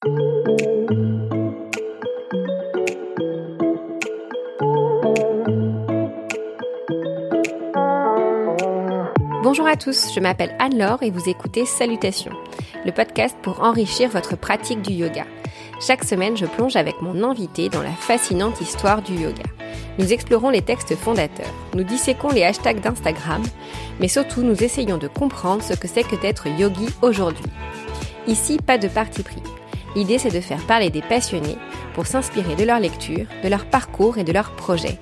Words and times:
Bonjour 0.00 0.14
à 9.66 9.74
tous, 9.74 10.14
je 10.14 10.20
m'appelle 10.20 10.54
Anne-Laure 10.60 11.02
et 11.02 11.10
vous 11.10 11.28
écoutez 11.28 11.66
Salutations, 11.66 12.30
le 12.86 12.92
podcast 12.92 13.36
pour 13.42 13.64
enrichir 13.64 14.08
votre 14.10 14.36
pratique 14.36 14.82
du 14.82 14.92
yoga. 14.92 15.24
Chaque 15.80 16.04
semaine, 16.04 16.36
je 16.36 16.46
plonge 16.46 16.76
avec 16.76 17.02
mon 17.02 17.24
invité 17.24 17.68
dans 17.68 17.82
la 17.82 17.90
fascinante 17.90 18.60
histoire 18.60 19.02
du 19.02 19.14
yoga. 19.14 19.42
Nous 19.98 20.12
explorons 20.12 20.50
les 20.50 20.62
textes 20.62 20.94
fondateurs, 20.94 21.52
nous 21.74 21.82
disséquons 21.82 22.30
les 22.30 22.44
hashtags 22.44 22.80
d'Instagram, 22.80 23.42
mais 23.98 24.06
surtout 24.06 24.42
nous 24.42 24.62
essayons 24.62 24.98
de 24.98 25.08
comprendre 25.08 25.64
ce 25.64 25.74
que 25.74 25.88
c'est 25.88 26.04
que 26.04 26.14
d'être 26.14 26.46
yogi 26.46 26.86
aujourd'hui. 27.02 27.46
Ici, 28.28 28.58
pas 28.64 28.78
de 28.78 28.86
parti 28.86 29.24
pris. 29.24 29.42
L'idée, 29.98 30.18
c'est 30.18 30.30
de 30.30 30.40
faire 30.40 30.64
parler 30.64 30.90
des 30.90 31.02
passionnés 31.02 31.58
pour 31.92 32.06
s'inspirer 32.06 32.54
de 32.54 32.62
leur 32.62 32.78
lecture, 32.78 33.26
de 33.42 33.48
leur 33.48 33.66
parcours 33.66 34.16
et 34.16 34.22
de 34.22 34.30
leurs 34.30 34.52
projets. 34.52 34.96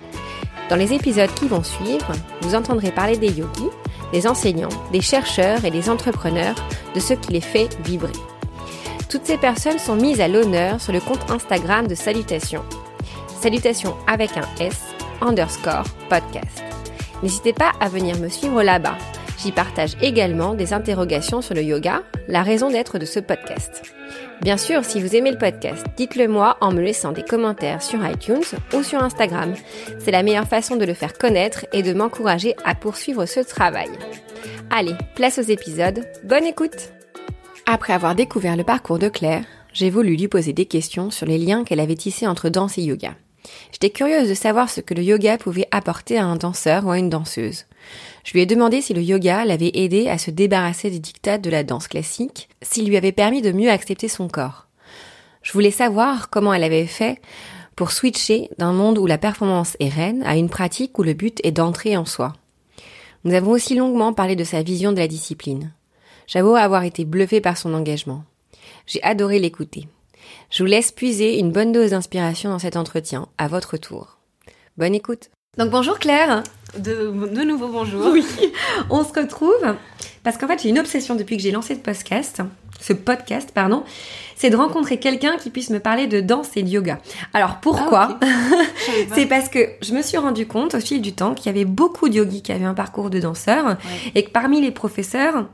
Dans 0.70 0.76
les 0.76 0.94
épisodes 0.94 1.34
qui 1.34 1.48
vont 1.48 1.62
suivre, 1.62 2.12
vous 2.40 2.54
entendrez 2.54 2.90
parler 2.90 3.18
des 3.18 3.28
yogis, 3.28 3.68
des 4.14 4.26
enseignants, 4.26 4.70
des 4.92 5.02
chercheurs 5.02 5.66
et 5.66 5.70
des 5.70 5.90
entrepreneurs, 5.90 6.54
de 6.94 7.00
ce 7.00 7.12
qui 7.12 7.34
les 7.34 7.42
fait 7.42 7.68
vibrer. 7.84 8.14
Toutes 9.10 9.26
ces 9.26 9.36
personnes 9.36 9.78
sont 9.78 9.96
mises 9.96 10.22
à 10.22 10.28
l'honneur 10.28 10.80
sur 10.80 10.94
le 10.94 11.00
compte 11.00 11.30
Instagram 11.30 11.86
de 11.86 11.94
Salutations. 11.94 12.64
Salutations 13.42 13.96
avec 14.06 14.30
un 14.38 14.48
S, 14.64 14.80
underscore 15.20 15.84
podcast. 16.08 16.64
N'hésitez 17.22 17.52
pas 17.52 17.72
à 17.80 17.90
venir 17.90 18.18
me 18.18 18.30
suivre 18.30 18.62
là-bas. 18.62 18.96
J'y 19.38 19.52
partage 19.52 19.96
également 20.00 20.54
des 20.54 20.72
interrogations 20.72 21.42
sur 21.42 21.54
le 21.54 21.62
yoga, 21.62 22.02
la 22.28 22.42
raison 22.42 22.70
d'être 22.70 22.98
de 22.98 23.04
ce 23.04 23.20
podcast. 23.20 23.82
Bien 24.40 24.56
sûr, 24.56 24.84
si 24.84 25.00
vous 25.00 25.14
aimez 25.14 25.30
le 25.30 25.38
podcast, 25.38 25.84
dites-le 25.96 26.28
moi 26.28 26.56
en 26.60 26.72
me 26.72 26.80
laissant 26.80 27.12
des 27.12 27.22
commentaires 27.22 27.82
sur 27.82 28.06
iTunes 28.06 28.44
ou 28.74 28.82
sur 28.82 29.02
Instagram. 29.02 29.54
C'est 29.98 30.10
la 30.10 30.22
meilleure 30.22 30.48
façon 30.48 30.76
de 30.76 30.84
le 30.84 30.94
faire 30.94 31.14
connaître 31.14 31.66
et 31.72 31.82
de 31.82 31.92
m'encourager 31.92 32.54
à 32.64 32.74
poursuivre 32.74 33.26
ce 33.26 33.40
travail. 33.40 33.90
Allez, 34.70 34.94
place 35.14 35.38
aux 35.38 35.42
épisodes. 35.42 36.04
Bonne 36.24 36.44
écoute 36.44 36.92
Après 37.66 37.92
avoir 37.92 38.14
découvert 38.14 38.56
le 38.56 38.64
parcours 38.64 38.98
de 38.98 39.08
Claire, 39.08 39.44
j'ai 39.72 39.90
voulu 39.90 40.16
lui 40.16 40.28
poser 40.28 40.52
des 40.54 40.66
questions 40.66 41.10
sur 41.10 41.26
les 41.26 41.38
liens 41.38 41.64
qu'elle 41.64 41.80
avait 41.80 41.94
tissés 41.94 42.26
entre 42.26 42.48
danse 42.48 42.78
et 42.78 42.82
yoga. 42.82 43.14
J'étais 43.72 43.90
curieuse 43.90 44.28
de 44.28 44.34
savoir 44.34 44.70
ce 44.70 44.80
que 44.80 44.94
le 44.94 45.02
yoga 45.02 45.38
pouvait 45.38 45.68
apporter 45.70 46.18
à 46.18 46.24
un 46.24 46.36
danseur 46.36 46.86
ou 46.86 46.90
à 46.90 46.98
une 46.98 47.10
danseuse. 47.10 47.66
Je 48.24 48.32
lui 48.32 48.40
ai 48.40 48.46
demandé 48.46 48.80
si 48.80 48.94
le 48.94 49.02
yoga 49.02 49.44
l'avait 49.44 49.70
aidé 49.74 50.08
à 50.08 50.18
se 50.18 50.30
débarrasser 50.30 50.90
des 50.90 50.98
dictats 50.98 51.38
de 51.38 51.50
la 51.50 51.62
danse 51.62 51.88
classique, 51.88 52.48
s'il 52.62 52.88
lui 52.88 52.96
avait 52.96 53.12
permis 53.12 53.42
de 53.42 53.52
mieux 53.52 53.70
accepter 53.70 54.08
son 54.08 54.28
corps. 54.28 54.66
Je 55.42 55.52
voulais 55.52 55.70
savoir 55.70 56.28
comment 56.30 56.52
elle 56.52 56.64
avait 56.64 56.86
fait 56.86 57.20
pour 57.76 57.92
switcher 57.92 58.50
d'un 58.58 58.72
monde 58.72 58.98
où 58.98 59.06
la 59.06 59.18
performance 59.18 59.76
est 59.80 59.88
reine 59.88 60.22
à 60.24 60.36
une 60.36 60.48
pratique 60.48 60.98
où 60.98 61.02
le 61.02 61.12
but 61.12 61.40
est 61.44 61.52
d'entrer 61.52 61.96
en 61.96 62.04
soi. 62.04 62.32
Nous 63.24 63.34
avons 63.34 63.52
aussi 63.52 63.74
longuement 63.74 64.12
parlé 64.12 64.34
de 64.34 64.44
sa 64.44 64.62
vision 64.62 64.92
de 64.92 64.98
la 64.98 65.08
discipline. 65.08 65.72
J'avoue 66.26 66.56
avoir 66.56 66.82
été 66.82 67.04
bluffée 67.04 67.40
par 67.40 67.56
son 67.56 67.74
engagement. 67.74 68.24
J'ai 68.86 69.02
adoré 69.02 69.38
l'écouter. 69.38 69.88
Je 70.50 70.62
vous 70.62 70.68
laisse 70.68 70.92
puiser 70.92 71.38
une 71.38 71.50
bonne 71.50 71.72
dose 71.72 71.90
d'inspiration 71.90 72.50
dans 72.50 72.58
cet 72.58 72.76
entretien, 72.76 73.26
à 73.38 73.48
votre 73.48 73.76
tour. 73.76 74.18
Bonne 74.76 74.94
écoute. 74.94 75.30
Donc 75.58 75.70
bonjour 75.70 75.98
Claire. 75.98 76.42
De, 76.78 77.10
de 77.34 77.42
nouveau 77.42 77.68
bonjour. 77.68 78.12
Oui, 78.12 78.24
on 78.90 79.02
se 79.02 79.12
retrouve 79.18 79.74
parce 80.22 80.36
qu'en 80.36 80.46
fait 80.46 80.62
j'ai 80.62 80.68
une 80.68 80.78
obsession 80.78 81.14
depuis 81.14 81.36
que 81.36 81.42
j'ai 81.42 81.50
lancé 81.50 81.74
ce 81.74 81.80
podcast, 81.80 82.42
ce 82.80 82.92
podcast 82.92 83.50
pardon, 83.54 83.82
c'est 84.36 84.50
de 84.50 84.56
rencontrer 84.56 84.98
quelqu'un 85.00 85.36
qui 85.38 85.48
puisse 85.48 85.70
me 85.70 85.80
parler 85.80 86.06
de 86.06 86.20
danse 86.20 86.50
et 86.56 86.62
de 86.62 86.68
yoga. 86.68 86.98
Alors 87.32 87.58
pourquoi 87.60 88.18
Ah, 88.20 88.26
C'est 89.14 89.26
parce 89.26 89.48
que 89.48 89.70
je 89.80 89.94
me 89.94 90.02
suis 90.02 90.18
rendu 90.18 90.46
compte 90.46 90.74
au 90.74 90.80
fil 90.80 91.00
du 91.00 91.14
temps 91.14 91.34
qu'il 91.34 91.46
y 91.46 91.48
avait 91.48 91.64
beaucoup 91.64 92.10
de 92.10 92.14
yogis 92.16 92.42
qui 92.42 92.52
avaient 92.52 92.64
un 92.66 92.74
parcours 92.74 93.08
de 93.08 93.18
danseur 93.18 93.78
et 94.14 94.24
que 94.24 94.30
parmi 94.30 94.60
les 94.60 94.70
professeurs 94.72 95.46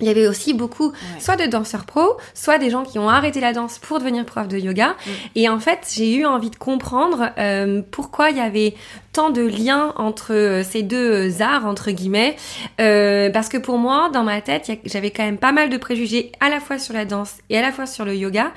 il 0.00 0.06
y 0.08 0.10
avait 0.10 0.26
aussi 0.26 0.54
beaucoup, 0.54 0.92
soit 1.20 1.36
de 1.36 1.46
danseurs 1.46 1.84
pros, 1.84 2.16
soit 2.34 2.58
des 2.58 2.68
gens 2.68 2.82
qui 2.82 2.98
ont 2.98 3.08
arrêté 3.08 3.40
la 3.40 3.52
danse 3.52 3.78
pour 3.78 4.00
devenir 4.00 4.24
prof 4.24 4.48
de 4.48 4.58
yoga. 4.58 4.88
Mm. 4.88 5.10
Et 5.36 5.48
en 5.48 5.60
fait, 5.60 5.88
j'ai 5.94 6.16
eu 6.16 6.26
envie 6.26 6.50
de 6.50 6.56
comprendre 6.56 7.30
euh, 7.38 7.80
pourquoi 7.92 8.30
il 8.30 8.36
y 8.36 8.40
avait 8.40 8.74
tant 9.12 9.30
de 9.30 9.42
liens 9.42 9.92
entre 9.96 10.34
euh, 10.34 10.64
ces 10.64 10.82
deux 10.82 11.40
arts, 11.40 11.64
entre 11.64 11.92
guillemets. 11.92 12.34
Euh, 12.80 13.30
parce 13.30 13.48
que 13.48 13.56
pour 13.56 13.78
moi, 13.78 14.10
dans 14.12 14.24
ma 14.24 14.40
tête, 14.40 14.68
j'avais 14.84 15.12
quand 15.12 15.24
même 15.24 15.38
pas 15.38 15.52
mal 15.52 15.70
de 15.70 15.76
préjugés 15.76 16.32
à 16.40 16.50
la 16.50 16.58
fois 16.58 16.78
sur 16.78 16.92
la 16.92 17.04
danse 17.04 17.36
et 17.48 17.56
à 17.56 17.62
la 17.62 17.70
fois 17.70 17.86
sur 17.86 18.04
le 18.04 18.16
yoga. 18.16 18.50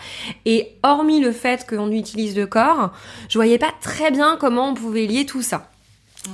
Et 0.45 0.73
hormis 0.81 1.19
le 1.19 1.31
fait 1.31 1.67
qu'on 1.69 1.91
utilise 1.91 2.35
le 2.35 2.47
corps, 2.47 2.91
je 3.29 3.37
voyais 3.37 3.59
pas 3.59 3.73
très 3.79 4.09
bien 4.09 4.37
comment 4.39 4.69
on 4.69 4.73
pouvait 4.73 5.05
lier 5.05 5.27
tout 5.27 5.43
ça. 5.43 5.69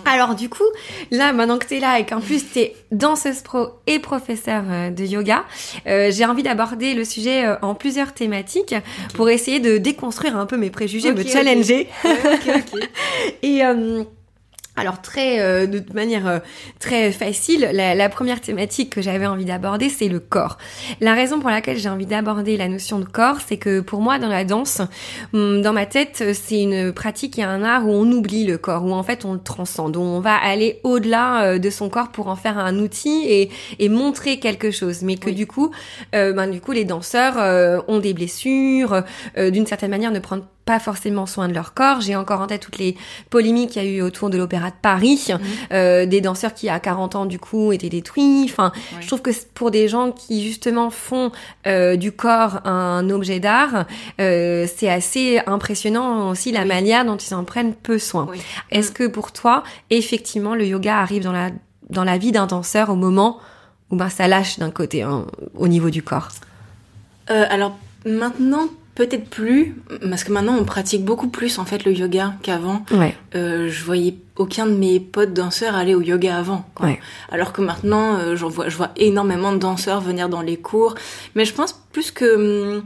Alors 0.06 0.36
du 0.36 0.50
coup, 0.50 0.64
là 1.12 1.34
maintenant 1.34 1.58
que 1.58 1.66
t'es 1.66 1.80
là 1.80 2.00
et 2.00 2.06
qu'en 2.06 2.20
plus 2.20 2.44
t'es 2.52 2.76
danseuse 2.92 3.42
pro 3.42 3.70
et 3.88 4.00
professeur 4.00 4.64
euh, 4.70 4.90
de 4.90 5.04
yoga, 5.04 5.44
euh, 5.88 6.12
j'ai 6.12 6.26
envie 6.26 6.44
d'aborder 6.44 6.94
le 6.94 7.06
sujet 7.06 7.46
euh, 7.46 7.56
en 7.62 7.76
plusieurs 7.76 8.14
thématiques 8.14 8.76
pour 9.14 9.30
essayer 9.30 9.60
de 9.60 9.78
déconstruire 9.78 10.38
un 10.38 10.46
peu 10.46 10.58
mes 10.58 10.70
préjugés, 10.70 11.12
me 11.14 11.24
challenger. 11.24 11.88
Et 13.42 13.64
euh, 13.64 14.04
alors 14.76 15.04
très 15.04 15.40
euh, 15.40 15.68
de 15.68 15.84
manière 15.94 16.28
euh, 16.28 16.40
très 16.80 17.12
facile, 17.12 17.70
la, 17.74 17.94
la 17.94 18.10
première 18.10 18.42
thématique 18.42 18.90
que 18.90 19.04
j'avais 19.04 19.28
envie 19.28 19.46
d'aborder, 19.46 19.88
c'est 19.88 20.08
le 20.08 20.20
corps. 20.20 20.58
La 21.00 21.14
raison 21.14 21.40
pour 21.40 21.52
laquelle 21.52 21.78
j'ai 21.78 21.90
envie 21.90 22.08
d'aborder 22.08 22.58
la 22.58 22.68
notion 22.68 22.98
de 22.98 23.06
corps, 23.06 23.38
c'est 23.46 23.58
que 23.58 23.82
pour 23.82 24.02
moi 24.02 24.18
dans 24.18 24.30
la 24.30 24.44
danse, 24.46 24.82
hum, 25.34 25.62
dans 25.62 25.74
ma 25.74 25.86
tête, 25.86 26.24
c'est 26.34 26.62
une 26.64 26.92
pratique 26.92 27.38
et 27.38 27.44
un 27.44 27.64
art 27.64 27.86
où 27.88 27.92
on 27.92 28.12
oublie 28.12 28.46
le 28.46 28.58
corps, 28.58 28.84
où 28.84 28.94
en 28.94 29.04
fait 29.04 29.26
on 29.26 29.34
le 29.34 29.40
transcende, 29.40 29.96
où 29.96 30.02
on 30.02 30.20
va 30.22 30.36
aller 30.36 30.80
au-delà 30.84 31.44
euh, 31.44 31.60
de 31.60 31.70
son 31.70 31.90
corps 31.90 32.10
pour 32.10 32.28
en 32.28 32.36
faire 32.36 32.58
un 32.58 32.80
outil 32.80 33.26
et, 33.28 33.52
et 33.78 33.90
montrer 33.90 34.40
quelque 34.40 34.72
chose, 34.72 35.04
mais 35.04 35.18
que 35.18 35.30
Oui. 35.30 35.36
du 35.36 35.46
coup, 35.46 35.70
euh, 36.16 36.34
ben 36.34 36.48
du 36.48 36.62
coup 36.62 36.72
les 36.72 36.84
danseurs 36.86 37.36
euh, 37.38 37.80
ont 37.88 38.00
des 38.00 38.14
blessures, 38.16 39.04
euh, 39.38 39.52
d'une 39.52 39.68
certaine 39.68 39.92
manière 39.92 40.12
ne 40.12 40.20
prennent 40.20 40.44
pas 40.66 40.80
forcément 40.80 41.26
soin 41.26 41.48
de 41.50 41.54
leur 41.54 41.74
corps. 41.74 42.00
J'ai 42.02 42.16
encore 42.16 42.40
en 42.42 42.48
tête 42.48 42.62
toutes 42.62 42.78
les 42.78 42.96
polémiques 43.30 43.72
qu'il 43.72 43.84
y 43.84 43.86
a 43.86 43.90
eu 43.90 44.02
autour 44.02 44.30
de 44.30 44.38
l'Opéra 44.38 44.70
de 44.70 44.76
Paris, 44.82 45.28
euh, 45.72 46.06
des 46.06 46.22
danseurs 46.22 46.54
qui 46.54 46.70
à 46.70 46.80
40 46.80 47.16
ans 47.16 47.26
du 47.26 47.38
coup 47.40 47.72
étaient 47.74 47.90
détruits. 47.90 48.44
Enfin, 48.46 48.72
je 49.02 49.08
trouve 49.08 49.22
que 49.22 49.32
pour 49.54 49.72
des 49.72 49.88
gens 49.88 50.12
qui 50.12 50.44
justement 50.48 50.90
font 50.90 51.32
euh, 51.68 51.96
du 51.98 52.12
corps 52.14 52.66
un 52.66 53.10
objet 53.10 53.40
d'art, 53.40 53.86
euh, 54.22 54.66
c'est 54.74 54.90
assez 54.90 55.42
impressionnant 55.48 56.30
aussi 56.30 56.52
la 56.52 56.62
Oui. 56.62 56.68
manière 56.68 57.04
dont 57.06 57.18
ils 57.18 57.34
en 57.36 57.44
prennent 57.44 57.74
peu 57.74 58.00
soin. 58.00 58.28
Oui. 58.30 58.42
Est-ce 58.72 58.92
que 58.92 59.06
pour 59.08 59.32
toi, 59.34 59.64
effectivement, 59.90 60.56
le 60.56 60.66
yoga 60.66 60.98
arrive 60.98 61.24
dans 61.24 61.32
la 61.34 61.50
dans 61.90 62.06
la 62.06 62.18
vie 62.18 62.32
d'un 62.32 62.48
danseur 62.48 62.90
au 62.90 62.96
moment 62.96 63.40
où 63.92 63.98
ben 63.98 64.10
ça 64.10 64.28
lâche 64.30 64.58
d'un 64.58 64.72
côté 64.72 65.02
hein, 65.04 65.26
au 65.56 65.68
niveau 65.68 65.90
du 65.90 66.02
corps? 66.02 66.30
Euh, 67.30 67.46
alors 67.50 67.78
maintenant, 68.06 68.68
peut-être 68.96 69.30
plus, 69.30 69.76
parce 70.08 70.24
que 70.24 70.32
maintenant 70.32 70.56
on 70.56 70.66
pratique 70.66 71.04
beaucoup 71.04 71.28
plus 71.28 71.58
en 71.60 71.66
fait 71.66 71.84
le 71.86 71.94
yoga 71.94 72.34
qu'avant. 72.44 72.86
Ouais. 72.92 73.16
Euh, 73.36 73.70
je 73.70 73.84
voyais 73.84 74.16
aucun 74.36 74.66
de 74.66 74.74
mes 74.74 75.00
potes 75.00 75.34
danseurs 75.34 75.76
aller 75.76 75.96
au 75.96 76.02
yoga 76.02 76.38
avant. 76.38 76.66
quoi. 76.76 76.88
Ouais. 76.88 77.00
Alors 77.32 77.54
que 77.54 77.62
maintenant, 77.62 78.18
euh, 78.18 78.36
j'en 78.36 78.50
vois, 78.50 78.70
je 78.70 78.78
vois 78.78 78.92
énormément 78.96 79.52
de 79.52 79.58
danseurs 79.58 80.02
venir 80.02 80.30
dans 80.30 80.42
les 80.42 80.58
cours. 80.58 80.96
Mais 81.36 81.46
je 81.46 81.54
pense 81.54 81.74
plus 81.92 82.12
que 82.12 82.76
hum, 82.78 82.84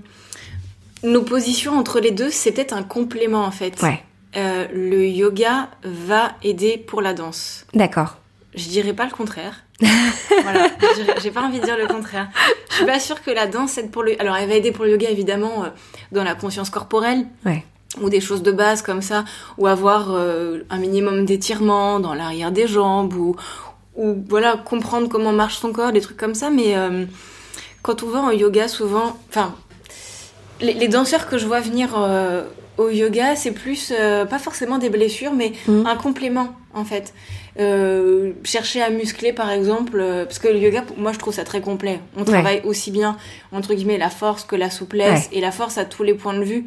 nos 1.04 1.24
positions 1.24 1.78
entre 1.78 2.00
les 2.00 2.12
deux, 2.12 2.30
c'est 2.30 2.52
peut-être 2.52 2.74
un 2.74 2.84
complément 2.84 3.44
en 3.44 3.52
fait. 3.52 3.82
Ouais. 3.82 4.04
Euh, 4.36 4.68
le 4.74 5.08
yoga 5.08 5.70
va 5.84 6.34
aider 6.44 6.78
pour 6.78 7.02
la 7.02 7.14
danse. 7.14 7.66
D'accord. 7.74 8.18
Je 8.56 8.68
dirais 8.70 8.94
pas 8.94 9.06
le 9.06 9.12
contraire. 9.12 9.64
voilà, 10.44 10.68
j'ai 11.22 11.32
pas 11.32 11.42
envie 11.42 11.60
de 11.60 11.66
dire 11.66 11.78
le 11.78 11.88
contraire. 11.88 12.30
Je 12.70 12.76
suis 12.78 12.86
pas 12.86 13.00
sûre 13.00 13.22
que 13.22 13.30
la 13.32 13.46
danse 13.48 13.78
aide 13.78 13.92
pour 13.92 14.04
le. 14.04 14.20
Alors, 14.20 14.36
elle 14.36 14.50
va 14.50 14.56
aider 14.56 14.72
pour 14.72 14.86
le 14.86 14.92
yoga 14.92 15.10
évidemment 15.10 15.66
euh, 15.66 15.68
dans 16.12 16.24
la 16.24 16.34
conscience 16.36 16.70
corporelle 16.70 17.26
Ouais. 17.46 17.64
ou 18.02 18.10
des 18.10 18.20
choses 18.22 18.42
de 18.42 18.52
base 18.52 18.82
comme 18.82 19.02
ça, 19.04 19.24
ou 19.58 19.68
avoir 19.68 20.08
euh, 20.12 20.64
un 20.72 20.78
minimum 20.80 21.26
d'étirement 21.26 22.00
dans 22.00 22.14
l'arrière 22.16 22.52
des 22.52 22.68
jambes 22.68 23.14
ou 23.14 23.36
ou 23.96 24.16
voilà 24.30 24.58
comprendre 24.58 25.08
comment 25.10 25.32
marche 25.32 25.58
son 25.58 25.72
corps, 25.72 25.92
des 25.92 26.02
trucs 26.02 26.18
comme 26.18 26.36
ça. 26.36 26.50
Mais 26.50 26.76
euh, 26.76 27.06
quand 27.84 28.04
on 28.04 28.08
va 28.10 28.20
en 28.20 28.32
yoga, 28.32 28.68
souvent, 28.68 29.18
enfin, 29.30 29.56
les, 30.62 30.74
les 30.74 30.88
danseurs 30.88 31.28
que 31.28 31.38
je 31.38 31.46
vois 31.46 31.60
venir 31.62 31.90
euh, 31.98 32.44
au 32.78 32.90
yoga, 32.90 33.36
c'est 33.36 33.52
plus 33.52 33.92
euh, 33.98 34.26
pas 34.26 34.40
forcément 34.40 34.78
des 34.80 34.90
blessures, 34.90 35.34
mais 35.34 35.54
Mhm. 35.68 35.86
un 35.86 35.96
complément 35.96 36.56
en 36.74 36.86
fait. 36.86 37.14
Euh, 37.60 38.34
chercher 38.44 38.82
à 38.84 38.90
muscler 38.90 39.34
par 39.34 39.50
exemple, 39.50 39.98
euh, 40.00 40.26
parce 40.26 40.38
que 40.40 40.48
le 40.48 40.60
yoga, 40.60 40.84
moi 40.98 41.12
je 41.12 41.18
trouve 41.18 41.34
ça 41.34 41.44
très 41.44 41.60
complet. 41.62 42.00
On 42.16 42.24
travaille 42.24 42.62
aussi 42.66 42.92
bien 42.92 43.18
entre 43.52 43.74
guillemets 43.74 43.98
la 43.98 44.10
force 44.12 44.44
que 44.44 44.56
la 44.56 44.70
souplesse 44.70 45.28
et 45.32 45.42
la 45.42 45.52
force 45.52 45.78
à 45.78 45.86
tous 45.86 46.04
les 46.04 46.14
points 46.14 46.36
de 46.38 46.44
vue. 46.44 46.66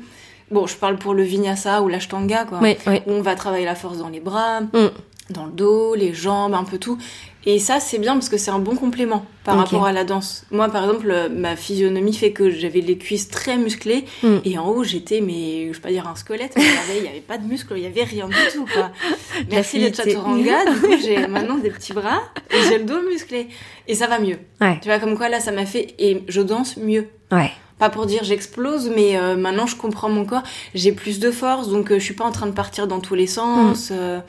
Bon, 0.50 0.66
je 0.66 0.74
parle 0.74 0.96
pour 0.98 1.14
le 1.14 1.22
vinyasa 1.22 1.80
ou 1.82 1.88
l'ashtanga 1.88 2.44
quoi. 2.44 2.58
On 3.06 3.20
va 3.20 3.36
travailler 3.36 3.64
la 3.64 3.76
force 3.76 3.98
dans 3.98 4.08
les 4.08 4.18
bras, 4.20 4.62
Mm. 4.62 4.88
dans 5.30 5.46
le 5.46 5.52
dos, 5.52 5.94
les 5.94 6.12
jambes, 6.12 6.54
un 6.54 6.64
peu 6.64 6.78
tout. 6.78 6.98
Et 7.46 7.58
ça, 7.58 7.80
c'est 7.80 7.96
bien 7.98 8.12
parce 8.12 8.28
que 8.28 8.36
c'est 8.36 8.50
un 8.50 8.58
bon 8.58 8.76
complément 8.76 9.24
par 9.44 9.56
rapport 9.56 9.86
à 9.86 9.92
la 9.92 10.04
danse. 10.04 10.44
Moi, 10.50 10.68
par 10.68 10.84
exemple, 10.84 11.10
euh, 11.10 11.28
ma 11.30 11.56
physionomie 11.56 12.12
fait 12.12 12.32
que 12.32 12.50
j'avais 12.50 12.82
les 12.82 12.98
cuisses 12.98 13.28
très 13.28 13.56
musclées 13.56 14.04
Mm. 14.22 14.36
et 14.44 14.58
en 14.58 14.68
haut, 14.68 14.84
j'étais, 14.84 15.22
mais 15.22 15.68
je 15.68 15.72
vais 15.72 15.80
pas 15.80 15.88
dire 15.90 16.06
un 16.06 16.16
squelette, 16.16 16.52
mais 16.56 16.62
il 16.98 17.04
y 17.04 17.08
avait- 17.08 17.20
pas 17.20 17.38
de 17.38 17.46
muscles, 17.46 17.72
il 17.76 17.82
y 17.82 17.86
avait 17.86 18.04
rien 18.04 18.28
du 18.28 18.34
tout, 18.52 18.66
quoi. 18.72 18.90
Merci 19.50 19.78
fluidité. 19.78 20.02
chaturanga, 20.10 20.64
du 20.70 20.80
coup, 20.80 20.94
j'ai 21.02 21.26
maintenant 21.28 21.56
des 21.56 21.70
petits 21.70 21.94
bras 21.94 22.20
et 22.50 22.56
j'ai 22.68 22.76
le 22.78 22.84
dos 22.84 23.00
musclé. 23.08 23.48
Et 23.88 23.94
ça 23.94 24.06
va 24.06 24.18
mieux. 24.18 24.38
Ouais. 24.60 24.78
Tu 24.82 24.88
vois, 24.88 24.98
comme 24.98 25.16
quoi, 25.16 25.30
là, 25.30 25.40
ça 25.40 25.50
m'a 25.50 25.64
fait, 25.64 25.94
et 25.98 26.22
je 26.28 26.42
danse 26.42 26.76
mieux. 26.76 27.06
Ouais. 27.32 27.50
Pas 27.78 27.88
pour 27.88 28.04
dire 28.04 28.22
j'explose, 28.22 28.92
mais 28.94 29.16
euh, 29.16 29.36
maintenant 29.36 29.66
je 29.66 29.74
comprends 29.74 30.10
mon 30.10 30.26
corps, 30.26 30.42
j'ai 30.74 30.92
plus 30.92 31.18
de 31.18 31.30
force, 31.30 31.68
donc 31.70 31.90
euh, 31.90 31.98
je 31.98 32.04
suis 32.04 32.12
pas 32.12 32.26
en 32.26 32.30
train 32.32 32.46
de 32.46 32.52
partir 32.52 32.86
dans 32.86 33.00
tous 33.00 33.14
les 33.14 33.26
sens. 33.26 33.88
euh, 33.90 34.20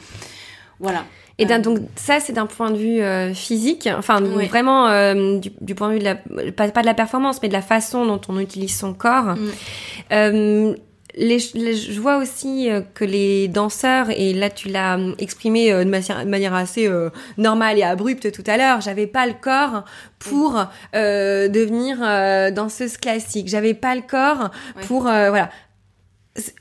voilà. 0.81 1.06
Et 1.38 1.45
d'un- 1.45 1.60
Euh, 1.60 1.62
donc 1.62 1.80
ça 1.95 2.19
c'est 2.19 2.33
d'un 2.33 2.45
point 2.45 2.69
de 2.72 2.78
vue 2.78 3.01
euh, 3.01 3.33
physique, 3.33 3.88
enfin 3.98 4.19
vraiment 4.19 4.88
euh, 4.89 5.39
du, 5.39 5.50
du 5.62 5.74
point 5.75 5.88
de 5.88 5.94
vue 5.94 6.00
de 6.00 6.04
la 6.04 6.16
pas, 6.51 6.68
pas 6.69 6.81
de 6.81 6.86
la 6.86 6.94
performance 6.94 7.42
mais 7.42 7.48
de 7.48 7.54
la 7.54 7.62
façon 7.62 8.06
dont 8.06 8.22
on 8.28 8.38
utilise 8.39 8.78
son 8.78 8.94
corps. 8.94 9.36
Mm. 9.36 9.50
Euh, 10.12 10.74
les, 11.16 11.38
les- 11.56 11.75
je 11.75 12.00
vois 12.00 12.18
aussi 12.18 12.69
euh, 12.69 12.81
que 12.94 13.04
les 13.04 13.48
danseurs 13.50 14.07
et 14.12 14.33
là 14.33 14.50
tu 14.50 14.69
l'as 14.69 14.98
euh, 14.98 15.13
exprimé 15.19 15.72
de, 15.72 15.83
manière, 15.89 16.24
de 16.24 16.30
manière 16.30 16.54
assez 16.54 16.88
euh, 16.88 17.10
normale 17.38 17.77
et 17.80 17.84
abrupte 17.84 18.31
tout 18.31 18.44
à 18.48 18.56
l'heure. 18.57 18.80
J'avais 18.81 19.07
pas 19.07 19.25
le 19.25 19.34
corps 19.34 19.84
pour 20.19 20.63
euh, 20.95 21.48
devenir 21.50 21.98
euh, 22.01 22.51
danseuse 22.51 22.98
classique. 22.98 23.48
J'avais 23.50 23.74
pas 23.74 23.95
le 23.95 24.04
corps 24.07 24.51
pour 24.88 25.07
euh, 25.07 25.30
voilà 25.30 25.50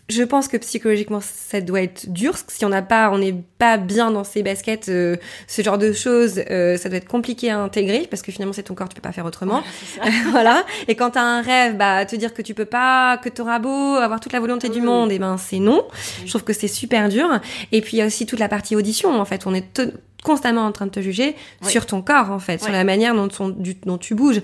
je 0.08 0.22
pense 0.24 0.48
que 0.48 0.56
psychologiquement 0.56 1.20
ça 1.22 1.60
doit 1.60 1.80
être 1.82 2.10
dur 2.12 2.34
si 2.48 2.64
on 2.64 2.70
n'a 2.70 2.82
pas 2.82 3.08
on 3.12 3.18
n'est 3.18 3.36
pas 3.58 3.76
bien 3.76 4.10
dans 4.10 4.24
ses 4.24 4.42
baskets 4.42 4.88
euh, 4.88 5.16
ce 5.46 5.62
genre 5.62 5.78
de 5.78 5.92
choses 5.92 6.42
euh, 6.50 6.76
ça 6.76 6.88
doit 6.88 6.98
être 6.98 7.06
compliqué 7.06 7.50
à 7.52 7.58
intégrer 7.60 8.08
parce 8.10 8.20
que 8.22 8.32
finalement 8.32 8.52
c'est 8.52 8.64
ton 8.64 8.74
corps 8.74 8.88
tu 8.88 8.96
peux 8.96 9.00
pas 9.00 9.12
faire 9.12 9.26
autrement. 9.26 9.62
Voilà, 10.32 10.64
et 10.88 10.96
quand 10.96 11.10
t'as 11.10 11.22
un 11.22 11.40
rêve 11.42 11.76
bah 11.76 12.04
te 12.04 12.16
dire 12.16 12.34
que 12.34 12.42
tu 12.42 12.52
peux 12.54 12.64
pas 12.64 13.16
que 13.18 13.28
t'auras 13.28 13.60
beau 13.60 13.94
avoir 13.94 14.18
toute 14.18 14.32
la 14.32 14.40
volonté 14.40 14.68
du 14.70 14.80
monde 14.80 15.12
et 15.12 15.20
ben 15.20 15.36
c'est 15.38 15.60
non. 15.60 15.86
Je 16.24 16.28
trouve 16.30 16.42
que 16.42 16.52
c'est 16.52 16.66
super 16.68 17.08
dur. 17.08 17.28
Et 17.70 17.80
puis 17.80 17.96
il 17.96 18.00
y 18.00 18.02
a 18.02 18.06
aussi 18.06 18.26
toute 18.26 18.40
la 18.40 18.48
partie 18.48 18.74
audition 18.74 19.14
en 19.20 19.24
fait. 19.24 19.46
On 19.46 19.54
est 19.54 19.80
constamment 20.24 20.62
en 20.66 20.72
train 20.72 20.86
de 20.86 20.90
te 20.90 21.00
juger 21.00 21.36
Oui. 21.62 21.70
sur 21.70 21.86
ton 21.86 22.02
corps 22.02 22.30
en 22.32 22.38
fait 22.40 22.60
sur 22.60 22.72
la 22.72 22.82
manière 22.84 23.14
dont, 23.14 23.30
son- 23.30 23.48
du- 23.50 23.74
dont 23.86 23.98
tu 23.98 24.14
bouges. 24.16 24.40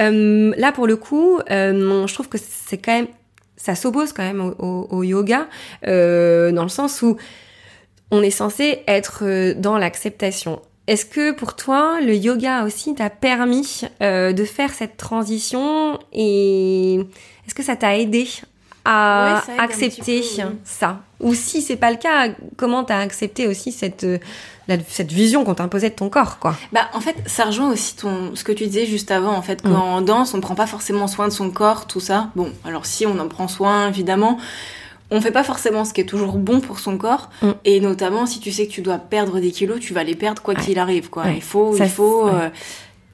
Euh, 0.00 0.52
là 0.56 0.72
pour 0.72 0.86
le 0.86 0.96
coup 0.96 1.40
euh, 1.50 2.06
je 2.06 2.14
trouve 2.14 2.28
que 2.28 2.38
c'est 2.38 2.78
quand 2.78 2.92
même 2.92 3.06
ça 3.62 3.74
s'oppose 3.76 4.12
quand 4.12 4.24
même 4.24 4.40
au, 4.40 4.54
au- 4.58 4.88
au 4.90 5.02
yoga 5.04 5.46
euh, 5.86 6.50
dans 6.52 6.64
le 6.64 6.68
sens 6.68 7.00
où 7.02 7.16
on 8.10 8.20
est 8.22 8.30
censé 8.30 8.82
être 8.88 9.20
euh, 9.22 9.54
dans 9.54 9.78
l'acceptation. 9.78 10.60
Est-ce 10.88 11.06
que 11.06 11.30
pour 11.32 11.54
toi, 11.54 12.00
le 12.00 12.14
yoga 12.16 12.64
aussi 12.64 12.92
t'a 12.94 13.08
permis 13.08 13.82
euh, 14.02 14.32
de 14.32 14.44
faire 14.44 14.72
cette 14.74 14.96
transition 14.96 15.98
et 16.12 16.94
est-ce 17.46 17.54
que 17.54 17.62
ça 17.62 17.76
t'a 17.76 17.96
aidé 17.96 18.26
à 18.84 19.42
Ouais, 19.48 19.54
accepter 19.58 20.20
peu, 20.20 20.42
ça 20.64 21.00
Ou 21.20 21.34
si 21.34 21.62
c'est 21.62 21.76
pas 21.76 21.90
le 21.90 21.96
cas, 21.96 22.28
comment 22.56 22.82
t'as 22.84 22.98
accepté 22.98 23.46
aussi 23.46 23.70
cette, 23.70 24.04
euh, 24.04 24.18
cette 24.88 25.12
vision 25.12 25.44
qu'on 25.44 25.54
t'imposait 25.54 25.90
de 25.90 25.94
ton 25.94 26.08
corps, 26.08 26.38
quoi? 26.38 26.56
Bah, 26.72 26.88
en 26.94 27.00
fait, 27.00 27.16
ça 27.26 27.44
rejoint 27.44 27.70
aussi 27.70 27.94
ton, 27.96 28.34
ce 28.34 28.42
que 28.42 28.50
tu 28.52 28.64
disais 28.66 28.86
juste 28.86 29.10
avant. 29.10 29.32
En 29.34 29.42
fait, 29.42 29.64
Mm. 29.64 29.72
quand 29.72 29.96
on 29.98 30.00
danse, 30.00 30.34
on 30.34 30.40
prend 30.40 30.54
pas 30.56 30.66
forcément 30.66 31.06
soin 31.06 31.28
de 31.28 31.32
son 31.32 31.50
corps, 31.50 31.86
tout 31.86 32.00
ça. 32.00 32.30
Bon, 32.34 32.50
alors 32.64 32.86
si 32.86 33.06
on 33.06 33.18
en 33.20 33.28
prend 33.28 33.46
soin, 33.48 33.88
évidemment, 33.88 34.38
on 35.12 35.20
fait 35.20 35.30
pas 35.30 35.44
forcément 35.44 35.84
ce 35.84 35.92
qui 35.92 36.00
est 36.00 36.06
toujours 36.06 36.38
bon 36.38 36.60
pour 36.60 36.78
son 36.80 36.96
corps. 36.98 37.28
Mm. 37.42 37.50
Et 37.64 37.80
notamment, 37.80 38.26
si 38.26 38.40
tu 38.40 38.50
sais 38.50 38.66
que 38.66 38.72
tu 38.72 38.82
dois 38.82 38.98
perdre 38.98 39.38
des 39.40 39.52
kilos, 39.52 39.78
tu 39.78 39.92
vas 39.94 40.02
les 40.04 40.14
perdre 40.16 40.42
quoi 40.42 40.54
Ouais. 40.54 40.60
qu'il 40.60 40.78
arrive, 40.78 41.08
quoi. 41.10 41.24
Ouais. 41.24 41.34
Il 41.36 41.42
faut, 41.42 41.76
Ça, 41.76 41.84
il 41.84 41.90
faut. 41.90 42.26
euh, 42.28 42.48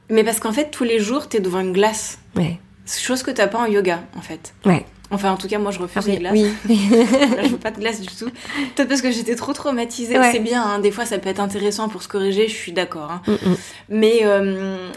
Mais 0.08 0.24
parce 0.24 0.40
qu'en 0.40 0.52
fait, 0.52 0.70
tous 0.70 0.84
les 0.84 0.98
jours, 1.00 1.28
t'es 1.28 1.40
devant 1.40 1.60
une 1.60 1.72
glace. 1.72 2.18
Chose 2.86 3.22
que 3.22 3.30
t'as 3.30 3.48
pas 3.48 3.58
en 3.58 3.66
yoga, 3.66 4.00
en 4.16 4.22
fait. 4.22 4.54
Ouais. 4.64 4.86
Enfin, 5.10 5.30
en 5.32 5.36
tout 5.38 5.48
cas, 5.48 5.58
moi, 5.58 5.70
je 5.72 5.78
refuse 5.78 6.06
les 6.06 6.16
Après, 6.16 6.38
glaces. 6.38 6.52
oui. 6.68 6.78
Je 7.44 7.48
veux 7.48 7.56
pas 7.56 7.70
de 7.70 7.80
glace 7.80 8.00
du 8.00 8.08
tout. 8.08 8.26
Peut-être 8.74 8.88
parce 8.88 9.00
que 9.00 9.10
j'étais 9.10 9.36
trop 9.36 9.52
traumatisée. 9.54 10.18
Ouais. 10.18 10.32
C'est 10.32 10.38
bien, 10.40 10.62
hein, 10.62 10.78
des 10.80 10.90
fois 10.90 11.06
ça 11.06 11.18
peut 11.18 11.30
être 11.30 11.40
intéressant 11.40 11.88
pour 11.88 12.02
se 12.02 12.08
corriger, 12.08 12.46
je 12.48 12.54
suis 12.54 12.72
d'accord. 12.72 13.10
hein. 13.10 13.22
Mm, 13.26 13.32
mm. 13.50 13.56
Mais 13.88 14.18
euh, 14.24 14.90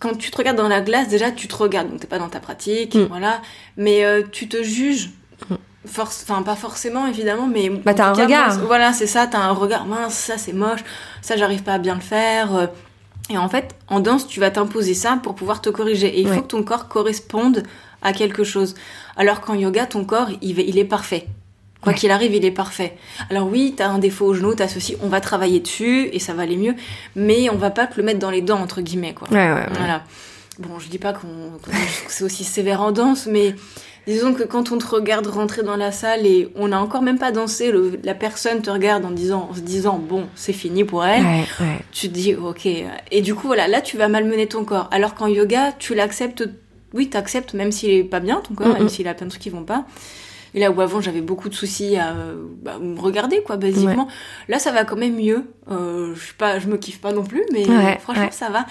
quand 0.00 0.16
tu 0.16 0.30
te 0.30 0.36
regardes 0.36 0.56
dans 0.56 0.68
la 0.68 0.80
glace, 0.82 1.08
déjà 1.08 1.32
tu 1.32 1.48
te 1.48 1.56
regardes, 1.56 1.90
donc 1.90 1.98
t'es 2.00 2.06
pas 2.06 2.18
dans 2.20 2.28
ta 2.28 2.38
pratique, 2.38 2.94
Mm. 2.94 3.06
voilà. 3.10 3.40
Mais 3.76 4.04
euh, 4.04 4.22
tu 4.30 4.48
te 4.48 4.62
juges. 4.62 5.10
Force, 5.84 6.24
enfin 6.28 6.42
pas 6.42 6.56
forcément 6.56 7.06
évidemment, 7.06 7.46
mais 7.46 7.68
Bah, 7.70 7.94
t'as 7.94 8.10
un 8.10 8.14
cas, 8.16 8.24
regard. 8.24 8.58
voilà, 8.66 8.92
c'est 8.92 9.06
ça, 9.06 9.28
t'as 9.28 9.38
un 9.38 9.52
regard. 9.52 9.86
Mince, 9.86 10.14
ça 10.14 10.36
c'est 10.36 10.52
moche, 10.52 10.80
ça 11.22 11.36
j'arrive 11.36 11.62
pas 11.62 11.74
à 11.74 11.78
bien 11.78 11.94
le 11.94 12.00
faire. 12.00 12.54
euh. 12.56 12.66
Et 13.30 13.38
en 13.38 13.48
fait, 13.48 13.74
en 13.88 14.00
danse, 14.00 14.26
tu 14.28 14.40
vas 14.40 14.50
t'imposer 14.50 14.94
ça 14.94 15.18
pour 15.22 15.34
pouvoir 15.36 15.60
te 15.60 15.68
corriger. 15.70 16.08
Et 16.08 16.20
il 16.22 16.28
Ouais. 16.28 16.34
faut 16.36 16.42
que 16.42 16.46
ton 16.48 16.62
corps 16.64 16.88
corresponde 16.88 17.62
à 18.02 18.12
quelque 18.12 18.42
chose. 18.44 18.74
Alors 19.16 19.40
qu'en 19.40 19.54
yoga, 19.54 19.86
ton 19.86 20.04
corps, 20.04 20.28
il, 20.42 20.78
est 20.78 20.84
parfait. 20.84 21.26
Quoi 21.80 21.92
Ouais. 21.92 21.98
qu'il 21.98 22.10
arrive, 22.10 22.34
il 22.34 22.44
est 22.44 22.50
parfait. 22.50 22.96
Alors 23.30 23.48
oui, 23.48 23.74
t'as 23.76 23.88
un 23.88 23.98
défaut 23.98 24.26
au 24.26 24.34
genou, 24.34 24.54
t'as 24.54 24.68
ceci, 24.68 24.96
on 25.02 25.08
va 25.08 25.20
travailler 25.20 25.60
dessus 25.60 26.08
et 26.12 26.18
ça 26.18 26.34
va 26.34 26.42
aller 26.42 26.56
mieux, 26.56 26.74
mais 27.14 27.48
on 27.50 27.56
va 27.56 27.70
pas 27.70 27.86
te 27.86 27.96
le 27.96 28.02
mettre 28.02 28.18
dans 28.18 28.30
les 28.30 28.42
dents 28.42 28.60
entre 28.60 28.80
guillemets 28.80 29.14
quoi. 29.14 29.28
Ouais, 29.30 29.36
ouais, 29.36 29.52
ouais. 29.60 29.66
Voilà. 29.78 30.02
Bon, 30.58 30.78
je 30.78 30.88
dis 30.88 30.98
pas 30.98 31.12
qu'on 31.12 31.28
c'est 32.08 32.24
aussi 32.24 32.42
sévère 32.44 32.80
en 32.80 32.90
danse, 32.92 33.26
mais 33.26 33.54
disons 34.06 34.32
que 34.32 34.42
quand 34.42 34.72
on 34.72 34.78
te 34.78 34.86
regarde 34.86 35.26
rentrer 35.26 35.62
dans 35.62 35.76
la 35.76 35.92
salle 35.92 36.24
et 36.26 36.48
on 36.56 36.68
n'a 36.68 36.80
encore 36.80 37.02
même 37.02 37.18
pas 37.18 37.30
dansé, 37.30 37.70
le- 37.70 38.00
la 38.02 38.14
personne 38.14 38.62
te 38.62 38.70
regarde 38.70 39.04
en 39.04 39.10
disant, 39.10 39.48
en 39.50 39.54
se 39.54 39.60
disant 39.60 39.98
bon, 39.98 40.26
c'est 40.34 40.54
fini 40.54 40.82
pour 40.84 41.04
elle. 41.04 41.22
Ouais, 41.24 41.44
ouais. 41.60 41.78
Tu 41.92 42.08
te 42.08 42.14
dis 42.14 42.34
ok. 42.34 42.66
Et 43.10 43.20
du 43.20 43.34
coup 43.34 43.46
voilà, 43.48 43.68
là 43.68 43.80
tu 43.82 43.96
vas 43.98 44.08
malmener 44.08 44.46
ton 44.46 44.64
corps. 44.64 44.88
Alors 44.92 45.14
qu'en 45.14 45.26
yoga, 45.26 45.72
tu 45.78 45.94
l'acceptes. 45.94 46.48
Oui, 46.96 47.08
t'acceptes 47.10 47.54
même 47.54 47.70
s'il 47.70 47.90
est 47.90 48.02
pas 48.04 48.20
bien 48.20 48.40
ton 48.40 48.54
corps, 48.54 48.68
Mm, 48.68 48.72
même 48.78 48.88
s'il 48.88 49.06
a 49.06 49.14
plein 49.14 49.26
de 49.26 49.30
trucs 49.30 49.42
qui 49.42 49.50
vont 49.50 49.64
pas. 49.64 49.84
Et 50.54 50.60
là 50.60 50.70
où 50.70 50.80
avant 50.80 51.02
j'avais 51.02 51.20
beaucoup 51.20 51.50
de 51.50 51.54
soucis 51.54 51.96
à 51.98 52.14
bah, 52.62 52.78
me 52.80 52.98
regarder 52.98 53.42
quoi, 53.42 53.56
basiquement. 53.58 54.08
Là 54.48 54.58
ça 54.58 54.72
va 54.72 54.84
quand 54.84 54.96
même 54.96 55.16
mieux. 55.16 55.44
Euh, 55.70 56.14
je 56.14 56.24
suis 56.24 56.34
pas, 56.34 56.58
je 56.58 56.66
me 56.68 56.78
kiffe 56.78 56.98
pas 57.00 57.12
non 57.12 57.24
plus, 57.24 57.42
mais 57.52 57.68
Ouais, 57.68 57.98
franchement 58.00 58.24
ouais. 58.24 58.30
ça 58.32 58.48
va. 58.48 58.64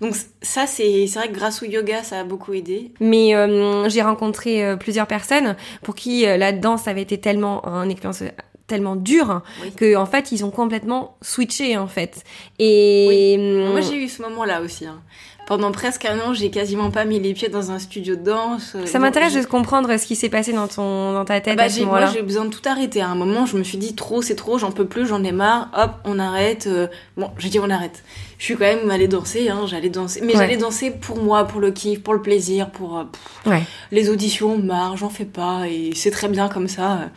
Donc 0.00 0.14
ça 0.40 0.66
c'est 0.68 1.06
c'est 1.08 1.18
vrai 1.18 1.28
que 1.28 1.34
grâce 1.34 1.60
au 1.62 1.66
yoga 1.66 2.04
ça 2.04 2.20
a 2.20 2.24
beaucoup 2.24 2.52
aidé. 2.52 2.92
Mais 3.00 3.34
euh, 3.34 3.88
j'ai 3.88 4.02
rencontré 4.02 4.64
euh, 4.64 4.76
plusieurs 4.76 5.08
personnes 5.08 5.56
pour 5.82 5.96
qui 5.96 6.22
la 6.26 6.52
danse 6.52 6.86
avait 6.86 7.02
été 7.02 7.18
tellement 7.18 7.64
une 7.82 7.90
expérience 7.90 8.22
tellement 8.68 8.94
dure 8.94 9.42
Oui. 9.62 9.72
que 9.74 9.96
en 9.96 10.06
fait 10.06 10.30
ils 10.30 10.44
ont 10.44 10.50
complètement 10.52 11.16
switché 11.22 11.76
en 11.76 11.88
fait. 11.88 12.22
Et 12.60 13.36
Moi 13.36 13.80
hum, 13.80 13.82
j'ai 13.82 13.96
eu 13.96 14.08
ce 14.08 14.22
moment 14.22 14.44
là 14.44 14.60
aussi. 14.62 14.86
hein. 14.86 15.00
Pendant 15.46 15.72
presque 15.72 16.04
un 16.06 16.18
an 16.20 16.32
j'ai 16.32 16.50
quasiment 16.50 16.90
pas 16.90 17.04
mis 17.04 17.18
les 17.20 17.34
pieds 17.34 17.48
dans 17.48 17.72
un 17.72 17.78
studio 17.78 18.14
de 18.16 18.22
danse. 18.22 18.76
ça 18.86 18.98
m'intéresse 18.98 19.34
de 19.34 19.44
comprendre 19.44 19.94
ce 19.98 20.06
qui 20.06 20.16
s'est 20.16 20.28
passé 20.28 20.52
dans 20.52 20.68
ton 20.68 21.12
dans 21.12 21.24
ta 21.24 21.40
tête 21.40 21.56
Bah, 21.58 21.64
à 21.64 21.68
ce 21.68 21.80
j'ai, 21.80 21.84
moi, 21.84 22.06
j'ai 22.06 22.22
besoin 22.22 22.44
de 22.44 22.50
tout 22.50 22.62
arrêter. 22.66 23.00
À 23.02 23.08
un 23.08 23.14
moment, 23.16 23.44
je 23.44 23.58
me 23.58 23.62
suis 23.64 23.76
dit 23.76 23.94
trop, 23.94 24.22
c'est 24.22 24.36
trop, 24.36 24.56
j'en 24.58 24.70
peux 24.70 24.86
plus, 24.86 25.06
j'en 25.06 25.22
ai 25.24 25.32
marre. 25.32 25.68
Hop, 25.76 25.90
on 26.04 26.18
arrête. 26.18 26.66
euh, 26.68 26.86
Bon, 27.16 27.30
j'ai 27.38 27.48
dit 27.48 27.58
on 27.58 27.68
arrête. 27.70 28.02
Je 28.38 28.44
suis 28.44 28.54
quand 28.54 28.64
même 28.64 28.88
allée 28.90 29.08
danser, 29.08 29.48
hein, 29.50 29.66
j'allais 29.66 29.90
danser, 29.90 30.20
mais 30.22 30.32
Ouais. 30.32 30.38
j'allais 30.38 30.56
danser 30.56 30.90
pour 30.90 31.20
moi, 31.22 31.44
pour 31.44 31.60
le 31.60 31.70
kiff, 31.70 32.02
pour 32.02 32.14
le 32.14 32.22
plaisir, 32.22 32.70
pour 32.70 32.98
euh, 32.98 33.04
pff, 33.04 33.52
Ouais. 33.52 33.62
les 33.90 34.08
auditions, 34.10 34.58
marre, 34.58 34.96
j'en 34.96 35.10
fais 35.10 35.24
pas 35.26 35.66
et 35.68 35.90
c'est 35.94 36.10
très 36.12 36.28
bien 36.28 36.48
comme 36.48 36.68
ça. 36.68 37.10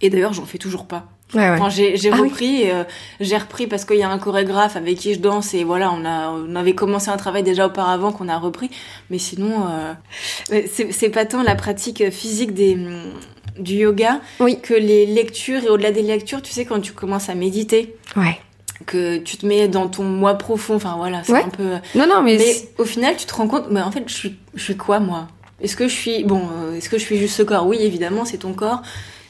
Et 0.00 0.10
d'ailleurs, 0.10 0.32
j'en 0.32 0.44
fais 0.46 0.58
toujours 0.58 0.86
pas. 0.86 1.06
Ouais, 1.34 1.40
ouais. 1.40 1.58
Enfin, 1.60 1.68
j'ai, 1.70 1.96
Ah 2.12 2.16
repris, 2.16 2.70
euh, 2.70 2.84
j'ai 3.20 3.36
repris 3.36 3.66
parce 3.66 3.84
qu'il 3.84 3.96
y 3.96 4.02
a 4.04 4.08
un 4.08 4.18
chorégraphe 4.18 4.76
avec 4.76 4.96
qui 4.98 5.12
je 5.14 5.18
danse 5.18 5.54
et 5.54 5.64
voilà, 5.64 5.90
on 5.92 6.04
a, 6.04 6.30
on 6.30 6.54
avait 6.54 6.74
commencé 6.74 7.08
un 7.08 7.16
travail 7.16 7.42
déjà 7.42 7.66
auparavant 7.66 8.12
qu'on 8.12 8.28
a 8.28 8.38
repris, 8.38 8.70
mais 9.10 9.18
sinon, 9.18 9.64
euh, 9.68 10.62
c'est, 10.70 11.08
pas 11.10 11.24
tant 11.24 11.42
la 11.42 11.56
pratique 11.56 12.10
physique 12.10 12.54
des, 12.54 12.78
du 13.58 13.74
yoga 13.74 14.20
Oui. 14.38 14.60
que 14.62 14.74
les 14.74 15.04
lectures 15.06 15.64
et 15.64 15.68
au-delà 15.68 15.90
des 15.90 16.02
lectures, 16.02 16.42
tu 16.42 16.52
sais, 16.52 16.64
quand 16.64 16.80
tu 16.80 16.92
commences 16.92 17.28
à 17.28 17.34
méditer, 17.34 17.96
Ouais. 18.16 18.38
que 18.86 19.18
tu 19.18 19.36
te 19.36 19.46
mets 19.46 19.66
dans 19.66 19.88
ton 19.88 20.04
moi 20.04 20.34
profond, 20.34 20.76
enfin 20.76 20.94
voilà, 20.96 21.22
c'est 21.24 21.32
Ouais. 21.32 21.42
un 21.44 21.48
peu. 21.48 21.70
Non 21.96 22.06
non 22.06 22.22
mais, 22.22 22.36
Mais 22.38 22.54
au 22.78 22.84
final, 22.84 23.16
tu 23.16 23.26
te 23.26 23.34
rends 23.34 23.48
compte, 23.48 23.64
mais 23.70 23.80
en 23.80 23.90
fait, 23.90 24.04
je 24.06 24.14
suis, 24.14 24.36
je 24.54 24.62
suis 24.62 24.76
quoi 24.76 25.00
moi? 25.00 25.26
Est-ce 25.60 25.74
que 25.74 25.88
je 25.88 25.94
suis 25.94 26.22
bon 26.22 26.42
euh, 26.52 26.76
Est-ce 26.76 26.88
que 26.90 26.98
je 26.98 27.04
suis 27.04 27.16
juste 27.18 27.34
ce 27.34 27.42
corps? 27.42 27.66
Oui, 27.66 27.78
évidemment, 27.80 28.24
c'est 28.26 28.36
ton 28.38 28.52
corps, 28.52 28.82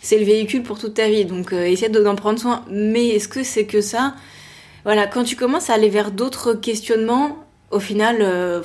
c'est 0.07 0.19
le 0.19 0.25
véhicule 0.25 0.63
pour 0.63 0.79
toute 0.79 0.95
ta 0.95 1.09
vie, 1.09 1.25
donc 1.25 1.53
euh, 1.53 1.65
essaie 1.67 1.89
de- 1.89 2.01
d'en 2.01 2.15
prendre 2.15 2.39
soin. 2.39 2.65
Mais 2.71 3.09
est-ce 3.09 3.27
que 3.29 3.43
c'est 3.43 3.65
que 3.67 3.81
ça? 3.81 4.15
Voilà, 4.85 5.07
quand 5.09 5.25
tu 5.25 5.35
commences 5.37 5.69
à 5.69 5.75
aller 5.75 5.89
vers 5.89 6.11
d'autres 6.13 6.55
questionnements, 6.55 7.45
au 7.73 7.81
final, 7.81 8.19
euh, 8.21 8.63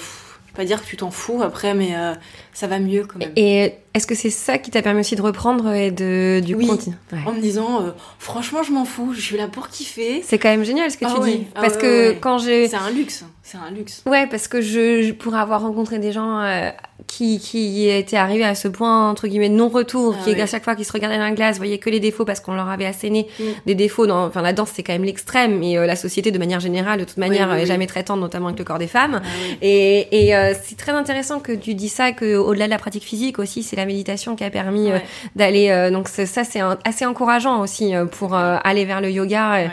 pas 0.56 0.66
dire 0.66 0.82
que 0.84 0.88
tu 0.88 0.98
t'en 0.98 1.10
fous 1.10 1.42
après, 1.42 1.74
mais 1.74 1.96
euh, 1.96 2.14
ça 2.54 2.68
va 2.68 2.80
mieux 2.80 3.06
quand 3.06 3.20
même. 3.20 3.32
Et 3.36 3.74
est-ce 3.94 4.08
que 4.08 4.16
c'est 4.16 4.30
ça 4.30 4.58
qui 4.58 4.72
t'a 4.72 4.82
permis 4.82 5.02
aussi 5.02 5.16
de 5.16 5.22
reprendre 5.22 5.72
et 5.74 5.92
de 5.92 6.42
du 6.44 6.56
Oui. 6.56 6.68
continuer 6.68 6.96
Ouais. 7.12 7.20
En 7.26 7.34
me 7.34 7.42
disant, 7.42 7.82
euh, 7.82 7.92
franchement, 8.20 8.64
je 8.64 8.72
m'en 8.72 8.86
fous, 8.86 9.14
je 9.14 9.22
suis 9.22 9.38
là 9.38 9.48
pour 9.48 9.68
kiffer. 9.70 10.22
C'est 10.26 10.38
quand 10.40 10.50
même 10.50 10.64
génial 10.64 10.90
ce 10.92 10.98
que 10.98 11.06
Ah 11.08 11.14
tu 11.16 11.22
ouais. 11.22 11.32
dis. 11.32 11.48
Ah 11.56 11.62
Parce 11.62 11.76
ouais, 11.76 11.82
que 11.82 12.12
quand 12.14 12.38
j'ai 12.38 12.68
C'est 12.70 12.76
un 12.78 12.90
luxe, 12.90 13.26
c'est 13.44 13.58
un 13.58 13.72
luxe. 13.72 14.04
Ouais, 14.06 14.28
parce 14.28 14.48
que 14.48 14.62
je, 14.62 15.02
je 15.02 15.12
pourrais 15.12 15.40
avoir 15.40 15.62
rencontré 15.62 16.00
des 16.00 16.14
gens 16.14 16.40
euh, 16.40 16.70
qui, 17.08 17.40
qui 17.40 17.90
étaient 17.90 18.16
arrivés 18.16 18.46
à 18.46 18.56
ce 18.56 18.70
point, 18.70 19.10
entre 19.10 19.28
guillemets, 19.28 19.50
de 19.50 19.56
non-retour, 19.56 20.16
Ah 20.18 20.24
qui, 20.24 20.40
à 20.40 20.46
chaque 20.46 20.64
fois 20.64 20.76
qu'ils 20.76 20.86
se 20.86 20.94
regardaient 20.94 21.18
dans 21.18 21.24
la 21.26 21.32
glace, 21.32 21.58
voyaient 21.58 21.78
que 21.80 21.90
les 21.90 22.00
défauts 22.00 22.24
parce 22.24 22.40
qu'on 22.40 22.54
leur 22.54 22.70
avait 22.70 22.86
asséné 22.86 23.28
Mm. 23.40 23.44
des 23.66 23.76
défauts. 23.76 24.08
Dans, 24.08 24.26
enfin, 24.28 24.42
la 24.42 24.54
danse, 24.54 24.70
c'est 24.74 24.84
quand 24.84 24.94
même 24.94 25.04
l'extrême, 25.04 25.60
mais 25.60 25.78
euh, 25.78 25.86
la 25.86 25.98
société, 25.98 26.32
de 26.32 26.40
manière 26.40 26.62
générale, 26.62 27.00
de 27.00 27.04
toute 27.06 27.18
manière, 27.18 27.50
oui, 27.50 27.58
est 27.58 27.62
oui. 27.64 27.68
jamais 27.68 27.88
très 27.88 28.04
tendre, 28.04 28.22
notamment 28.22 28.48
avec 28.48 28.60
le 28.60 28.64
corps 28.66 28.80
des 28.80 28.88
femmes. 28.88 29.22
Et, 29.62 30.26
et 30.28 30.36
euh, 30.36 30.54
c'est 30.64 30.78
très 30.78 30.94
intéressant 30.94 31.40
que 31.40 31.52
tu 31.52 31.74
dis 31.74 31.90
ça, 31.90 32.14
que 32.14 32.38
au-delà 32.48 32.66
de 32.66 32.70
la 32.72 32.78
pratique 32.78 33.04
physique 33.04 33.40
aussi, 33.40 33.64
c'est 33.64 33.76
la 33.76 33.86
méditation 33.86 34.36
qui 34.36 34.44
a 34.44 34.50
permis 34.50 34.90
euh, 34.90 34.96
Ouais. 34.96 35.04
d'aller. 35.36 35.70
euh, 35.70 35.92
donc 35.92 36.08
ça, 36.08 36.26
c'est 36.44 36.62
assez 36.86 37.06
encourageant 37.06 37.62
aussi 37.62 37.96
euh, 37.96 38.06
pour 38.06 38.36
aller 38.36 38.86
vers 38.86 39.02
le 39.02 39.10
yoga. 39.12 39.52
Ouais. 39.52 39.72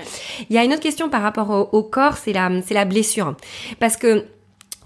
Il 0.50 0.54
y 0.56 0.58
a 0.58 0.64
une 0.64 0.72
autre 0.72 0.82
question 0.82 1.08
par 1.08 1.22
rapport 1.22 1.50
au, 1.50 1.68
au 1.76 1.82
corps, 1.82 2.16
c'est 2.16 2.32
la, 2.32 2.50
c'est 2.66 2.74
la 2.74 2.84
blessure, 2.84 3.34
parce 3.80 3.96
que 3.96 4.24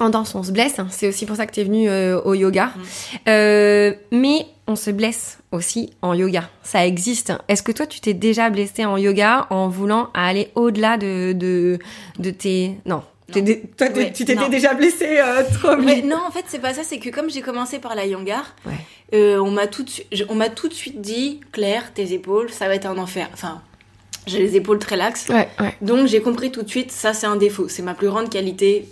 en 0.00 0.08
danse, 0.10 0.34
on 0.34 0.42
se 0.42 0.50
blesse. 0.50 0.78
hein, 0.80 0.88
C'est 0.90 1.06
aussi 1.06 1.26
pour 1.26 1.36
ça 1.36 1.46
que 1.46 1.52
tu 1.52 1.60
es 1.60 1.64
venu 1.64 1.88
euh, 1.88 2.20
au 2.24 2.34
yoga. 2.34 2.66
Mm. 2.66 2.80
Euh, 3.28 3.92
mais 4.10 4.46
on 4.66 4.74
se 4.74 4.90
blesse 4.90 5.38
aussi 5.52 5.92
en 6.02 6.12
yoga. 6.14 6.48
Ça 6.64 6.84
existe. 6.86 7.32
Est-ce 7.46 7.62
que 7.62 7.70
toi, 7.72 7.86
tu 7.86 8.00
t'es 8.00 8.14
déjà 8.14 8.50
blessé 8.50 8.84
en 8.84 8.96
yoga 8.96 9.46
en 9.50 9.68
voulant 9.68 10.08
aller 10.14 10.48
au-delà 10.56 10.96
de, 10.96 11.32
de, 11.34 11.78
de 12.18 12.30
tes... 12.30 12.78
Non. 12.84 13.02
T'es 13.32 13.42
dé- 13.42 13.62
Toi, 13.76 13.88
t'es- 13.88 14.00
Ouais, 14.04 14.12
tu 14.12 14.24
t'étais 14.24 14.48
déjà 14.48 14.74
blessé 14.74 15.18
euh, 15.18 15.42
trop 15.54 15.76
Mais 15.76 16.02
non, 16.02 16.18
en 16.26 16.30
fait, 16.30 16.44
c'est 16.48 16.58
pas 16.60 16.74
ça. 16.74 16.82
C'est 16.84 16.98
que 16.98 17.10
comme 17.10 17.30
j'ai 17.30 17.40
commencé 17.42 17.78
par 17.78 17.94
la 17.94 18.06
Yangar, 18.06 18.54
Ouais. 18.66 18.72
euh, 19.14 19.38
on 19.38 19.50
m'a 19.50 19.66
tout, 19.66 19.82
de 19.82 19.90
suite- 19.90 20.06
je- 20.12 20.24
on 20.28 20.34
m'a 20.34 20.48
tout 20.48 20.68
de 20.68 20.74
suite 20.74 21.00
dit, 21.00 21.40
Claire, 21.52 21.92
tes 21.94 22.12
épaules, 22.12 22.50
ça 22.50 22.68
va 22.68 22.74
être 22.74 22.86
un 22.86 22.98
enfer. 22.98 23.28
Enfin, 23.32 23.60
j'ai 24.26 24.38
les 24.38 24.56
épaules 24.56 24.78
très 24.78 24.96
laxes. 24.96 25.28
Ouais. 25.30 25.48
Donc 25.80 26.06
j'ai 26.06 26.20
compris 26.20 26.50
tout 26.52 26.62
de 26.62 26.68
suite, 26.68 26.92
ça 26.92 27.12
c'est 27.14 27.26
un 27.26 27.36
défaut. 27.36 27.68
C'est 27.68 27.82
ma 27.82 27.94
plus 27.94 28.06
grande 28.08 28.30
qualité 28.30 28.86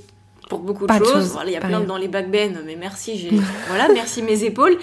pour 0.48 0.58
beaucoup 0.60 0.82
de 0.82 0.88
Pas 0.88 0.98
de 0.98 1.04
choses. 1.04 1.28
Voilà, 1.32 1.50
il 1.50 1.52
y 1.52 1.56
a 1.56 1.60
plein 1.60 1.80
dans 1.80 1.96
les 1.96 2.08
backbends, 2.08 2.60
mais 2.66 2.74
merci, 2.74 3.16
j'ai 3.16 3.30
voilà, 3.68 3.88
merci 3.92 4.22
mes 4.22 4.42
épaules. 4.44 4.76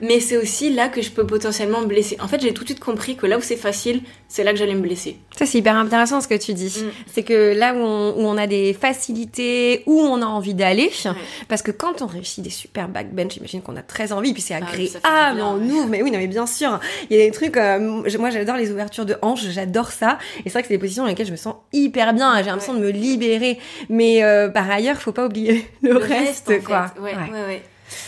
Mais 0.00 0.20
c'est 0.20 0.36
aussi 0.36 0.72
là 0.72 0.88
que 0.88 1.02
je 1.02 1.10
peux 1.10 1.26
potentiellement 1.26 1.80
me 1.80 1.86
blesser. 1.86 2.16
En 2.20 2.28
fait, 2.28 2.40
j'ai 2.40 2.54
tout 2.54 2.62
de 2.62 2.68
suite 2.68 2.80
compris 2.80 3.16
que 3.16 3.26
là 3.26 3.36
où 3.38 3.40
c'est 3.40 3.56
facile, 3.56 4.00
c'est 4.28 4.44
là 4.44 4.52
que 4.52 4.58
j'allais 4.58 4.74
me 4.74 4.80
blesser. 4.80 5.16
Ça, 5.36 5.44
c'est 5.46 5.58
hyper 5.58 5.74
intéressant 5.76 6.20
ce 6.20 6.28
que 6.28 6.34
tu 6.36 6.54
dis. 6.54 6.82
Mm. 6.84 6.90
C'est 7.12 7.22
que 7.22 7.54
là 7.56 7.74
où 7.74 7.78
on, 7.78 8.10
où 8.16 8.20
on 8.26 8.36
a 8.36 8.46
des 8.46 8.74
facilités, 8.74 9.82
où 9.86 10.00
on 10.00 10.20
a 10.22 10.26
envie 10.26 10.54
d'aller, 10.54 10.90
Ouais. 11.04 11.12
parce 11.48 11.62
que 11.62 11.70
quand 11.70 12.02
on 12.02 12.06
réussit 12.06 12.42
des 12.44 12.50
super 12.50 12.88
backbench, 12.88 13.34
j'imagine 13.34 13.62
qu'on 13.62 13.76
a 13.76 13.82
très 13.82 14.12
envie, 14.12 14.32
puis 14.32 14.42
c'est 14.42 14.54
Ah 14.54 14.58
agréable, 14.58 14.88
fait 14.88 15.42
on 15.42 15.58
ouais. 15.58 15.70
ouvre, 15.72 15.86
mais 15.88 16.02
oui, 16.02 16.10
non, 16.10 16.18
mais 16.18 16.26
bien 16.26 16.46
sûr. 16.46 16.78
Il 17.10 17.16
y 17.16 17.20
a 17.20 17.24
des 17.24 17.30
trucs, 17.32 17.56
euh, 17.56 17.78
moi 18.18 18.30
j'adore 18.30 18.56
les 18.56 18.70
ouvertures 18.70 19.06
de 19.06 19.16
hanches, 19.22 19.44
j'adore 19.50 19.90
ça. 19.90 20.18
Et 20.40 20.42
c'est 20.44 20.50
vrai 20.50 20.62
que 20.62 20.68
c'est 20.68 20.74
des 20.74 20.78
positions 20.78 21.02
dans 21.04 21.08
lesquelles 21.08 21.26
je 21.26 21.32
me 21.32 21.36
sens 21.36 21.54
hyper 21.72 22.12
bien, 22.14 22.36
j'ai 22.38 22.44
l'impression 22.44 22.74
de 22.74 22.80
me 22.80 22.90
libérer. 22.90 23.58
Mais 23.88 24.22
euh, 24.22 24.48
par 24.48 24.70
ailleurs, 24.70 24.96
faut 25.00 25.12
pas 25.12 25.26
oublier 25.26 25.66
le, 25.82 25.96
reste, 25.96 26.48
en 26.48 26.52
fait. 26.52 26.60
quoi. 26.60 26.92
Ouais, 27.00 27.14
Ouais. 27.14 27.32
ouais, 27.32 27.46
ouais. 27.46 27.62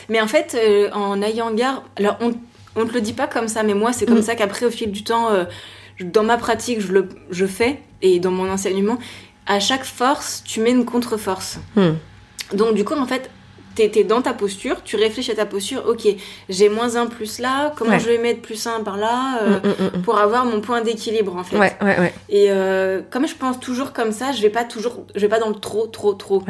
Mais 0.08 0.20
en 0.20 0.26
fait, 0.28 0.56
euh, 0.58 0.90
en 0.92 1.20
ayant 1.22 1.52
garde, 1.52 1.82
alors 1.96 2.16
on, 2.20 2.32
on 2.76 2.86
te 2.86 2.92
le 2.94 3.00
dit 3.00 3.12
pas 3.12 3.26
comme 3.26 3.48
ça, 3.48 3.62
mais 3.62 3.74
moi 3.74 3.92
c'est 3.92 4.06
comme 4.06 4.18
Mm. 4.18 4.22
ça 4.22 4.34
qu'après 4.34 4.66
au 4.66 4.70
fil 4.70 4.90
du 4.90 5.02
temps, 5.04 5.30
euh, 5.30 5.44
dans 6.02 6.22
ma 6.24 6.36
pratique, 6.36 6.80
je 6.80 6.92
le 6.92 7.08
je 7.30 7.46
fais 7.46 7.80
et 8.02 8.20
dans 8.20 8.30
mon 8.30 8.50
enseignement, 8.50 8.98
à 9.46 9.60
chaque 9.60 9.84
force, 9.84 10.42
tu 10.46 10.60
mets 10.60 10.70
une 10.70 10.84
contre-force. 10.84 11.58
Hmm. 11.76 11.92
Donc 12.54 12.74
du 12.74 12.84
coup, 12.84 12.94
en 12.94 13.06
fait, 13.06 13.30
t'es 13.74 14.04
dans 14.04 14.20
ta 14.22 14.32
posture, 14.34 14.82
tu 14.84 14.96
réfléchis 14.96 15.30
à 15.30 15.34
ta 15.36 15.46
posture, 15.46 15.84
ok, 15.88 16.06
j'ai 16.48 16.68
moins 16.68 16.96
un 16.96 17.06
plus 17.06 17.38
là, 17.38 17.72
comment 17.76 17.92
Ouais. 17.92 18.00
je 18.00 18.06
vais 18.06 18.18
mettre 18.18 18.42
plus 18.42 18.66
un 18.66 18.80
par 18.82 18.96
là, 18.98 19.40
euh, 19.42 19.58
Mm, 19.60 19.68
mm, 19.68 19.98
mm, 19.98 20.02
pour 20.02 20.18
avoir 20.18 20.44
mon 20.44 20.60
point 20.60 20.80
d'équilibre 20.82 21.36
en 21.36 21.44
fait. 21.44 21.56
mm. 21.56 21.60
Ouais, 21.60 21.76
ouais, 21.82 21.98
ouais. 21.98 22.14
Et 22.28 22.50
euh, 22.50 23.00
comme 23.10 23.26
je 23.26 23.34
pense 23.34 23.58
toujours 23.60 23.92
comme 23.92 24.12
ça, 24.12 24.32
je 24.32 24.42
vais 24.42 24.50
pas 24.50 24.64
toujours, 24.64 25.04
je 25.14 25.20
vais 25.20 25.28
pas 25.28 25.38
dans 25.38 25.48
le 25.48 25.54
trop, 25.54 25.86
trop, 25.86 26.12
trop. 26.14 26.42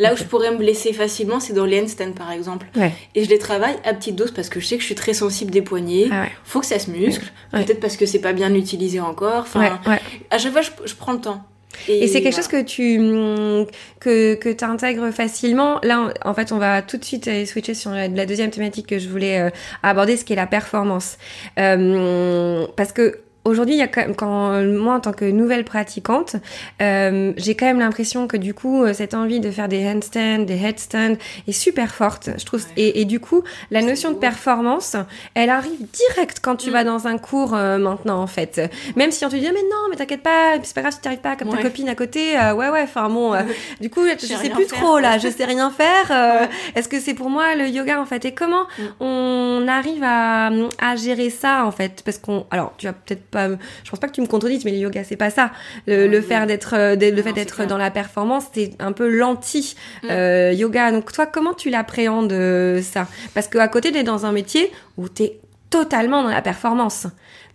Là 0.00 0.14
où 0.14 0.16
je 0.16 0.24
pourrais 0.24 0.50
me 0.50 0.56
blesser 0.56 0.92
facilement, 0.92 1.38
c'est 1.38 1.52
dans 1.52 1.66
les 1.66 1.80
handstands 1.80 2.12
par 2.12 2.32
exemple. 2.32 2.66
Ouais. 2.74 2.92
Et 3.14 3.22
je 3.22 3.28
les 3.30 3.38
travaille 3.38 3.76
à 3.84 3.94
petite 3.94 4.16
dose 4.16 4.32
parce 4.32 4.48
que 4.48 4.58
je 4.58 4.66
sais 4.66 4.74
que 4.76 4.80
je 4.80 4.86
suis 4.86 4.94
très 4.96 5.12
sensible 5.14 5.50
des 5.52 5.62
poignets. 5.62 6.08
Ah 6.10 6.22
ouais. 6.22 6.32
Faut 6.42 6.60
que 6.60 6.66
ça 6.66 6.78
se 6.78 6.90
muscle. 6.90 7.30
Ouais. 7.52 7.64
Peut-être 7.64 7.80
parce 7.80 7.96
que 7.96 8.06
c'est 8.06 8.18
pas 8.18 8.32
bien 8.32 8.52
utilisé 8.54 8.98
encore. 8.98 9.42
Enfin, 9.42 9.60
Ouais, 9.60 9.90
ouais. 9.92 10.00
à 10.30 10.38
chaque 10.38 10.52
fois, 10.52 10.62
je, 10.62 10.70
je 10.86 10.94
prends 10.94 11.12
le 11.12 11.20
temps. 11.20 11.42
Et 11.86 12.08
c'est 12.08 12.20
quelque 12.20 12.34
voilà. 12.34 12.36
chose 12.36 12.48
que 12.48 12.62
tu 12.62 12.98
hum, 12.98 13.66
que 14.00 14.34
que 14.34 14.48
t'intègres 14.48 15.12
facilement. 15.12 15.78
Là, 15.84 16.12
en 16.24 16.34
fait, 16.34 16.50
on 16.50 16.58
va 16.58 16.82
tout 16.82 16.96
de 16.96 17.04
suite 17.04 17.28
euh, 17.28 17.46
switcher 17.46 17.74
sur 17.74 17.92
la, 17.92 18.08
la 18.08 18.26
deuxième 18.26 18.50
thématique 18.50 18.86
que 18.88 18.98
je 18.98 19.08
voulais 19.08 19.38
euh, 19.38 19.50
aborder, 19.84 20.16
ce 20.16 20.24
qui 20.24 20.32
est 20.32 20.36
la 20.36 20.48
performance. 20.48 21.16
Euh, 21.58 22.66
parce 22.76 22.92
que 22.92 23.20
aujourd'hui, 23.50 23.74
il 23.74 23.78
y 23.78 23.82
a 23.82 23.88
quand, 23.88 24.00
même- 24.02 24.14
quand 24.14 24.62
moi, 24.64 24.94
en 24.94 25.00
tant 25.00 25.12
que 25.12 25.24
nouvelle 25.24 25.64
pratiquante, 25.64 26.36
euh, 26.80 27.32
j'ai 27.36 27.54
quand 27.54 27.66
même 27.66 27.78
l'impression 27.80 28.26
que 28.26 28.36
du 28.36 28.54
coup, 28.54 28.82
euh, 28.84 28.94
cette 28.94 29.14
envie 29.14 29.40
de 29.40 29.50
faire 29.50 29.68
des 29.68 29.86
handstands, 29.86 30.38
des 30.44 30.56
headstands 30.64 31.16
est 31.46 31.52
super 31.52 31.94
forte. 31.94 32.30
Je 32.38 32.44
trouve. 32.44 32.60
Ouais. 32.62 32.82
Et, 32.82 33.00
et 33.00 33.04
du 33.04 33.20
coup, 33.20 33.42
la 33.70 33.82
notion 33.82 34.10
de 34.10 34.16
performance, 34.16 34.96
elle 35.34 35.50
arrive 35.50 35.78
direct 35.92 36.38
quand 36.42 36.56
tu 36.56 36.70
Mm. 36.70 36.72
vas 36.72 36.84
dans 36.84 37.06
un 37.06 37.18
cours 37.18 37.54
euh, 37.54 37.78
maintenant, 37.78 38.20
en 38.22 38.26
fait. 38.26 38.60
Même 38.96 39.10
si 39.10 39.24
on 39.24 39.28
te 39.28 39.36
dit, 39.36 39.46
Ah, 39.48 39.52
mais 39.52 39.62
non, 39.62 39.88
mais 39.90 39.96
t'inquiète 39.96 40.22
pas, 40.22 40.54
c'est 40.62 40.74
pas 40.74 40.82
grave 40.82 40.92
si 40.92 41.00
t'arrives 41.00 41.18
pas, 41.20 41.36
comme 41.36 41.48
ta 41.48 41.56
Ouais. 41.56 41.62
copine 41.62 41.88
à 41.88 41.94
côté, 41.94 42.38
euh, 42.38 42.54
ouais, 42.54 42.68
ouais, 42.70 42.82
enfin 42.82 43.08
bon, 43.08 43.32
du 43.80 43.90
coup, 43.90 44.02
je 44.06 44.26
sais 44.26 44.36
sais 44.36 44.50
plus 44.50 44.66
faire, 44.66 44.78
trop 44.78 44.98
là, 44.98 45.18
je 45.18 45.28
sais 45.28 45.44
rien 45.44 45.70
faire. 45.70 46.10
Ouais. 46.10 46.48
Est-ce 46.74 46.88
que 46.88 47.00
c'est 47.00 47.14
pour 47.14 47.30
moi 47.30 47.54
le 47.56 47.68
yoga 47.68 48.00
en 48.00 48.06
fait? 48.06 48.24
Et 48.24 48.32
comment 48.32 48.64
Mm. 48.78 48.82
on 49.04 49.66
arrive 49.68 50.02
à, 50.04 50.50
à 50.80 50.96
gérer 50.96 51.30
ça 51.30 51.64
en 51.64 51.70
fait? 51.72 52.02
Parce 52.04 52.18
qu'on, 52.18 52.46
alors, 52.50 52.72
tu 52.78 52.86
vas 52.86 52.92
peut-être 52.92 53.24
pas, 53.24 53.39
je 53.48 53.90
pense 53.90 53.98
pas 54.00 54.06
que 54.08 54.12
tu 54.12 54.20
me 54.20 54.26
contredises, 54.26 54.64
mais 54.64 54.70
le 54.72 54.78
yoga 54.78 55.04
c'est 55.04 55.16
pas 55.16 55.30
ça. 55.30 55.50
Le, 55.86 56.20
faire 56.20 56.46
d'être, 56.46 56.74
euh, 56.76 56.96
de- 56.96 57.06
le 57.10 57.22
fait 57.22 57.32
d'être 57.32 57.64
dans 57.66 57.78
la 57.78 57.90
performance, 57.90 58.44
c'est 58.52 58.70
un 58.78 58.92
peu 58.92 59.08
l'anti 59.08 59.76
Mm. 60.02 60.06
euh, 60.10 60.52
yoga. 60.52 60.92
Donc 60.92 61.12
toi, 61.12 61.26
comment 61.26 61.54
tu 61.54 61.70
l'appréhendes 61.70 62.32
euh, 62.32 62.82
ça? 62.82 63.06
Parce 63.34 63.48
qu'à 63.48 63.68
côté 63.68 63.90
d'être 63.90 64.06
dans 64.06 64.26
un 64.26 64.32
métier 64.32 64.70
où 64.96 65.08
t'es 65.08 65.38
totalement 65.70 66.22
dans 66.22 66.28
la 66.30 66.42
performance. 66.42 67.06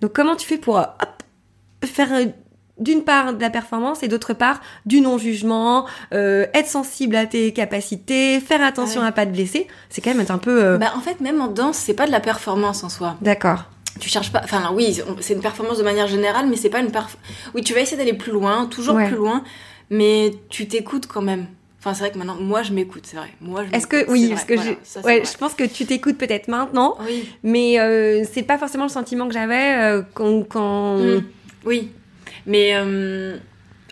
Donc 0.02 0.14
comment 0.14 0.36
tu 0.36 0.48
fais 0.48 0.58
pour 0.58 0.76
hop, 0.78 1.24
faire 1.86 2.10
d'une 2.78 3.04
part 3.06 3.34
de 3.34 3.42
la 3.42 3.50
performance 3.50 4.04
et 4.04 4.10
d'autre 4.10 4.34
part 4.34 4.60
du 4.86 5.00
non-jugement, 5.00 5.86
euh, 6.14 6.46
être 6.54 6.68
sensible 6.68 7.16
à 7.16 7.26
tes 7.26 7.54
capacités, 7.54 8.42
faire 8.42 8.62
attention 8.62 9.00
Ouais. 9.02 9.08
à 9.08 9.12
pas 9.14 9.26
te 9.26 9.32
blesser, 9.32 9.68
c'est 9.90 10.02
quand 10.02 10.10
même 10.10 10.20
être 10.20 10.32
un 10.32 10.38
peu... 10.38 10.62
euh, 10.64 10.78
Bah, 10.78 10.92
en 10.96 11.00
fait, 11.00 11.22
même 11.22 11.40
en 11.42 11.48
danse, 11.48 11.78
c'est 11.78 11.94
pas 11.94 12.06
de 12.06 12.12
la 12.12 12.20
performance 12.20 12.84
en 12.84 12.90
soi. 12.90 13.16
D'accord. 13.22 13.70
Tu 14.00 14.10
cherches 14.10 14.32
pas. 14.32 14.42
Enfin, 14.44 14.72
oui, 14.74 15.00
c'est 15.22 15.34
une 15.34 15.42
performance 15.42 15.78
de 15.78 15.84
manière 15.84 16.08
générale, 16.08 16.48
mais 16.50 16.58
c'est 16.58 16.70
pas 16.70 16.80
une 16.80 16.92
perf. 16.92 17.18
Oui, 17.54 17.62
tu 17.62 17.74
vas 17.74 17.80
essayer 17.80 17.98
d'aller 17.98 18.14
plus 18.14 18.32
loin, 18.34 18.66
toujours 18.66 18.96
Ouais. 18.96 19.08
plus 19.08 19.16
loin, 19.16 19.44
mais 19.90 20.34
tu 20.50 20.68
t'écoutes 20.68 21.08
quand 21.08 21.22
même. 21.22 21.48
Enfin, 21.80 21.94
c'est 21.94 22.00
vrai 22.02 22.12
que 22.12 22.18
maintenant, 22.18 22.36
moi, 22.40 22.64
je 22.64 22.74
m'écoute, 22.74 23.04
c'est 23.06 23.16
vrai. 23.16 23.30
Moi, 23.42 23.64
je 23.66 23.78
Est-ce 23.78 23.86
que... 23.88 24.10
Oui, 24.10 24.24
c'est 24.24 24.30
parce 24.34 24.44
que 24.46 24.54
voilà, 24.56 24.72
je... 24.72 24.76
ça, 24.84 25.02
ouais, 25.02 25.22
je 25.24 25.38
pense 25.38 25.54
que 25.54 25.64
tu 25.64 25.86
t'écoutes 25.86 26.18
peut-être 26.18 26.48
maintenant, 26.48 26.98
Oui. 27.06 27.30
mais 27.44 27.80
euh, 27.80 28.24
c'est 28.34 28.42
pas 28.44 28.58
forcément 28.58 28.86
le 28.86 28.90
sentiment 28.90 29.28
que 29.28 29.34
j'avais 29.34 29.76
euh, 29.76 30.02
quand... 30.16 30.44
quand... 30.50 30.98
Mm. 30.98 31.24
Oui. 31.66 31.92
Mais 32.48 32.72
euh, 32.76 33.38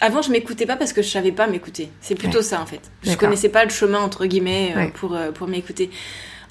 avant, 0.02 0.22
je 0.24 0.32
m'écoutais 0.32 0.66
pas 0.66 0.76
parce 0.76 0.92
que 0.92 1.02
je 1.04 1.08
savais 1.08 1.32
pas 1.32 1.46
m'écouter. 1.48 1.90
C'est 2.02 2.16
plutôt 2.16 2.42
ça, 2.42 2.60
en 2.62 2.66
fait. 2.66 2.82
Je 3.04 3.16
connaissais 3.16 3.50
pas 3.50 3.64
le 3.64 3.70
chemin, 3.70 4.00
entre 4.00 4.26
guillemets, 4.26 4.74
euh, 4.76 4.88
pour, 4.88 5.16
pour 5.36 5.48
m'écouter. 5.48 5.92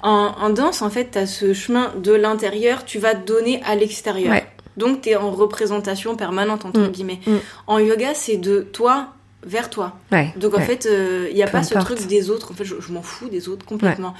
En, 0.03 0.33
en 0.39 0.49
danse, 0.49 0.81
en 0.81 0.89
fait, 0.89 1.05
t'as 1.11 1.25
ce 1.25 1.53
chemin 1.53 1.91
de 1.97 2.11
l'intérieur, 2.13 2.85
tu 2.85 2.99
vas 2.99 3.13
donner 3.15 3.61
à 3.65 3.73
l'extérieur. 3.75 4.31
Ouais. 4.33 4.45
Donc, 4.77 5.01
t'es 5.01 5.15
en 5.15 5.31
représentation 5.31 6.15
permanente, 6.15 6.65
entre 6.65 6.79
Mm. 6.81 6.87
guillemets. 6.89 7.19
Mm. 7.25 7.35
En 7.67 7.79
yoga, 7.79 8.13
c'est 8.13 8.37
de 8.37 8.61
toi 8.61 9.07
vers 9.45 9.69
toi. 9.69 9.97
Ouais. 10.11 10.33
Donc 10.37 10.53
en 10.53 10.57
ouais. 10.57 10.63
fait, 10.65 10.87
il 11.29 11.35
n'y 11.35 11.43
a 11.43 11.45
Peu 11.47 11.51
pas 11.53 11.63
ce 11.63 11.73
truc 11.75 12.05
des 12.07 12.29
autres. 12.29 12.51
En 12.51 12.55
fait, 12.55 12.65
je, 12.65 12.75
je 12.79 12.91
m'en 12.91 13.01
fous 13.01 13.29
des 13.29 13.49
autres 13.49 13.65
complètement. 13.65 14.13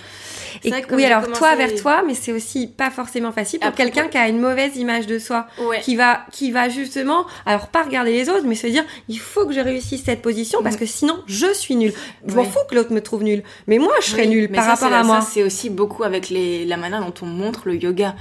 Et- 0.64 0.70
que 0.70 0.96
oui, 0.96 1.06
alors 1.06 1.24
commencé- 1.24 1.40
toi 1.40 1.56
vers 1.56 1.74
toi, 1.76 2.04
mais 2.06 2.14
c'est 2.14 2.32
aussi 2.32 2.68
pas 2.68 2.90
forcément 2.92 3.32
facile 3.32 3.60
pour 3.60 3.70
Après, 3.70 3.84
quelqu'un 3.86 4.08
qui 4.08 4.18
a 4.18 4.28
une 4.28 4.40
mauvaise 4.40 4.76
image 4.78 5.08
de 5.08 5.18
soi, 5.20 5.48
qui 5.82 5.96
va, 5.96 6.22
qui 6.32 6.52
va 6.52 6.70
justement, 6.70 7.26
alors 7.46 7.68
pas 7.68 7.84
regarder 7.84 8.12
les 8.12 8.30
autres, 8.30 8.46
mais 8.46 8.56
se 8.56 8.68
dire, 8.68 8.84
il 9.10 9.20
faut 9.20 9.46
que 9.48 9.54
je 9.54 9.60
réussisse 9.60 10.04
cette 10.04 10.22
position 10.22 10.62
parce 10.62 10.76
Mm. 10.76 10.80
que 10.80 10.86
sinon 10.86 11.24
je 11.28 11.54
suis 11.54 11.76
nulle. 11.76 11.94
Je 12.28 12.36
m'en 12.36 12.44
fous 12.44 12.60
que 12.70 12.76
l'autre 12.76 12.92
me 12.94 13.02
trouve 13.02 13.24
nulle, 13.24 13.44
mais 13.68 13.78
moi 13.80 13.94
je 14.02 14.08
serais 14.08 14.28
nulle 14.28 14.48
mais 14.50 14.58
par 14.58 14.66
ça, 14.66 14.86
rapport 14.86 14.98
à 14.98 15.04
moi. 15.04 15.22
Ça, 15.22 15.28
c'est 15.34 15.44
aussi 15.44 15.70
beaucoup 15.70 16.04
avec 16.04 16.30
les, 16.30 16.66
la 16.66 16.78
manière 16.78 17.00
dont 17.02 17.14
on 17.22 17.26
montre 17.26 17.62
le 17.66 17.76
yoga. 17.76 18.16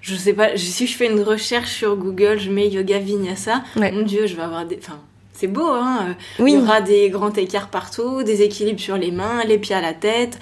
Je 0.00 0.14
sais 0.16 0.32
pas, 0.34 0.56
si 0.56 0.86
je 0.86 0.96
fais 0.96 1.06
une 1.10 1.20
recherche 1.22 1.70
sur 1.70 1.96
Google, 1.96 2.38
je 2.38 2.50
mets 2.50 2.68
yoga 2.68 2.98
vinyasa, 2.98 3.62
mon 3.76 4.02
dieu, 4.02 4.26
je 4.26 4.36
vais 4.36 4.42
avoir 4.42 4.64
des. 4.66 4.78
Enfin, 4.78 5.00
c'est 5.34 5.46
beau, 5.48 5.66
hein. 5.66 6.06
euh, 6.08 6.12
Oui. 6.42 6.52
Il 6.52 6.58
y 6.60 6.62
aura 6.62 6.80
des 6.80 7.10
grands 7.10 7.32
écarts 7.34 7.68
partout, 7.68 8.22
des 8.22 8.40
équilibres 8.42 8.80
sur 8.80 8.96
les 8.96 9.10
mains, 9.10 9.44
les 9.44 9.58
pieds 9.58 9.74
à 9.74 9.80
la 9.82 9.92
tête. 9.92 10.38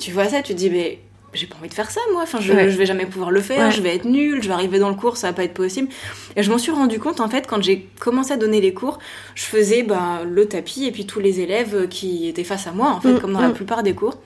Tu 0.00 0.10
vois 0.12 0.26
ça, 0.28 0.40
tu 0.42 0.54
te 0.54 0.58
dis, 0.58 0.70
mais 0.70 1.00
j'ai 1.34 1.46
pas 1.46 1.56
envie 1.58 1.68
de 1.68 1.74
faire 1.74 1.90
ça, 1.90 2.00
moi. 2.12 2.22
Enfin, 2.22 2.38
je, 2.40 2.52
Ouais. 2.52 2.70
je 2.70 2.78
vais 2.78 2.86
jamais 2.86 3.04
pouvoir 3.06 3.30
le 3.30 3.40
faire, 3.40 3.66
Ouais. 3.66 3.72
je 3.72 3.82
vais 3.82 3.94
être 3.94 4.04
nulle, 4.06 4.42
je 4.42 4.48
vais 4.48 4.54
arriver 4.54 4.78
dans 4.78 4.88
le 4.88 4.94
cours, 4.94 5.16
ça 5.18 5.26
va 5.26 5.32
pas 5.34 5.44
être 5.44 5.52
possible. 5.52 5.88
Et 6.36 6.42
je 6.42 6.50
m'en 6.50 6.58
suis 6.58 6.70
rendu 6.72 6.98
compte, 6.98 7.20
en 7.20 7.28
fait, 7.28 7.46
quand 7.46 7.62
j'ai 7.62 7.88
commencé 7.98 8.32
à 8.32 8.36
donner 8.38 8.60
les 8.60 8.72
cours, 8.72 8.98
je 9.34 9.44
faisais 9.44 9.82
bah, 9.82 10.20
le 10.24 10.46
tapis 10.46 10.86
et 10.86 10.92
puis 10.92 11.04
tous 11.06 11.20
les 11.20 11.40
élèves 11.40 11.88
qui 11.88 12.28
étaient 12.28 12.44
face 12.44 12.66
à 12.66 12.72
moi, 12.72 12.90
en 12.90 13.00
fait, 13.00 13.12
Mm, 13.14 13.20
comme 13.20 13.32
dans 13.32 13.40
la 13.40 13.48
mm. 13.48 13.54
plupart 13.54 13.82
des 13.82 13.94
cours. 13.94 14.16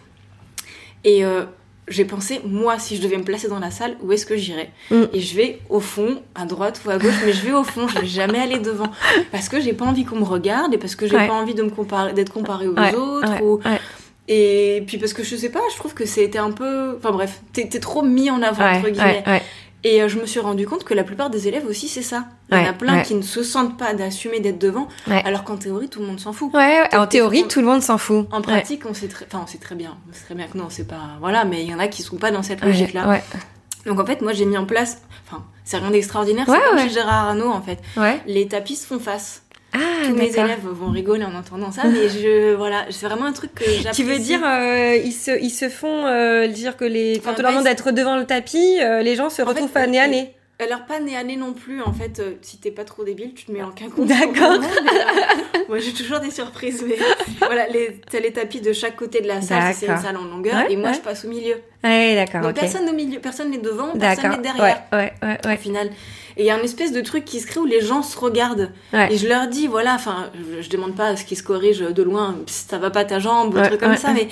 Et 1.05 1.25
euh, 1.25 1.45
j'ai 1.90 2.04
pensé, 2.06 2.40
moi, 2.44 2.78
si 2.78 2.97
je 2.97 3.02
devais 3.02 3.16
me 3.18 3.25
placer 3.25 3.49
dans 3.49 3.59
la 3.59 3.70
salle, 3.70 3.97
où 4.02 4.11
est-ce 4.12 4.25
que 4.25 4.37
j'irais 4.37 4.70
Mm. 4.90 5.02
Et 5.12 5.20
je 5.20 5.37
vais 5.37 5.59
au 5.68 5.80
fond, 5.80 6.23
à 6.35 6.47
droite 6.47 6.80
ou 6.87 6.90
à 6.90 6.97
gauche, 6.99 7.14
mais 7.26 7.32
je 7.32 7.44
vais 7.44 7.52
au 7.52 7.64
fond, 7.64 7.87
je 7.88 7.99
vais 7.99 8.06
jamais 8.06 8.38
aller 8.38 8.59
devant. 8.59 8.90
Parce 9.32 9.49
que 9.49 9.61
j'ai 9.61 9.73
pas 9.75 9.85
envie 9.85 10.04
qu'on 10.04 10.16
me 10.16 10.25
regarde 10.25 10.73
et 10.73 10.78
parce 10.78 10.94
que 10.94 11.06
j'ai 11.06 11.16
Ouais. 11.16 11.26
pas 11.26 11.35
envie 11.35 11.54
de 11.54 11.62
me 11.62 11.70
comparer, 11.70 12.12
d'être 12.14 12.32
comparée 12.32 12.68
aux 12.68 12.75
Ouais, 12.75 12.94
autres. 12.94 13.30
ouais, 13.32 13.42
ou- 13.42 13.61
ouais. 13.68 13.80
Et 14.32 14.85
puis 14.87 14.97
parce 14.99 15.12
que 15.12 15.25
je 15.25 15.35
sais 15.35 15.49
pas, 15.49 15.61
je 15.73 15.76
trouve 15.76 15.92
que 15.92 16.06
c'était 16.06 16.38
un 16.38 16.52
peu. 16.52 16.94
Enfin 16.97 17.11
bref, 17.11 17.40
t'es 17.52 17.66
trop 17.80 18.02
mis 18.02 18.30
en 18.30 18.40
avant, 18.42 18.64
entre 18.64 18.88
guillemets. 18.90 19.25
Et 19.83 20.03
euh, 20.03 20.09
je 20.09 20.19
me 20.21 20.27
suis 20.27 20.41
rendu 20.41 20.67
compte 20.67 20.85
que 20.85 20.93
la 20.93 21.05
plupart 21.05 21.31
des 21.31 21.49
élèves 21.49 21.65
aussi, 21.67 21.89
c'est 21.89 22.03
ça. 22.03 22.25
Il 22.51 22.55
y 22.57 22.59
en 22.59 22.63
Ouais, 22.63 22.69
a 22.69 22.73
plein 22.75 22.97
ouais. 22.99 23.03
qui 23.03 23.15
ne 23.15 23.23
se 23.23 23.43
sentent 23.43 23.79
pas 23.79 23.95
d'assumer 23.95 24.41
d'être 24.41 24.59
devant, 24.59 24.89
Ouais. 25.09 25.23
alors 25.25 25.43
qu'en 25.45 25.57
théorie, 25.57 25.89
tout 25.89 26.01
le 26.01 26.07
monde 26.07 26.21
s'en 26.21 26.33
fout. 26.35 26.53
Ouais, 26.53 26.83
en 26.95 27.07
théorie, 27.07 27.47
tout 27.49 27.61
le 27.61 27.67
monde 27.67 27.81
s'en 27.83 27.97
fout. 27.97 28.27
En 28.31 28.43
pratique, 28.43 28.85
on 28.87 28.93
sait 28.93 29.09
très, 29.09 29.25
enfin, 29.27 29.41
on 29.45 29.47
sait 29.47 29.59
très 29.59 29.75
bien, 29.75 29.97
on 30.11 30.13
sait 30.13 30.25
très 30.25 30.35
bien 30.35 30.47
que 30.49 30.59
non, 30.59 30.67
c'est 30.69 30.87
pas, 30.87 31.17
voilà, 31.21 31.45
mais 31.47 31.63
il 31.65 31.71
y 31.71 31.75
en 31.75 31.79
a 31.79 31.89
qui 31.89 32.03
sont 32.03 32.17
pas 32.17 32.31
dans 32.31 32.43
cette 32.43 32.63
logique-là. 32.63 33.21
Donc 33.87 33.99
en 33.99 34.05
fait, 34.05 34.21
moi, 34.21 34.35
j'ai 34.35 34.45
mis 34.45 34.59
en 34.59 34.67
place, 34.67 34.99
enfin, 35.27 35.43
c'est 35.65 35.79
rien 35.79 35.91
d'extraordinaire, 35.91 36.45
c'est 36.47 36.61
comme 36.69 36.79
chez 36.79 36.91
Gérard 36.91 37.29
Arnault, 37.29 37.51
en 37.51 37.63
fait. 37.63 37.79
Les 38.27 38.47
tapis 38.49 38.77
se 38.77 38.87
font 38.87 38.99
face. 38.99 39.43
Ah, 39.73 39.79
Tous 40.07 40.15
mes 40.15 40.31
élèves 40.31 40.67
vont 40.67 40.91
rigoler 40.91 41.25
en 41.25 41.35
entendant 41.35 41.71
ça, 41.71 41.83
mais 41.85 42.09
je, 42.09 42.55
voilà, 42.57 42.87
c'est 42.91 43.07
vraiment 43.07 43.27
un 43.27 43.33
truc 43.33 43.55
que 43.55 43.65
j'apprécie. 43.65 44.03
Tu 44.03 44.09
veux 44.09 44.19
dire, 44.19 44.41
euh, 44.45 44.97
ils, 44.97 45.12
se, 45.12 45.31
ils 45.41 45.50
se 45.50 45.69
font 45.69 46.07
euh, 46.07 46.49
dire 46.49 46.77
que 46.77 46.85
les, 46.85 47.21
quand 47.25 47.35
on 47.39 47.43
leur 47.43 47.50
demande 47.53 47.65
d'être 47.65 47.93
devant 47.93 48.17
le 48.17 48.27
tapis, 48.27 48.79
euh, 48.81 49.03
les 49.03 49.15
gens 49.17 49.31
se 49.31 49.43
En 49.43 49.47
retrouvent 49.47 49.69
fait, 49.69 49.75
pas 49.81 49.87
nez 49.87 50.00
à 50.00 50.09
nez. 50.09 50.35
Alors 50.62 50.85
pas 50.85 51.00
nez 51.00 51.17
à 51.17 51.25
nez 51.25 51.37
non 51.37 51.55
plus, 51.55 51.81
en 51.81 51.93
fait, 51.93 52.21
si 52.43 52.59
t'es 52.59 52.71
pas 52.71 52.85
trop 52.85 53.03
débile, 53.03 53.33
tu 53.33 53.47
te 53.47 53.53
mets 53.53 53.62
en 53.62 53.71
quinconce. 53.71 54.07
D'accord. 54.07 54.59
Moi 55.69 55.79
j'ai 55.79 55.93
toujours 55.93 56.21
des 56.21 56.31
surprises, 56.31 56.85
mais 56.87 56.97
voilà, 57.39 57.67
les, 57.69 57.99
t'as 58.11 58.21
les 58.21 58.33
tapis 58.33 58.61
de 58.61 58.73
chaque 58.75 58.97
côté 58.97 59.21
de 59.23 59.27
la 59.29 59.41
salle, 59.41 59.73
c'est 59.75 59.87
une 59.87 59.97
salle 59.97 60.17
en 60.19 60.25
longueur, 60.25 60.57
Ouais, 60.57 60.73
et 60.73 60.77
moi 60.77 60.89
ouais. 60.91 60.95
je 60.97 61.00
passe 61.00 61.25
au 61.25 61.29
milieu. 61.29 61.55
Ouais, 61.83 62.15
d'accord, 62.15 62.43
Donc 62.43 62.55
personne 62.55 62.87
au 62.89 62.93
milieu, 62.93 63.21
personne 63.21 63.50
n'est 63.50 63.59
devant, 63.59 63.93
personne 63.99 64.33
n'est 64.33 64.39
derrière. 64.39 64.83
Ouais, 64.93 64.99
ouais, 65.23 65.39
ouais, 65.47 65.55
Au 65.55 65.57
final. 65.57 65.91
Et 66.37 66.43
il 66.43 66.47
y 66.47 66.51
a 66.51 66.59
une 66.59 66.65
espèce 66.65 66.93
de 66.93 67.01
truc 67.01 67.25
qui 67.25 67.41
se 67.41 67.47
crée 67.47 67.61
où 67.61 67.67
les 67.67 67.81
gens 67.81 68.03
se 68.03 68.19
regardent. 68.19 68.71
Ouais. 68.93 69.13
Et 69.13 69.17
je 69.17 69.27
leur 69.29 69.47
dis, 69.49 69.67
voilà, 69.67 69.95
enfin, 69.95 70.31
je, 70.57 70.63
je 70.63 70.71
demande 70.71 70.95
pas 70.95 71.07
à 71.09 71.17
ce 71.17 71.25
qu'ils 71.25 71.37
se 71.37 71.43
corrigent 71.43 71.93
de 71.93 72.03
loin, 72.03 72.37
si 72.47 72.65
ça 72.69 72.79
va 72.79 72.91
pas 72.91 73.05
ta 73.05 73.19
jambe 73.19 73.55
ou 73.55 73.59
un 73.59 73.63
Ouais, 73.63 73.69
truc 73.69 73.81
comme 73.81 73.97
ça, 73.97 74.13
mais 74.13 74.29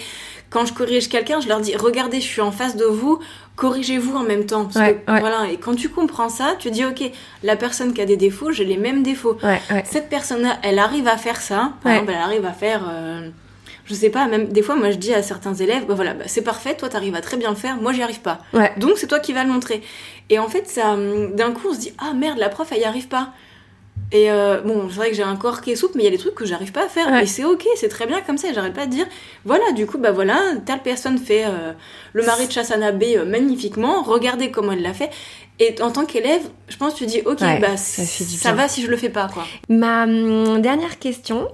quand 0.51 0.65
je 0.65 0.73
corrige 0.73 1.09
quelqu'un, 1.09 1.41
je 1.41 1.49
leur 1.49 1.61
dis, 1.61 1.77
regardez, 1.77 2.21
je 2.21 2.27
suis 2.27 2.41
en 2.41 2.53
face 2.53 2.77
de 2.77 2.85
vous, 2.85 3.19
corrigez-vous 3.57 4.17
en 4.17 4.23
même 4.23 4.47
temps. 4.47 4.65
Parce 4.65 4.77
Ouais, 4.77 5.03
que, 5.07 5.13
ouais. 5.13 5.21
voilà, 5.21 5.51
et 5.53 5.57
quand 5.57 5.75
tu 5.75 5.89
comprends 5.89 6.29
ça, 6.29 6.55
tu 6.59 6.71
dis, 6.71 6.85
ok, 6.85 7.03
la 7.43 7.57
personne 7.57 7.93
qui 7.93 8.01
a 8.01 8.07
des 8.07 8.17
défauts, 8.17 8.53
j'ai 8.53 8.65
les 8.65 8.77
mêmes 8.79 9.03
défauts. 9.03 9.37
Ouais. 9.43 9.61
Cette 9.85 10.09
personne-là, 10.09 10.59
elle 10.63 10.79
arrive 10.79 11.09
à 11.09 11.17
faire 11.17 11.41
ça. 11.41 11.73
Par 11.83 11.93
exemple, 11.93 12.13
elle 12.15 12.23
arrive 12.23 12.47
à 12.47 12.53
faire, 12.53 12.83
euh, 12.91 13.29
je 13.85 13.95
sais 13.95 14.11
pas, 14.11 14.27
même 14.27 14.49
des 14.49 14.63
fois, 14.63 14.75
moi 14.77 14.91
je 14.91 14.97
dis 14.97 15.13
à 15.15 15.23
certains 15.23 15.55
élèves, 15.55 15.85
bah 15.87 15.95
voilà, 15.95 16.15
bah, 16.15 16.25
c'est 16.27 16.43
parfait, 16.43 16.75
toi 16.77 16.89
t'arrives 16.89 17.15
à 17.15 17.21
très 17.23 17.37
bien 17.37 17.51
le 17.51 17.57
faire, 17.57 17.77
moi 17.77 17.93
j'y 17.93 18.03
arrive 18.03 18.21
pas. 18.21 18.39
Donc 18.77 18.93
c'est 18.97 19.07
toi 19.07 19.19
qui 19.19 19.33
vas 19.33 19.45
le 19.45 19.51
montrer. 19.51 19.83
Et 20.31 20.39
en 20.39 20.49
fait, 20.49 20.69
ça, 20.69 20.97
d'un 21.35 21.53
coup, 21.53 21.69
on 21.71 21.75
se 21.75 21.81
dit, 21.81 21.93
ah 21.99 22.13
merde, 22.15 22.39
la 22.39 22.49
prof, 22.49 22.69
elle 22.73 22.81
y 22.81 22.85
arrive 22.85 23.09
pas. 23.09 23.33
Et 24.11 24.31
euh, 24.31 24.61
bon, 24.63 24.89
c'est 24.89 24.97
vrai 24.97 25.11
que 25.11 25.17
j'ai 25.17 25.23
un 25.23 25.37
corps 25.37 25.61
qui 25.61 25.73
est 25.73 25.77
souple, 25.77 25.95
mais 25.97 26.03
il 26.03 26.07
y 26.07 26.09
a 26.09 26.13
des 26.13 26.19
trucs 26.19 26.35
que 26.35 26.47
j'arrive 26.47 26.73
pas 26.73 26.87
à 26.87 26.89
faire. 26.89 27.09
Ouais. 27.09 27.25
Et 27.25 27.27
c'est 27.27 27.45
ok, 27.45 27.67
c'est 27.77 27.89
très 27.89 28.07
bien 28.07 28.21
comme 28.23 28.39
ça. 28.39 28.49
et 28.49 28.55
J'arrête 28.55 28.73
pas 28.73 28.87
de 28.87 28.91
dire, 28.91 29.07
voilà, 29.45 29.73
du 29.73 29.87
coup, 29.87 29.99
bah 29.99 30.13
voilà, 30.13 30.41
telle 30.65 30.81
personne 30.81 31.19
fait 31.19 31.45
euh, 31.45 31.73
le 32.15 32.25
mari 32.25 32.47
de 32.47 32.53
Chassana 32.53 32.93
B 32.93 33.05
euh, 33.17 33.25
magnifiquement. 33.27 34.03
Regardez 34.03 34.51
comment 34.51 34.73
elle 34.73 34.83
l'a 34.83 34.95
fait. 34.95 35.11
Et 35.61 35.75
en 35.83 35.91
tant 35.91 36.07
qu'élève, 36.07 36.43
je 36.69 36.77
pense 36.77 36.95
que 36.95 36.99
tu 36.99 37.07
dis, 37.07 37.21
ok, 37.25 37.41
Ouais, 37.41 37.59
bah 37.59 37.77
ça 37.77 38.03
ça 38.05 38.53
va 38.53 38.69
si 38.69 38.83
je 38.83 38.91
le 38.91 38.97
fais 38.97 39.11
pas, 39.11 39.29
quoi. 39.29 39.45
Ma 39.69 40.05
hum, 40.05 40.61
dernière 40.63 40.99
question, 40.99 41.49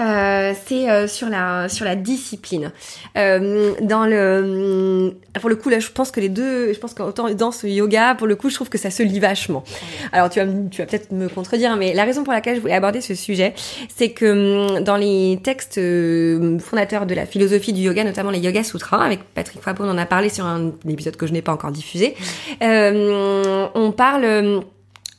euh, 0.00 0.54
c'est 0.66 0.88
euh, 0.88 1.08
sur 1.08 1.28
la 1.28 1.68
sur 1.68 1.84
la 1.84 1.96
discipline. 1.96 2.72
Euh, 3.16 3.72
dans 3.80 4.04
le 4.06 5.12
hum, 5.12 5.14
pour 5.40 5.50
le 5.50 5.56
coup 5.56 5.68
là, 5.68 5.78
je 5.80 5.90
pense 5.90 6.10
que 6.10 6.20
les 6.20 6.28
deux, 6.28 6.72
je 6.72 6.78
pense 6.78 6.94
qu'autant 6.94 7.28
dans 7.34 7.50
ce 7.50 7.66
yoga, 7.66 8.14
pour 8.14 8.26
le 8.26 8.36
coup, 8.36 8.48
je 8.48 8.54
trouve 8.54 8.68
que 8.68 8.78
ça 8.78 8.90
se 8.90 9.02
lie 9.02 9.20
vachement. 9.20 9.64
Alors 10.12 10.30
tu 10.30 10.40
vas 10.40 10.46
tu 10.70 10.80
vas 10.82 10.86
peut-être 10.86 11.12
me 11.12 11.28
contredire, 11.28 11.76
mais 11.76 11.94
la 11.94 12.04
raison 12.04 12.24
pour 12.24 12.32
laquelle 12.32 12.56
je 12.56 12.60
voulais 12.60 12.74
aborder 12.74 13.00
ce 13.00 13.14
sujet, 13.14 13.54
c'est 13.94 14.10
que 14.10 14.76
hum, 14.76 14.84
dans 14.84 14.96
les 14.96 15.40
textes 15.42 15.78
euh, 15.78 16.58
fondateurs 16.58 17.06
de 17.06 17.14
la 17.14 17.26
philosophie 17.26 17.72
du 17.72 17.82
yoga, 17.82 18.04
notamment 18.04 18.30
les 18.30 18.40
Yoga 18.40 18.62
Sutras, 18.62 19.02
avec 19.04 19.22
Patrick 19.34 19.60
Fabo, 19.62 19.84
on 19.84 19.90
en 19.90 19.98
a 19.98 20.06
parlé 20.06 20.28
sur 20.28 20.46
un 20.46 20.72
épisode 20.88 21.16
que 21.16 21.26
je 21.26 21.32
n'ai 21.32 21.42
pas 21.42 21.52
encore 21.52 21.72
diffusé. 21.72 22.14
euh, 22.62 23.66
on 23.74 23.92
parle 23.92 24.24
hum, 24.24 24.64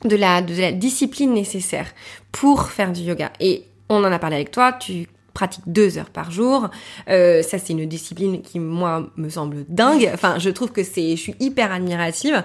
de 0.04 0.16
la, 0.16 0.40
de 0.40 0.58
la 0.58 0.72
discipline 0.72 1.34
nécessaire 1.34 1.86
pour 2.32 2.70
faire 2.70 2.92
du 2.92 3.02
yoga. 3.02 3.30
Et 3.40 3.64
on 3.90 4.02
en 4.04 4.10
a 4.12 4.18
parlé 4.18 4.36
avec 4.36 4.50
toi, 4.50 4.72
tu 4.72 5.06
pratiques 5.34 5.64
deux 5.66 5.98
heures 5.98 6.10
par 6.10 6.30
jour. 6.30 6.68
Euh, 7.08 7.42
ça, 7.42 7.58
c'est 7.58 7.72
une 7.72 7.86
discipline 7.86 8.42
qui, 8.42 8.58
moi, 8.58 9.10
me 9.16 9.28
semble 9.28 9.64
dingue. 9.68 10.10
Enfin, 10.12 10.38
je 10.38 10.50
trouve 10.50 10.72
que 10.72 10.82
c'est, 10.82 11.10
je 11.16 11.20
suis 11.20 11.34
hyper 11.40 11.70
admirative. 11.72 12.42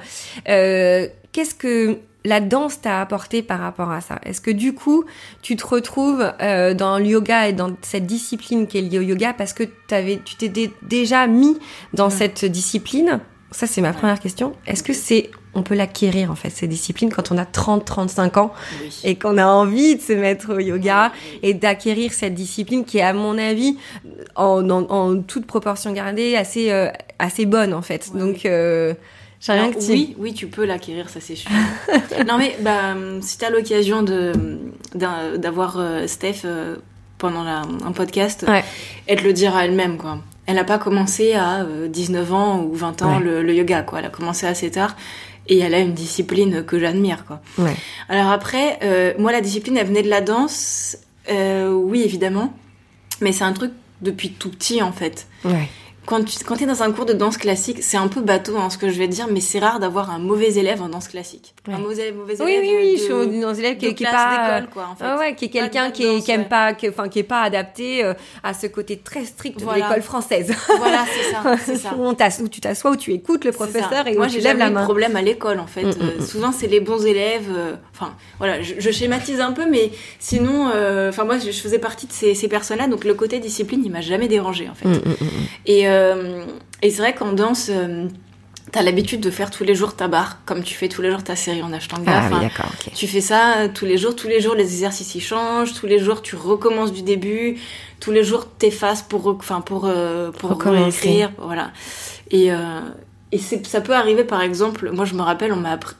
Euh, 0.50 1.08
qu'est-ce 1.32 1.56
que 1.56 1.98
la 2.24 2.40
danse 2.40 2.82
t'a 2.82 3.02
apporté 3.02 3.42
par 3.42 3.60
rapport 3.60 3.92
à 3.92 4.02
ça? 4.02 4.20
Est-ce 4.24 4.42
que 4.42 4.52
du 4.52 4.74
coup, 4.74 5.04
tu 5.42 5.56
te 5.56 5.66
retrouves 5.66 6.32
euh, 6.42 6.74
dans 6.74 6.98
le 7.00 7.06
yoga 7.06 7.48
et 7.50 7.54
dans 7.54 7.72
cette 7.82 8.06
discipline 8.06 8.68
qui 8.68 8.78
est 8.78 8.82
liée 8.82 9.00
au 9.00 9.04
yoga 9.04 9.34
parce 9.34 9.54
que 9.54 9.64
t'avais, 9.88 10.20
tu 10.24 10.36
t'es 10.36 10.50
dé- 10.50 10.72
déjà 10.84 11.28
mis 11.28 11.58
dans 11.94 12.06
Ouais. 12.10 12.12
cette 12.16 12.46
discipline? 12.46 13.20
Ça, 13.52 13.68
c'est 13.68 13.82
ma 13.82 13.94
première 13.94 14.20
question. 14.20 14.54
Est-ce 14.68 14.84
que 14.84 14.94
c'est, 14.94 15.30
on 15.56 15.64
peut 15.64 15.76
l'acquérir 15.76 16.30
en 16.32 16.36
fait, 16.36 16.50
ces 16.50 16.68
disciplines 16.68 17.12
quand 17.12 17.32
on 17.32 17.38
a 17.38 17.46
30-35 17.46 18.38
ans 18.40 18.54
Oui. 18.82 18.90
et 19.04 19.16
qu'on 19.16 19.38
a 19.38 19.46
envie 19.46 19.96
de 19.96 20.02
se 20.02 20.14
mettre 20.14 20.54
au 20.54 20.60
yoga 20.60 21.12
et 21.42 21.54
d'acquérir 21.54 22.14
cette 22.14 22.34
discipline 22.34 22.86
qui 22.86 22.98
est, 22.98 23.02
à 23.02 23.14
mon 23.14 23.38
avis, 23.38 23.78
en, 24.36 24.70
en, 24.70 24.84
en 24.92 25.22
toute 25.22 25.46
proportion 25.46 25.92
gardée, 25.94 26.36
assez, 26.36 26.72
euh, 26.72 26.90
assez 27.20 27.46
bonne 27.46 27.74
en 27.74 27.82
fait. 27.82 28.12
Ouais. 28.14 28.20
Donc, 28.20 28.46
euh, 28.46 28.94
Alors, 29.48 29.72
que 29.72 29.80
tu... 29.80 29.92
oui, 29.92 30.16
oui, 30.20 30.34
tu 30.34 30.48
peux 30.48 30.66
l'acquérir, 30.66 31.10
ça 31.10 31.20
c'est 31.22 31.36
sûr. 31.36 31.50
non 32.28 32.38
mais 32.38 32.56
bah, 32.62 32.96
si 33.22 33.38
t'as 33.38 33.50
l'occasion 33.50 34.04
de 34.04 34.34
d'un- 34.94 35.38
d'avoir 35.38 35.78
euh, 35.80 36.08
Steph 36.08 36.42
euh, 36.46 36.76
pendant 37.18 37.44
la- 37.44 37.62
un 37.86 37.92
podcast, 37.94 38.44
Ouais. 38.48 38.64
elle 39.08 39.20
te 39.20 39.24
le 39.24 39.34
dira 39.34 39.64
elle-même 39.66 39.98
quoi. 39.98 40.18
Elle 40.48 40.56
n'a 40.58 40.64
pas 40.64 40.78
commencé 40.78 41.34
à 41.34 41.62
euh, 41.62 41.88
19 41.88 42.34
ans 42.34 42.62
ou 42.62 42.74
20 42.76 43.02
ans 43.02 43.18
Ouais. 43.18 43.24
le, 43.24 43.42
le 43.42 43.54
yoga 43.56 43.82
quoi. 43.82 44.00
Elle 44.00 44.06
a 44.06 44.10
commencé 44.10 44.46
assez 44.46 44.70
tard 44.70 44.96
et 45.48 45.60
elle 45.60 45.74
a 45.74 45.80
une 45.80 45.94
discipline 45.94 46.64
que 46.64 46.80
j'admire 46.80 47.26
quoi. 47.26 47.42
Ouais. 47.58 47.76
Alors 48.10 48.32
après, 48.32 48.80
euh, 48.84 49.14
moi 49.18 49.32
la 49.32 49.42
discipline 49.42 49.78
elle 49.78 49.88
venait 49.88 50.04
de 50.04 50.10
la 50.10 50.22
danse, 50.22 50.98
euh, 51.30 51.72
oui 51.72 52.02
évidemment, 52.04 52.54
mais 53.22 53.32
c'est 53.32 53.44
un 53.44 53.54
truc 53.54 53.72
depuis 54.02 54.32
tout 54.32 54.50
petit 54.50 54.82
en 54.82 54.92
fait 54.92 55.28
Ouais. 55.44 55.70
Quand 56.06 56.24
tu 56.24 56.44
quand 56.44 56.62
es 56.62 56.66
dans 56.66 56.84
un 56.84 56.92
cours 56.92 57.06
de 57.06 57.14
danse 57.14 57.38
classique, 57.38 57.82
c'est 57.82 57.98
un 57.98 58.08
peu 58.08 58.22
bateau 58.22 58.58
hein, 58.58 58.70
ce 58.70 58.78
que 58.78 58.90
je 58.90 58.98
vais 59.00 59.08
te 59.08 59.14
dire, 59.14 59.28
mais 59.32 59.40
c'est 59.42 59.60
rare 59.60 59.80
d'avoir 59.80 60.12
un 60.12 60.20
mauvais 60.20 60.54
élève 60.56 60.82
en 60.82 60.90
danse 60.90 61.08
classique. 61.08 61.54
Ouais. 61.68 61.74
Un 61.74 61.80
mauvais, 61.80 62.12
mauvais 62.12 62.36
Oui, 62.42 62.52
élève 62.52 62.62
oui, 62.64 62.76
oui, 62.82 62.92
de, 62.94 62.98
je 62.98 63.04
suis 63.32 63.40
dans 63.42 63.48
un 63.50 63.54
élève 63.56 63.78
qui, 63.78 63.88
de 63.88 63.92
qui 63.94 64.04
est 64.04 64.12
pas... 64.12 64.62
quoi, 64.72 64.88
en 64.92 64.96
fait. 64.96 65.04
Ah 65.08 65.18
ouais, 65.18 65.36
qui 65.36 65.46
est 65.46 65.50
quelqu'un 65.50 65.92
qui, 65.92 66.04
danse, 66.04 66.24
qui 66.24 66.32
aime 66.32 66.42
ouais. 66.42 66.48
pas, 66.48 66.74
qui, 66.74 66.90
enfin, 66.90 67.10
qui 67.10 67.20
est 67.20 67.24
pas 67.24 67.42
adapté 67.42 68.04
euh, 68.04 68.14
à 68.44 68.54
ce 68.54 68.68
côté 68.68 68.98
très 68.98 69.26
strict 69.26 69.62
Voilà. 69.62 69.80
de 69.80 69.84
l'école 69.90 70.02
française. 70.04 70.54
Voilà, 70.78 71.06
c'est 71.12 71.32
ça, 71.32 71.56
c'est 71.66 71.76
ça. 71.78 71.96
où, 71.96 72.48
tu 72.50 72.62
t'assois, 72.62 72.92
où 72.92 72.96
tu 72.96 73.12
écoutes 73.14 73.44
le 73.46 73.52
professeur 73.52 74.08
et 74.08 74.16
Moi, 74.16 74.28
j'ai 74.28 74.42
jamais 74.42 74.60
la 74.60 74.70
main. 74.70 74.84
problème 74.84 75.16
à 75.16 75.22
l'école, 75.22 75.60
en 75.60 75.68
fait. 75.68 75.84
Mm, 75.84 75.90
Euh, 76.02 76.18
mm, 76.18 76.22
mm. 76.22 76.26
souvent, 76.26 76.52
c'est 76.52 76.68
les 76.68 76.80
bons 76.80 77.06
élèves. 77.06 77.50
euh, 77.56 77.74
Enfin, 77.94 78.14
voilà, 78.40 78.62
je, 78.62 78.74
je 78.78 78.92
schématise 78.92 79.40
un 79.40 79.54
peu, 79.54 79.66
mais 79.70 79.90
sinon, 80.20 80.68
enfin, 81.10 81.24
moi, 81.24 81.38
je, 81.40 81.52
je 81.52 81.62
faisais 81.62 81.80
partie 81.80 82.08
de 82.08 82.12
ces, 82.12 82.36
ces 82.36 82.48
personnes-là, 82.50 82.88
donc 82.88 83.06
le 83.06 83.14
côté 83.14 83.40
discipline, 83.40 83.82
il 83.86 83.92
m'a 83.92 84.02
jamais 84.02 84.28
dérangé, 84.28 84.68
en 84.70 84.76
fait. 84.76 84.88
Mm, 84.88 84.92
mm, 84.92 84.98
mm, 85.22 85.26
mm. 85.26 85.46
Et, 85.68 85.88
et 86.82 86.90
c'est 86.90 87.02
vrai 87.02 87.14
qu'en 87.16 87.32
danse, 87.34 87.70
euh, 87.72 88.08
t'as 88.72 88.82
l'habitude 88.82 89.22
de 89.22 89.30
faire 89.30 89.52
tous 89.52 89.64
les 89.64 89.76
jours 89.76 89.96
ta 89.96 90.08
barre, 90.08 90.40
comme 90.46 90.64
tu 90.64 90.74
fais 90.76 90.90
tous 90.90 91.02
les 91.02 91.10
jours 91.12 91.24
ta 91.24 91.36
série 91.36 91.62
en 91.64 91.72
ashtanga. 91.72 92.04
Ah 92.14 92.28
oui, 92.30 92.36
Enfin, 92.36 92.42
d'accord, 92.42 92.72
ok. 92.74 92.94
Tu 92.94 93.08
fais 93.08 93.22
ça 93.22 93.58
euh, 93.58 93.68
tous 93.74 93.86
les 93.86 93.98
jours, 93.98 94.16
tous 94.16 94.28
les 94.28 94.42
jours 94.42 94.56
les 94.56 94.64
exercices 94.64 95.16
ils 95.16 95.22
changent, 95.22 95.74
tous 95.74 95.86
les 95.88 96.00
jours 96.00 96.22
tu 96.22 96.36
recommences 96.36 96.92
du 96.92 97.02
début, 97.02 97.58
tous 98.00 98.12
les 98.12 98.24
jours 98.24 98.48
t'effaces 98.58 99.02
pour, 99.02 99.28
enfin 99.28 99.62
pour 99.62 99.86
euh, 99.86 100.32
pour 100.32 100.50
Recommencer. 100.52 101.08
réécrire, 101.08 101.32
voilà. 101.38 101.72
Et 102.32 102.52
euh, 102.52 102.80
et 103.32 103.38
ça 103.40 103.82
peut 103.82 103.94
arriver 103.96 104.24
par 104.24 104.42
exemple, 104.42 104.92
moi 104.92 105.06
je 105.06 105.14
me 105.16 105.22
rappelle 105.22 105.52
on 105.52 105.58
m'a 105.58 105.72
appris 105.72 105.96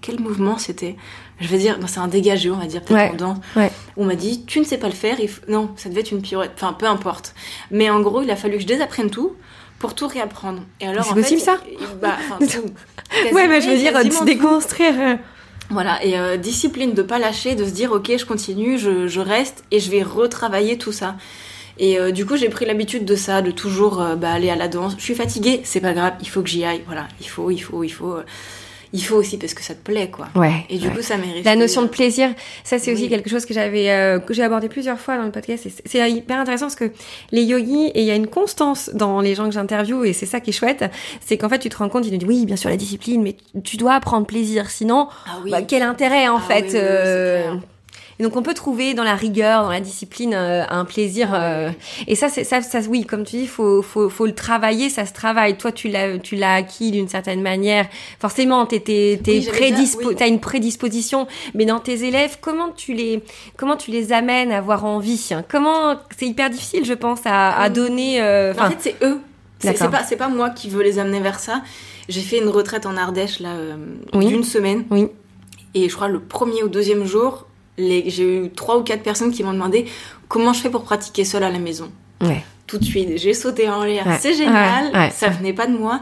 quel 0.00 0.20
mouvement 0.20 0.58
c'était. 0.58 0.96
Je 1.40 1.48
vais 1.48 1.58
dire, 1.58 1.78
c'est 1.86 2.00
un 2.00 2.08
dégagé, 2.08 2.50
on 2.50 2.56
va 2.56 2.66
dire 2.66 2.82
peut-être 2.82 2.98
Ouais, 2.98 3.10
en 3.12 3.16
danse. 3.16 3.38
ouais. 3.56 3.70
On 3.96 4.04
m'a 4.04 4.14
dit 4.14 4.44
tu 4.46 4.58
ne 4.60 4.64
sais 4.64 4.76
pas 4.78 4.88
le 4.88 4.94
faire, 4.94 5.18
il 5.20 5.30
non 5.48 5.70
ça 5.76 5.88
devait 5.88 6.00
être 6.00 6.10
une 6.10 6.20
pirouette, 6.22 6.52
enfin 6.54 6.72
peu 6.74 6.86
importe. 6.86 7.34
Mais 7.70 7.88
en 7.90 8.00
gros 8.00 8.22
il 8.22 8.30
a 8.30 8.36
fallu 8.36 8.56
que 8.56 8.62
je 8.62 8.66
désapprenne 8.66 9.10
tout 9.10 9.32
pour 9.78 9.94
tout 9.94 10.06
réapprendre. 10.08 10.62
Et 10.80 10.86
alors 10.86 11.04
C'est 11.04 11.12
en 11.12 11.14
fait, 11.14 11.20
possible, 11.22 11.40
ça 11.40 11.56
bah, 12.02 12.16
tout. 12.40 13.34
Ouais, 13.34 13.48
mais 13.48 13.60
je 13.62 13.70
veux 13.70 13.76
dire, 13.78 13.92
déconstruire. 14.24 14.94
euh, 14.98 15.16
Voilà, 15.70 16.04
et 16.04 16.18
euh, 16.18 16.36
discipline 16.36 16.92
de 16.92 17.02
pas 17.02 17.18
lâcher, 17.18 17.54
de 17.54 17.64
se 17.64 17.70
dire 17.70 17.92
ok 17.92 18.10
je 18.18 18.24
continue, 18.26 18.78
je, 18.78 19.08
je 19.08 19.20
reste 19.20 19.64
et 19.70 19.80
je 19.80 19.90
vais 19.90 20.02
retravailler 20.02 20.76
tout 20.76 20.92
ça. 20.92 21.16
Et 21.78 21.98
euh, 21.98 22.10
du 22.10 22.26
coup 22.26 22.36
j'ai 22.36 22.50
pris 22.50 22.66
l'habitude 22.66 23.06
de 23.06 23.16
ça, 23.16 23.40
de 23.40 23.50
toujours 23.50 24.04
bah, 24.18 24.32
aller 24.32 24.50
à 24.50 24.56
la 24.56 24.68
danse. 24.68 24.94
Je 24.98 25.02
suis 25.02 25.14
fatiguée, 25.14 25.62
c'est 25.64 25.80
pas 25.80 25.94
grave, 25.94 26.12
il 26.20 26.28
faut 26.28 26.42
que 26.42 26.48
j'y 26.50 26.64
aille. 26.64 26.82
Voilà, 26.84 27.08
il 27.22 27.26
faut, 27.28 27.50
il 27.50 27.58
faut, 27.60 27.82
il 27.82 27.88
faut. 27.88 28.16
Il 28.92 29.04
faut 29.04 29.16
aussi 29.16 29.36
parce 29.36 29.54
que 29.54 29.62
ça 29.62 29.74
te 29.74 29.82
plaît, 29.82 30.10
quoi. 30.10 30.28
Ouais. 30.34 30.64
Et 30.68 30.78
du 30.78 30.88
ouais. 30.88 30.94
coup, 30.94 31.02
ça 31.02 31.16
mérite. 31.16 31.44
La 31.44 31.54
notion 31.56 31.82
de 31.82 31.86
plaisir, 31.88 32.30
ça 32.64 32.78
c'est 32.78 32.92
aussi 32.92 33.08
quelque 33.08 33.30
chose 33.30 33.46
que 33.46 33.54
j'avais 33.54 33.90
euh, 33.90 34.18
que 34.18 34.34
j'ai 34.34 34.42
abordé 34.42 34.68
plusieurs 34.68 34.98
fois 34.98 35.16
dans 35.16 35.24
le 35.24 35.30
podcast. 35.30 35.68
c'est- 35.86 36.10
hyper 36.10 36.38
intéressant 36.40 36.66
parce 36.66 36.74
que 36.76 36.90
les 37.30 37.42
yogis 37.44 37.86
et 37.94 38.00
il 38.00 38.06
y 38.06 38.10
a 38.10 38.14
une 38.16 38.26
constance 38.26 38.90
dans 38.94 39.20
les 39.20 39.34
gens 39.34 39.44
que 39.46 39.52
j'interviewe 39.52 40.04
et 40.06 40.12
c'est 40.12 40.26
ça 40.26 40.40
qui 40.40 40.50
est 40.50 40.52
chouette, 40.52 40.84
c'est 41.24 41.36
qu'en 41.38 41.48
fait 41.48 41.58
tu 41.60 41.68
te 41.68 41.76
rends 41.76 41.88
compte, 41.88 42.06
ils 42.06 42.12
nous 42.12 42.18
disent 42.18 42.28
oui 42.28 42.46
bien 42.46 42.56
sûr 42.56 42.68
la 42.70 42.76
discipline, 42.76 43.22
mais 43.22 43.36
tu 43.62 43.76
dois 43.76 44.00
prendre 44.00 44.26
plaisir, 44.26 44.70
sinon 44.70 45.08
Ah 45.26 45.38
oui. 45.44 45.50
bah, 45.50 45.62
quel 45.62 45.82
intérêt 45.82 46.28
en 46.28 46.38
Ah 46.38 46.40
fait 46.40 46.62
oui, 46.64 46.70
euh. 46.74 47.54
Et 48.20 48.22
donc 48.22 48.36
on 48.36 48.42
peut 48.42 48.52
trouver 48.52 48.92
dans 48.92 49.02
la 49.02 49.14
rigueur, 49.14 49.62
dans 49.62 49.70
la 49.70 49.80
discipline, 49.80 50.34
euh, 50.34 50.62
un 50.68 50.84
plaisir. 50.84 51.30
euh, 51.32 51.70
et 52.06 52.14
ça, 52.14 52.28
c'est 52.28 52.44
ça, 52.44 52.60
ça, 52.60 52.80
oui, 52.86 53.06
comme 53.06 53.24
tu 53.24 53.36
dis, 53.36 53.46
faut, 53.46 53.80
faut, 53.80 54.10
faut 54.10 54.26
le 54.26 54.34
travailler. 54.34 54.90
Ça 54.90 55.06
se 55.06 55.14
travaille. 55.14 55.56
Toi, 55.56 55.72
tu 55.72 55.88
l'as, 55.88 56.18
tu 56.18 56.36
l'as 56.36 56.54
acquis 56.56 56.90
d'une 56.90 57.08
certaine 57.08 57.40
manière. 57.40 57.86
Forcément, 58.20 58.66
t'es, 58.66 58.78
t'es, 58.80 59.16
prédispo- 59.24 60.08
oui. 60.08 60.14
t'as 60.18 60.28
une 60.28 60.38
prédisposition. 60.38 61.26
Mais 61.54 61.64
dans 61.64 61.80
tes 61.80 62.04
élèves, 62.04 62.36
comment 62.42 62.68
tu 62.76 62.92
les, 62.92 63.22
comment 63.56 63.76
tu 63.76 63.90
les 63.90 64.12
amènes 64.12 64.52
à 64.52 64.58
avoir 64.58 64.84
envie 64.84 65.28
hein? 65.32 65.42
Comment 65.48 65.96
c'est 66.18 66.26
hyper 66.26 66.50
difficile, 66.50 66.84
je 66.84 66.92
pense, 66.92 67.20
à, 67.24 67.58
à 67.58 67.70
donner. 67.70 68.20
euh, 68.20 68.52
en 68.60 68.68
fait, 68.68 68.76
c'est 68.80 68.96
eux. 69.02 69.18
C'est 69.60 69.90
pas, 69.90 70.04
c'est 70.04 70.16
pas 70.16 70.28
moi 70.28 70.50
qui 70.50 70.68
veux 70.68 70.82
les 70.82 70.98
amener 70.98 71.20
vers 71.20 71.38
ça. 71.40 71.62
J'ai 72.10 72.20
fait 72.20 72.38
une 72.38 72.48
retraite 72.50 72.84
en 72.84 72.96
Ardèche 72.98 73.40
là 73.40 73.50
Oui. 74.12 74.26
d'une 74.26 74.44
semaine. 74.44 74.84
oui, 74.90 75.08
Et 75.74 75.88
je 75.88 75.94
crois 75.94 76.08
le 76.08 76.20
premier 76.20 76.62
ou 76.62 76.68
deuxième 76.68 77.04
jour, 77.06 77.46
j'ai 78.10 78.44
eu 78.44 78.50
trois 78.50 78.78
ou 78.78 78.82
quatre 78.82 79.02
personnes 79.02 79.32
qui 79.32 79.42
m'ont 79.42 79.52
demandé 79.52 79.86
comment 80.28 80.52
je 80.52 80.60
fais 80.60 80.70
pour 80.70 80.82
pratiquer 80.84 81.24
seule 81.24 81.42
à 81.42 81.50
la 81.50 81.58
maison. 81.58 81.90
ouais, 82.22 82.44
Tout 82.66 82.78
de 82.78 82.84
suite, 82.84 83.18
j'ai 83.18 83.34
sauté 83.34 83.68
en 83.68 83.82
l'air. 83.84 84.06
Ouais. 84.06 84.18
C'est 84.20 84.34
génial. 84.34 84.92
Ouais. 84.94 85.10
Ça 85.10 85.28
venait 85.28 85.52
pas 85.52 85.66
de 85.66 85.76
moi. 85.76 86.00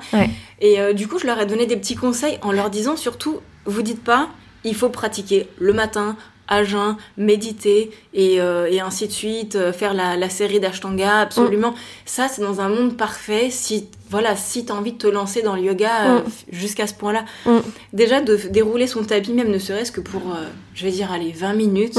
Et 0.60 0.80
euh, 0.80 0.92
du 0.92 1.06
coup, 1.08 1.18
je 1.18 1.26
leur 1.26 1.40
ai 1.40 1.46
donné 1.46 1.66
des 1.66 1.76
petits 1.76 1.94
conseils 1.96 2.38
en 2.42 2.52
leur 2.52 2.68
disant 2.70 2.96
surtout, 2.96 3.38
vous 3.64 3.82
dites 3.82 4.02
pas, 4.02 4.28
il 4.64 4.74
faut 4.74 4.88
pratiquer 4.88 5.46
le 5.58 5.72
matin, 5.72 6.16
à 6.50 6.64
jeun, 6.64 6.96
méditer 7.18 7.90
et, 8.14 8.40
euh, 8.40 8.66
et 8.70 8.80
ainsi 8.80 9.06
de 9.06 9.12
suite, 9.12 9.54
euh, 9.56 9.70
faire 9.72 9.92
la, 9.92 10.16
la 10.16 10.30
série 10.30 10.60
d'Ashtanga, 10.60 11.20
absolument. 11.20 11.74
Ça, 12.06 12.26
c'est 12.28 12.40
dans 12.40 12.60
un 12.62 12.70
monde 12.70 12.96
parfait. 12.96 13.50
Si 13.50 13.86
voilà, 14.10 14.36
si 14.36 14.64
t'as 14.64 14.74
envie 14.74 14.92
de 14.92 14.98
te 14.98 15.06
lancer 15.06 15.42
dans 15.42 15.54
le 15.56 15.62
yoga 15.62 15.90
euh, 16.06 16.18
Mm. 16.20 16.22
jusqu'à 16.52 16.86
ce 16.86 16.94
point-là, 16.94 17.24
Mm. 17.46 17.58
déjà 17.92 18.20
de 18.20 18.36
dérouler 18.50 18.86
son 18.86 19.04
tapis, 19.04 19.32
même 19.32 19.50
ne 19.50 19.58
serait-ce 19.58 19.92
que 19.92 20.00
pour, 20.00 20.22
euh, 20.32 20.44
je 20.74 20.84
vais 20.84 20.90
dire, 20.90 21.12
allez, 21.12 21.32
20 21.32 21.52
minutes. 21.54 21.98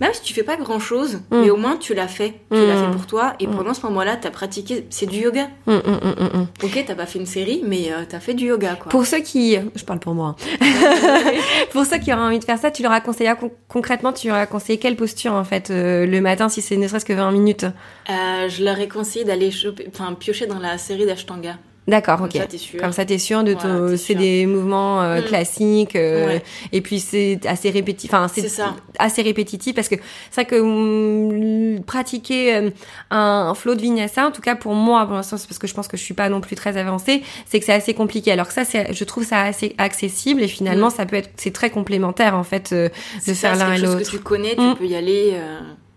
Mm. 0.00 0.04
Même 0.04 0.14
si 0.14 0.22
tu 0.22 0.32
fais 0.34 0.42
pas 0.42 0.56
grand 0.56 0.78
chose, 0.80 1.20
Mm. 1.30 1.40
mais 1.42 1.50
au 1.50 1.56
moins 1.56 1.76
tu 1.76 1.94
l'as 1.94 2.08
fait. 2.08 2.34
Tu 2.50 2.58
Mm. 2.58 2.66
l'as 2.66 2.76
fait 2.84 2.90
pour 2.92 3.06
toi. 3.06 3.34
Et 3.38 3.46
Mm. 3.46 3.54
pendant 3.56 3.74
ce 3.74 3.82
moment-là, 3.86 4.16
t'as 4.16 4.30
pratiqué. 4.30 4.86
C'est 4.90 5.06
du 5.06 5.18
yoga. 5.20 5.48
Ok, 6.62 6.84
t'as 6.86 6.94
pas 6.94 7.06
fait 7.06 7.18
une 7.18 7.26
série, 7.26 7.62
mais 7.66 7.92
euh, 7.92 8.04
t'as 8.08 8.20
fait 8.20 8.34
du 8.34 8.46
yoga, 8.46 8.76
quoi. 8.80 8.90
Pour 8.90 9.06
ceux 9.06 9.20
qui, 9.20 9.56
je 9.74 9.84
parle 9.84 10.00
pour 10.00 10.14
moi. 10.14 10.36
hein. 10.60 10.60
Pour 11.72 11.84
ceux 11.86 11.98
qui 11.98 12.12
auraient 12.12 12.22
envie 12.22 12.38
de 12.38 12.44
faire 12.44 12.58
ça, 12.58 12.70
tu 12.70 12.82
leur 12.82 12.92
as 12.92 13.00
conseillé 13.00 13.30
con- 13.38 13.52
concrètement, 13.68 14.12
tu 14.12 14.28
leur 14.28 14.36
as 14.36 14.46
conseillé 14.46 14.78
quelle 14.78 14.96
posture 14.96 15.32
en 15.32 15.44
fait 15.44 15.70
euh, 15.70 16.06
le 16.06 16.20
matin 16.20 16.48
si 16.48 16.62
c'est 16.62 16.76
ne 16.76 16.88
serait-ce 16.88 17.04
que 17.04 17.12
20 17.12 17.30
minutes? 17.30 17.64
Euh, 18.08 18.48
je 18.48 18.64
leur 18.64 18.78
ai 18.80 18.88
conseillé 18.88 19.24
d'aller 19.24 19.50
choper- 19.50 19.86
enfin, 19.92 20.12
piocher 20.14 20.46
dans 20.46 20.58
la 20.58 20.78
série 20.78 21.06
d'Ashtanga. 21.06 21.56
D'accord, 21.88 22.18
Comme 22.18 22.26
ok. 22.26 22.36
ça, 22.50 22.58
sûr. 22.58 22.80
Comme 22.80 22.92
ça, 22.92 23.04
t'es 23.04 23.18
sûr 23.18 23.42
de 23.42 23.52
Voilà, 23.54 23.90
ton- 23.90 23.96
c'est 23.96 24.14
des 24.14 24.46
mouvements 24.46 25.02
euh, 25.02 25.20
Mm. 25.20 25.24
classiques 25.24 25.96
euh, 25.96 26.26
Ouais. 26.26 26.42
et 26.72 26.82
puis 26.82 27.00
c'est 27.00 27.40
assez 27.46 27.70
répétitif. 27.70 28.12
Enfin, 28.14 28.28
c'est 28.28 28.48
ça. 28.48 28.76
assez 28.98 29.22
répétitif 29.22 29.74
parce 29.74 29.88
que 29.88 29.96
c'est 30.30 30.42
vrai 30.42 30.44
que 30.44 30.60
hum, 30.60 31.82
pratiquer 31.84 32.54
euh, 32.54 32.70
un, 33.10 33.54
flow 33.54 33.74
de 33.74 33.80
vinyasa, 33.80 34.26
en 34.26 34.30
tout 34.30 34.42
cas 34.42 34.54
pour 34.54 34.74
moi, 34.74 35.04
pour 35.06 35.14
l'instant, 35.16 35.36
c'est 35.36 35.48
parce 35.48 35.58
que 35.58 35.66
je 35.66 35.74
pense 35.74 35.88
que 35.88 35.96
je 35.96 36.02
suis 36.02 36.14
pas 36.14 36.28
non 36.28 36.40
plus 36.40 36.54
très 36.54 36.76
avancée, 36.76 37.22
c'est 37.46 37.58
que 37.58 37.64
c'est 37.66 37.72
assez 37.72 37.94
compliqué. 37.94 38.30
Alors 38.30 38.46
que 38.46 38.54
ça, 38.54 38.64
c'est, 38.64 38.92
je 38.92 39.04
trouve 39.04 39.24
ça 39.24 39.40
assez 39.40 39.74
accessible 39.78 40.42
et 40.42 40.48
finalement, 40.48 40.88
Mm. 40.88 40.96
ça 40.96 41.06
peut 41.06 41.16
être, 41.16 41.30
c'est 41.36 41.52
très 41.52 41.70
complémentaire 41.70 42.36
en 42.36 42.44
fait 42.44 42.72
euh, 42.72 42.88
de 43.26 43.34
faire 43.34 43.56
ça, 43.56 43.66
l'un 43.68 43.74
et 43.74 43.78
l'autre. 43.78 43.98
que 44.00 44.04
tu 44.10 44.18
connais, 44.20 44.54
tu 44.54 44.60
Mm. 44.60 44.74
peux 44.76 44.86
y 44.86 44.94
aller. 44.94 45.34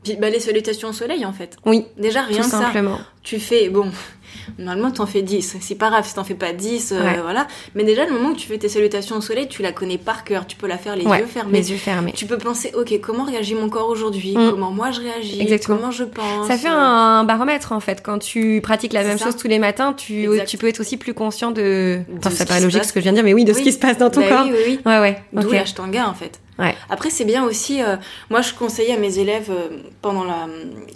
Puis, 0.04 0.16
bah, 0.16 0.30
les 0.30 0.40
salutations 0.40 0.90
au 0.90 0.94
soleil, 0.94 1.26
en 1.26 1.34
fait. 1.34 1.58
Oui, 1.66 1.86
Déjà, 1.98 2.22
rien 2.22 2.38
tout 2.38 2.44
que 2.44 2.50
ça. 2.50 2.60
simplement. 2.60 3.00
Tu 3.24 3.40
fais, 3.40 3.70
bon, 3.70 3.90
normalement, 4.60 4.92
t'en 4.92 5.06
fais 5.06 5.22
10. 5.22 5.58
C'est 5.62 5.76
pas 5.76 5.90
grave 5.90 6.06
si 6.06 6.14
t'en 6.14 6.24
fais 6.24 6.34
pas 6.34 6.52
10, 6.52 6.92
euh, 6.92 7.22
voilà. 7.22 7.48
Mais 7.76 7.84
déjà, 7.84 8.06
le 8.06 8.12
moment 8.12 8.34
que 8.34 8.40
tu 8.40 8.48
fais 8.48 8.58
tes 8.58 8.70
salutations 8.70 9.16
au 9.16 9.22
soleil, 9.22 9.48
tu 9.48 9.62
la 9.62 9.72
connais 9.72 9.98
par 9.98 10.24
cœur. 10.24 10.46
Tu 10.46 10.58
peux 10.58 10.68
la 10.68 10.78
faire 10.78 10.96
les 10.96 11.06
Ouais, 11.06 11.20
yeux 11.20 11.26
fermés. 11.26 11.58
les 11.60 11.72
yeux 11.72 11.78
fermés. 11.78 12.14
Tu 12.16 12.26
peux 12.26 12.38
penser, 12.38 12.72
ok, 12.78 13.00
comment 13.02 13.24
réagit 13.24 13.56
mon 13.56 13.70
corps 13.70 13.90
aujourd'hui? 13.90 14.36
Mm. 14.36 14.52
Comment 14.52 14.72
moi 14.72 14.92
je 14.92 15.02
réagis? 15.02 15.42
Exactement. 15.42 15.78
Comment 15.78 15.92
je 15.92 16.04
pense? 16.04 16.48
Ça 16.48 16.58
fait 16.58 16.68
un 16.68 17.24
baromètre 17.24 17.72
en 17.72 17.80
fait. 17.80 18.02
Quand 18.04 18.20
tu 18.20 18.60
pratiques 18.62 18.94
la 18.94 19.04
même 19.04 19.18
ça. 19.18 19.26
chose 19.26 19.38
tous 19.38 19.48
les 19.48 19.60
matins, 19.60 19.94
tu, 19.94 20.30
peux 20.60 20.68
être 20.68 20.80
aussi 20.80 20.98
plus 20.98 21.14
conscient 21.14 21.52
de. 21.52 22.02
Enfin, 22.18 22.30
ce 22.30 22.38
ça 22.38 22.46
paraît 22.46 22.62
logique 22.62 22.86
ce 22.86 22.94
que 22.94 23.00
je 23.00 23.04
viens 23.04 23.12
de 23.14 23.18
dire, 23.18 23.24
mais 23.26 23.34
oui, 23.34 23.46
de 23.46 23.54
ce 23.54 23.62
qui 23.62 23.72
se 23.72 23.80
passe 23.80 23.98
dans 23.98 24.10
ton 24.10 24.22
bah 24.22 24.30
corps. 24.30 24.46
Oui, 24.46 24.54
oui, 24.54 24.64
oui. 24.68 24.80
Ouais, 24.86 25.00
ouais. 25.00 25.18
D'où 25.34 25.48
ok. 25.48 25.54
l'ashtanga 25.54 26.08
en 26.08 26.14
fait. 26.14 26.40
Après 26.90 27.10
c'est 27.10 27.26
bien 27.26 27.44
aussi, 27.44 27.82
euh, 27.82 27.98
moi 28.30 28.42
je 28.42 28.54
conseillais 28.54 28.94
à 28.94 28.98
mes 28.98 29.18
élèves 29.20 29.50
euh, 29.50 29.80
pendant 30.02 30.24
la, 30.24 30.48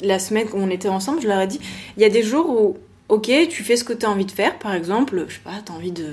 la 0.01 0.19
semaine 0.19 0.47
où 0.53 0.57
on 0.57 0.69
était 0.69 0.89
ensemble, 0.89 1.21
je 1.21 1.27
leur 1.27 1.39
ai 1.39 1.47
dit, 1.47 1.59
il 1.97 2.03
y 2.03 2.05
a 2.05 2.09
des 2.09 2.23
jours 2.23 2.49
où, 2.49 2.77
ok, 3.09 3.31
tu 3.49 3.63
fais 3.63 3.75
ce 3.77 3.83
que 3.83 3.93
tu 3.93 4.05
as 4.05 4.09
envie 4.09 4.25
de 4.25 4.31
faire, 4.31 4.59
par 4.59 4.73
exemple, 4.73 5.25
je 5.27 5.35
sais 5.35 5.39
pas, 5.43 5.51
tu 5.65 5.71
as 5.71 5.75
envie 5.75 5.91
de 5.91 6.05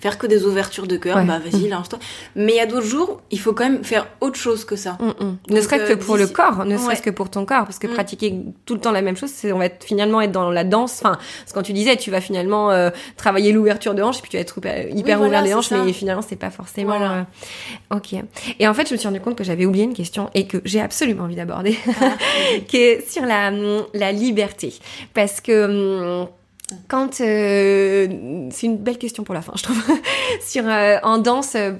faire 0.00 0.18
que 0.18 0.26
des 0.26 0.44
ouvertures 0.44 0.86
de 0.86 0.96
cœur, 0.96 1.16
Ouais. 1.16 1.24
bah 1.24 1.38
vas-y, 1.38 1.68
lance-toi. 1.68 1.98
Mais 2.36 2.52
il 2.52 2.56
y 2.56 2.60
a 2.60 2.66
d'autres 2.66 2.86
jours, 2.86 3.20
il 3.30 3.40
faut 3.40 3.52
quand 3.54 3.64
même 3.64 3.84
faire 3.84 4.06
autre 4.20 4.36
chose 4.38 4.64
que 4.64 4.76
ça. 4.76 4.98
Mm, 5.00 5.24
mm. 5.24 5.36
Ne 5.50 5.60
serait-ce 5.62 5.84
que 5.84 5.92
euh, 5.92 5.96
pour 5.96 6.16
le 6.16 6.26
corps, 6.26 6.64
ne 6.66 6.76
Ouais. 6.76 6.82
serait-ce 6.82 7.02
que 7.02 7.10
pour 7.10 7.30
ton 7.30 7.44
corps, 7.46 7.64
parce 7.64 7.78
que 7.78 7.86
Mm. 7.86 7.94
pratiquer 7.94 8.34
tout 8.66 8.74
le 8.74 8.80
temps 8.80 8.90
la 8.92 9.00
même 9.02 9.16
chose, 9.16 9.30
c'est 9.34 9.50
on 9.52 9.58
va 9.58 9.66
être, 9.66 9.82
finalement 9.84 10.20
être 10.20 10.32
dans 10.32 10.50
la 10.50 10.64
danse. 10.64 11.00
Enfin, 11.02 11.12
parce 11.16 11.52
que 11.52 11.54
quand 11.54 11.62
tu 11.62 11.72
disais, 11.72 11.96
tu 11.96 12.10
vas 12.10 12.20
finalement 12.20 12.70
euh, 12.70 12.90
travailler 13.16 13.52
l'ouverture 13.52 13.94
de 13.94 14.02
hanche, 14.02 14.20
puis 14.20 14.30
tu 14.30 14.36
vas 14.36 14.42
être 14.42 14.58
hyper, 14.94 15.18
voilà, 15.18 15.28
ouvert 15.28 15.42
des 15.42 15.48
c'est 15.48 15.54
hanches, 15.54 15.68
ça. 15.68 15.82
mais 15.84 15.92
finalement 15.92 16.22
c'est 16.22 16.36
pas 16.36 16.50
forcément. 16.50 16.98
Voilà. 16.98 17.26
euh, 17.92 17.96
Ok. 17.96 18.14
Et 18.58 18.68
en 18.68 18.74
fait, 18.74 18.86
je 18.88 18.92
me 18.92 18.98
suis 18.98 19.08
rendu 19.08 19.20
compte 19.20 19.36
que 19.36 19.44
j'avais 19.44 19.64
oublié 19.66 19.84
une 19.84 19.94
question 19.94 20.28
et 20.34 20.46
que 20.46 20.58
j'ai 20.64 20.80
absolument 20.80 21.24
envie 21.24 21.36
d'aborder. 21.36 21.76
Ah. 22.00 22.10
qui 22.68 22.76
est 22.76 23.10
sur 23.10 23.24
la, 23.24 23.50
la 23.94 24.12
liberté. 24.12 24.74
Parce 25.14 25.40
que 25.40 26.22
hum, 26.22 26.28
quand... 26.88 27.20
euh, 27.20 28.48
c'est 28.50 28.66
une 28.66 28.76
belle 28.78 28.98
question 28.98 29.22
pour 29.24 29.34
la 29.34 29.42
fin, 29.42 29.52
je 29.56 29.62
trouve. 29.62 29.82
sur, 30.46 30.64
euh, 30.66 30.96
en 31.02 31.18
danse, 31.18 31.54
euh, 31.54 31.72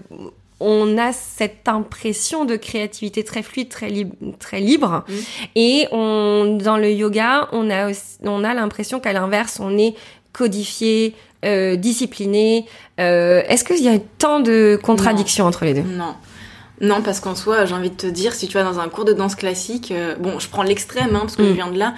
on 0.60 0.96
a 0.98 1.12
cette 1.12 1.66
impression 1.68 2.44
de 2.44 2.56
créativité 2.56 3.24
très 3.24 3.42
fluide, 3.42 3.68
très, 3.68 3.88
lib- 3.90 4.14
très 4.38 4.60
libre. 4.60 5.04
Mm. 5.08 5.12
Et 5.56 5.88
on, 5.92 6.58
dans 6.62 6.76
le 6.76 6.90
yoga, 6.92 7.48
on 7.52 7.68
a, 7.70 7.90
aussi- 7.90 8.18
on 8.22 8.44
a 8.44 8.54
l'impression 8.54 9.00
qu'à 9.00 9.12
l'inverse, 9.12 9.58
on 9.60 9.76
est 9.76 9.94
codifié, 10.32 11.14
euh, 11.44 11.76
discipliné. 11.76 12.66
Est-ce 12.98 13.64
qu'il 13.64 13.82
y 13.82 13.88
a 13.88 13.98
tant 14.18 14.40
de 14.40 14.78
contradictions 14.82 15.44
entre 15.46 15.64
les 15.64 15.74
deux? 15.74 15.82
Non. 15.82 16.14
Non, 16.80 17.02
parce 17.02 17.20
qu'en 17.20 17.34
soi, 17.36 17.64
j'ai 17.64 17.74
envie 17.74 17.90
de 17.90 17.96
te 17.96 18.06
dire, 18.08 18.32
si 18.32 18.48
tu 18.48 18.54
vas 18.54 18.64
dans 18.64 18.80
un 18.80 18.88
cours 18.88 19.04
de 19.04 19.12
danse 19.12 19.34
classique, 19.36 19.92
euh, 19.92 20.14
bon, 20.16 20.38
je 20.40 20.48
prends 20.48 20.62
l'extrême, 20.64 21.14
hein, 21.14 21.20
parce 21.20 21.36
que 21.36 21.42
Mm. 21.42 21.46
je 21.48 21.52
viens 21.52 21.70
de 21.70 21.78
là, 21.78 21.94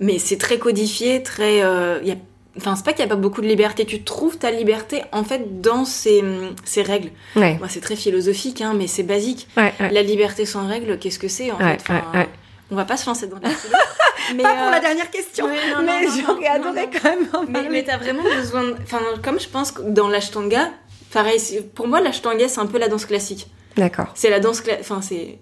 mais 0.00 0.18
c'est 0.18 0.36
très 0.38 0.58
codifié, 0.58 1.22
très... 1.22 1.62
euh, 1.62 1.98
y 2.04 2.12
a... 2.12 2.16
Enfin, 2.56 2.76
c'est 2.76 2.84
pas 2.84 2.92
qu'il 2.92 3.04
n'y 3.04 3.10
a 3.10 3.14
pas 3.14 3.20
beaucoup 3.20 3.40
de 3.40 3.46
liberté, 3.46 3.86
tu 3.86 4.02
trouves 4.02 4.36
ta 4.36 4.50
liberté, 4.50 5.02
en 5.12 5.24
fait, 5.24 5.62
dans 5.62 5.84
ces, 5.84 6.22
ces 6.64 6.82
règles. 6.82 7.10
Ouais, 7.34 7.56
Moi, 7.58 7.68
c'est 7.68 7.80
très 7.80 7.96
philosophique, 7.96 8.60
hein, 8.60 8.74
mais 8.76 8.86
c'est 8.86 9.02
basique. 9.02 9.48
ouais, 9.56 9.72
ouais. 9.80 9.90
La 9.90 10.02
liberté 10.02 10.44
sans 10.44 10.66
règles, 10.66 10.98
qu'est-ce 10.98 11.18
que 11.18 11.28
c'est, 11.28 11.50
en 11.50 11.58
fait? 11.58 11.78
Enfin. 11.80 12.26
On 12.72 12.74
va 12.74 12.86
pas 12.86 12.96
se 12.96 13.06
lancer 13.06 13.26
dans 13.26 13.38
la 13.38 13.48
mais, 14.34 14.42
Pas 14.42 14.54
pour 14.54 14.68
euh, 14.68 14.70
la 14.70 14.80
dernière 14.80 15.10
question, 15.10 15.46
mais 15.46 15.74
non, 15.74 15.86
j'aurais 16.26 16.46
adoré 16.46 16.86
non, 16.86 16.90
quand 16.90 17.04
même 17.04 17.28
en 17.34 17.42
Mais, 17.46 17.68
mais 17.68 17.82
t'as 17.82 17.98
vraiment 17.98 18.22
besoin 18.22 18.64
de... 18.64 18.76
Enfin, 18.82 19.00
comme 19.22 19.38
je 19.38 19.48
pense 19.48 19.72
que 19.72 19.82
dans 19.82 20.08
l'ashtanga, 20.08 20.70
pareil, 21.12 21.38
pour 21.74 21.86
moi, 21.86 22.00
l'ashtanga, 22.00 22.48
c'est 22.48 22.60
un 22.60 22.66
peu 22.66 22.78
la 22.78 22.88
danse 22.88 23.04
classique. 23.04 23.48
D'accord. 23.76 24.10
C'est 24.14 24.30
la 24.30 24.40
danse 24.40 24.62
classique... 24.62 24.80
Enfin, 24.80 25.02
c'est... 25.02 25.38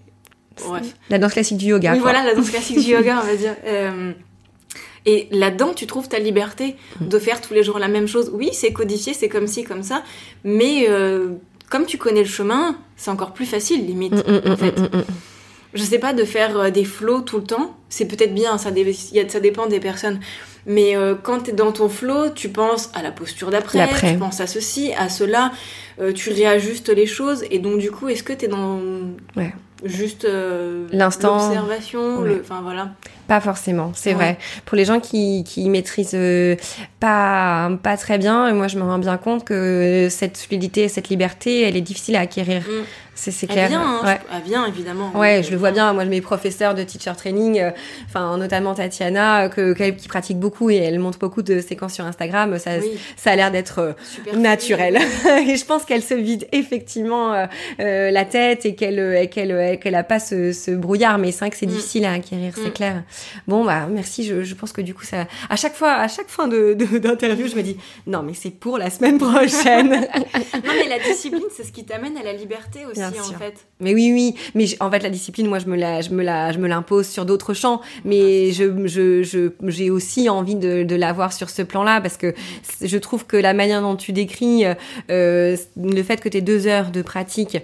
Bref. 0.67 0.93
La 1.09 1.19
danse 1.19 1.31
classique 1.31 1.57
du 1.57 1.67
yoga. 1.67 1.93
Oui, 1.93 1.99
quoi. 1.99 2.11
voilà, 2.11 2.25
la 2.25 2.35
danse 2.35 2.49
classique 2.49 2.79
du 2.79 2.91
yoga, 2.91 3.21
on 3.23 3.25
va 3.25 3.35
dire. 3.35 3.55
Euh, 3.65 4.11
et 5.05 5.27
là-dedans, 5.31 5.73
tu 5.73 5.87
trouves 5.87 6.07
ta 6.07 6.19
liberté 6.19 6.75
Mm. 6.99 7.07
de 7.07 7.19
faire 7.19 7.41
tous 7.41 7.53
les 7.53 7.63
jours 7.63 7.79
la 7.79 7.87
même 7.87 8.07
chose. 8.07 8.31
Oui, 8.33 8.49
c'est 8.53 8.71
codifié, 8.73 9.13
c'est 9.13 9.29
comme 9.29 9.47
ci, 9.47 9.63
comme 9.63 9.83
ça. 9.83 10.03
Mais 10.43 10.85
euh, 10.89 11.29
comme 11.69 11.85
tu 11.85 11.97
connais 11.97 12.21
le 12.21 12.27
chemin, 12.27 12.75
c'est 12.97 13.09
encore 13.11 13.33
plus 13.33 13.45
facile, 13.45 13.85
limite. 13.85 14.13
Mm, 14.13 14.47
mm, 14.47 14.51
en 14.51 14.57
fait. 14.57 14.75
Je 15.73 15.83
sais 15.83 15.99
pas, 15.99 16.11
de 16.13 16.25
faire 16.25 16.57
euh, 16.59 16.69
des 16.69 16.83
flows 16.83 17.21
tout 17.21 17.37
le 17.37 17.43
temps, 17.45 17.77
c'est 17.87 18.05
peut-être 18.05 18.33
bien, 18.35 18.57
ça, 18.57 18.71
dé- 18.71 18.93
dépend 19.41 19.67
des 19.67 19.79
personnes. 19.79 20.19
Mais 20.65 20.95
euh, 20.97 21.15
quand 21.15 21.39
t'es 21.43 21.53
dans 21.53 21.71
ton 21.71 21.87
flow, 21.89 22.29
tu 22.35 22.49
penses 22.49 22.91
à 22.93 23.01
la 23.01 23.09
posture 23.11 23.49
d'après, 23.51 23.87
tu 24.11 24.17
penses 24.19 24.41
à 24.41 24.47
ceci, 24.47 24.91
à 24.97 25.07
cela, 25.09 25.51
euh, 26.01 26.11
tu 26.11 26.29
réajustes 26.31 26.89
les 26.89 27.05
choses. 27.07 27.45
Et 27.51 27.59
donc, 27.59 27.79
du 27.79 27.89
coup, 27.89 28.09
est-ce 28.09 28.21
que 28.21 28.33
t'es 28.33 28.47
dans... 28.49 28.79
Ouais. 29.37 29.53
juste 29.85 30.25
euh, 30.25 30.87
L'instant. 30.91 31.37
l'observation, 31.37 32.19
Ouais. 32.19 32.37
enfin 32.41 32.59
voilà. 32.61 32.91
Pas 33.31 33.39
forcément, 33.39 33.91
c'est 33.95 34.09
Ouais. 34.09 34.15
vrai. 34.15 34.37
Pour 34.65 34.75
les 34.75 34.83
gens 34.83 34.99
qui, 34.99 35.45
qui 35.45 35.69
maîtrisent 35.69 36.11
euh, 36.15 36.57
pas, 36.99 37.71
pas 37.81 37.95
très 37.95 38.17
bien, 38.17 38.53
moi 38.53 38.67
je 38.67 38.77
me 38.77 38.83
rends 38.83 38.99
bien 38.99 39.15
compte 39.15 39.45
que 39.45 40.07
cette 40.09 40.37
fluidité, 40.37 40.89
cette 40.89 41.07
liberté, 41.07 41.61
elle 41.61 41.77
est 41.77 41.81
difficile 41.81 42.17
à 42.17 42.21
acquérir. 42.21 42.61
Mm. 42.61 42.83
C'est 43.13 43.31
c'est 43.31 43.45
Elle 43.49 43.53
clair. 43.53 43.67
vient, 43.67 43.81
hein, 43.81 43.99
Ouais. 44.03 44.19
je- 44.31 44.37
elle 44.37 44.43
vient 44.43 44.65
évidemment. 44.65 45.11
Ouais, 45.13 45.43
je 45.43 45.51
le 45.51 45.57
vois 45.57 45.71
bien. 45.71 45.93
Moi, 45.93 46.05
mes 46.05 46.21
professeurs 46.21 46.73
de 46.73 46.81
teacher 46.83 47.11
training, 47.15 47.59
euh, 47.59 47.69
enfin 48.07 48.35
notamment 48.37 48.73
Tatiana, 48.73 49.43
euh, 49.43 49.49
que, 49.49 49.73
qu'elle- 49.73 49.95
qui 49.95 50.07
pratique 50.07 50.39
beaucoup 50.39 50.69
et 50.71 50.77
elle 50.77 50.97
montre 50.97 51.19
beaucoup 51.19 51.41
de 51.43 51.59
séquences 51.59 51.93
sur 51.93 52.05
Instagram. 52.05 52.57
Ça, 52.57 52.71
Oui, 52.81 52.97
ça 53.17 53.31
a 53.31 53.35
l'air 53.35 53.51
d'être 53.51 53.79
euh, 53.79 53.93
naturel. 54.35 54.97
et 55.47 55.55
je 55.55 55.65
pense 55.65 55.83
qu'elle 55.85 56.01
se 56.01 56.13
vide 56.15 56.47
effectivement 56.51 57.33
euh, 57.79 58.11
la 58.11 58.25
tête 58.25 58.65
et 58.65 58.75
qu'elle 58.75 59.29
qu'elle 59.29 59.77
qu'elle 59.79 59.95
a 59.95 60.03
pas 60.03 60.19
ce, 60.19 60.51
ce 60.53 60.71
brouillard. 60.71 61.17
Mais 61.17 61.31
c'est 61.31 61.39
vrai 61.39 61.49
que 61.51 61.57
c'est 61.57 61.65
Mm. 61.67 61.69
difficile 61.69 62.05
à 62.05 62.13
acquérir, 62.13 62.53
c'est 62.55 62.69
Mm. 62.69 62.73
clair. 62.73 63.03
Bon, 63.47 63.65
bah 63.65 63.87
merci. 63.89 64.23
Je, 64.23 64.43
je 64.43 64.55
pense 64.55 64.71
que 64.71 64.81
du 64.81 64.93
coup, 64.93 65.03
ça, 65.03 65.27
à 65.49 65.55
chaque 65.55 65.75
fois, 65.75 65.93
à 65.93 66.07
chaque 66.07 66.29
fin 66.29 66.47
de 66.47 66.73
de- 66.73 66.97
d'interview, 66.97 67.47
je 67.47 67.55
me 67.55 67.61
dis 67.63 67.77
non, 68.07 68.23
mais 68.23 68.33
c'est 68.33 68.51
pour 68.51 68.77
la 68.77 68.89
semaine 68.89 69.17
prochaine. 69.17 70.07
Non 70.63 70.73
mais 70.77 70.87
la 70.89 70.99
discipline, 70.99 71.43
c'est 71.55 71.63
ce 71.63 71.71
qui 71.71 71.85
t'amène 71.85 72.15
à 72.17 72.23
la 72.23 72.33
liberté 72.33 72.85
aussi 72.85 72.99
Bien 72.99 73.09
en 73.09 73.23
sûr. 73.23 73.37
fait. 73.37 73.53
Mais 73.79 73.93
oui, 73.93 74.11
oui. 74.13 74.35
Mais 74.55 74.65
en 74.79 74.89
fait, 74.91 74.99
la 74.99 75.09
discipline, 75.09 75.47
moi, 75.47 75.59
je 75.59 75.65
me 75.65 75.75
la, 75.75 76.01
je 76.01 76.09
me 76.11 76.23
la, 76.23 76.51
je 76.51 76.59
me 76.59 76.67
l'impose 76.67 77.07
sur 77.07 77.25
d'autres 77.25 77.53
champs. 77.53 77.81
Mais 78.05 78.51
je, 78.51 78.87
je, 78.87 79.23
je, 79.23 79.49
j'ai 79.67 79.89
aussi 79.89 80.29
envie 80.29 80.55
de, 80.55 80.83
de 80.83 80.95
l'avoir 80.95 81.33
sur 81.33 81.49
ce 81.49 81.61
plan-là 81.61 82.01
parce 82.01 82.17
que 82.17 82.33
je 82.81 82.97
trouve 82.97 83.25
que 83.25 83.37
la 83.37 83.53
manière 83.53 83.81
dont 83.81 83.95
tu 83.95 84.11
décris 84.13 84.65
euh, 84.65 84.73
euh, 85.09 85.57
le 85.77 86.03
fait 86.03 86.19
que 86.21 86.29
tes 86.29 86.41
deux 86.41 86.67
heures 86.67 86.91
de 86.91 87.01
pratique 87.01 87.57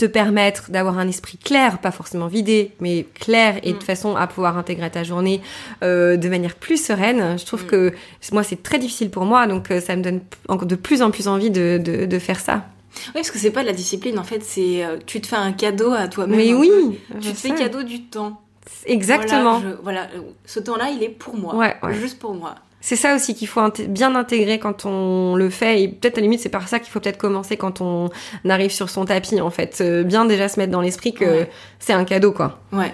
te 0.00 0.06
permettre 0.06 0.70
d'avoir 0.70 0.98
un 0.98 1.06
esprit 1.08 1.36
clair, 1.38 1.78
pas 1.78 1.90
forcément 1.90 2.26
vidé, 2.26 2.72
mais 2.80 3.04
clair 3.14 3.58
et 3.62 3.72
de 3.72 3.76
Mm. 3.76 3.82
façon 3.82 4.16
à 4.16 4.26
pouvoir 4.26 4.56
intégrer 4.56 4.90
ta 4.90 5.04
journée 5.04 5.42
euh, 5.82 6.16
de 6.16 6.28
manière 6.28 6.54
plus 6.54 6.82
sereine. 6.82 7.38
Je 7.38 7.44
trouve 7.44 7.64
Mm. 7.64 7.68
que 7.68 7.92
moi 8.32 8.42
c'est 8.42 8.62
très 8.62 8.78
difficile 8.78 9.10
pour 9.10 9.24
moi, 9.24 9.46
donc 9.46 9.70
euh, 9.70 9.80
ça 9.80 9.94
me 9.96 10.02
donne 10.02 10.20
de 10.62 10.74
plus 10.74 11.02
en 11.02 11.10
plus 11.10 11.28
envie 11.28 11.50
de, 11.50 11.78
de, 11.82 12.06
de 12.06 12.18
faire 12.18 12.40
ça. 12.40 12.64
Oui, 13.08 13.12
parce 13.14 13.30
que 13.30 13.38
c'est 13.38 13.50
pas 13.52 13.60
de 13.62 13.66
la 13.68 13.72
discipline 13.72 14.18
en 14.18 14.24
fait, 14.24 14.42
c'est 14.42 14.84
euh, 14.84 14.96
tu 15.06 15.20
te 15.20 15.26
fais 15.26 15.36
un 15.36 15.52
cadeau 15.52 15.92
à 15.92 16.08
toi-même. 16.08 16.36
mais 16.38 16.52
oui, 16.54 16.70
peu. 17.12 17.18
Tu 17.20 17.32
te 17.32 17.36
fais 17.36 17.50
cadeau 17.54 17.82
du 17.82 18.02
temps. 18.04 18.40
Exactement. 18.86 19.58
Voilà, 19.60 19.70
je- 19.76 19.82
voilà, 19.82 20.08
ce 20.46 20.60
temps-là, 20.60 20.90
il 20.90 21.02
est 21.02 21.08
pour 21.08 21.36
moi. 21.36 21.54
Ouais, 21.54 21.76
ouais. 21.82 21.94
Juste 21.94 22.18
pour 22.18 22.34
moi. 22.34 22.54
C'est 22.82 22.96
ça 22.96 23.14
aussi 23.14 23.34
qu'il 23.34 23.46
faut 23.48 23.60
inté- 23.60 23.86
bien 23.86 24.14
intégrer 24.14 24.58
quand 24.58 24.86
on 24.86 25.34
le 25.36 25.50
fait. 25.50 25.82
Et 25.82 25.88
peut-être 25.88 26.16
à 26.16 26.20
la 26.20 26.22
limite, 26.22 26.40
c'est 26.40 26.48
par 26.48 26.66
ça 26.68 26.78
qu'il 26.78 26.90
faut 26.90 27.00
peut-être 27.00 27.18
commencer 27.18 27.56
quand 27.58 27.80
on 27.82 28.08
arrive 28.48 28.70
sur 28.70 28.88
son 28.88 29.04
tapis, 29.04 29.40
en 29.40 29.50
fait. 29.50 29.78
Euh, 29.82 30.02
bien 30.02 30.24
déjà 30.24 30.48
se 30.48 30.58
mettre 30.58 30.72
dans 30.72 30.80
l'esprit 30.80 31.12
que 31.12 31.24
Ouais. 31.24 31.50
c'est 31.78 31.92
un 31.92 32.04
cadeau, 32.04 32.32
quoi. 32.32 32.60
Ouais. 32.72 32.92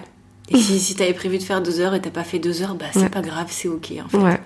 Et 0.49 0.57
si, 0.57 0.79
si 0.79 0.95
t'avais 0.95 1.13
prévu 1.13 1.37
de 1.37 1.43
faire 1.43 1.61
deux 1.61 1.79
heures 1.79 1.93
et 1.95 2.01
t'as 2.01 2.09
pas 2.09 2.23
fait 2.23 2.39
deux 2.39 2.61
heures, 2.61 2.75
bah 2.75 2.85
c'est 2.93 2.99
Ouais. 2.99 3.09
pas 3.09 3.21
grave, 3.21 3.47
c'est 3.49 3.67
ok 3.67 3.93
en 4.05 4.09
fait. 4.09 4.17
Ouais. 4.17 4.39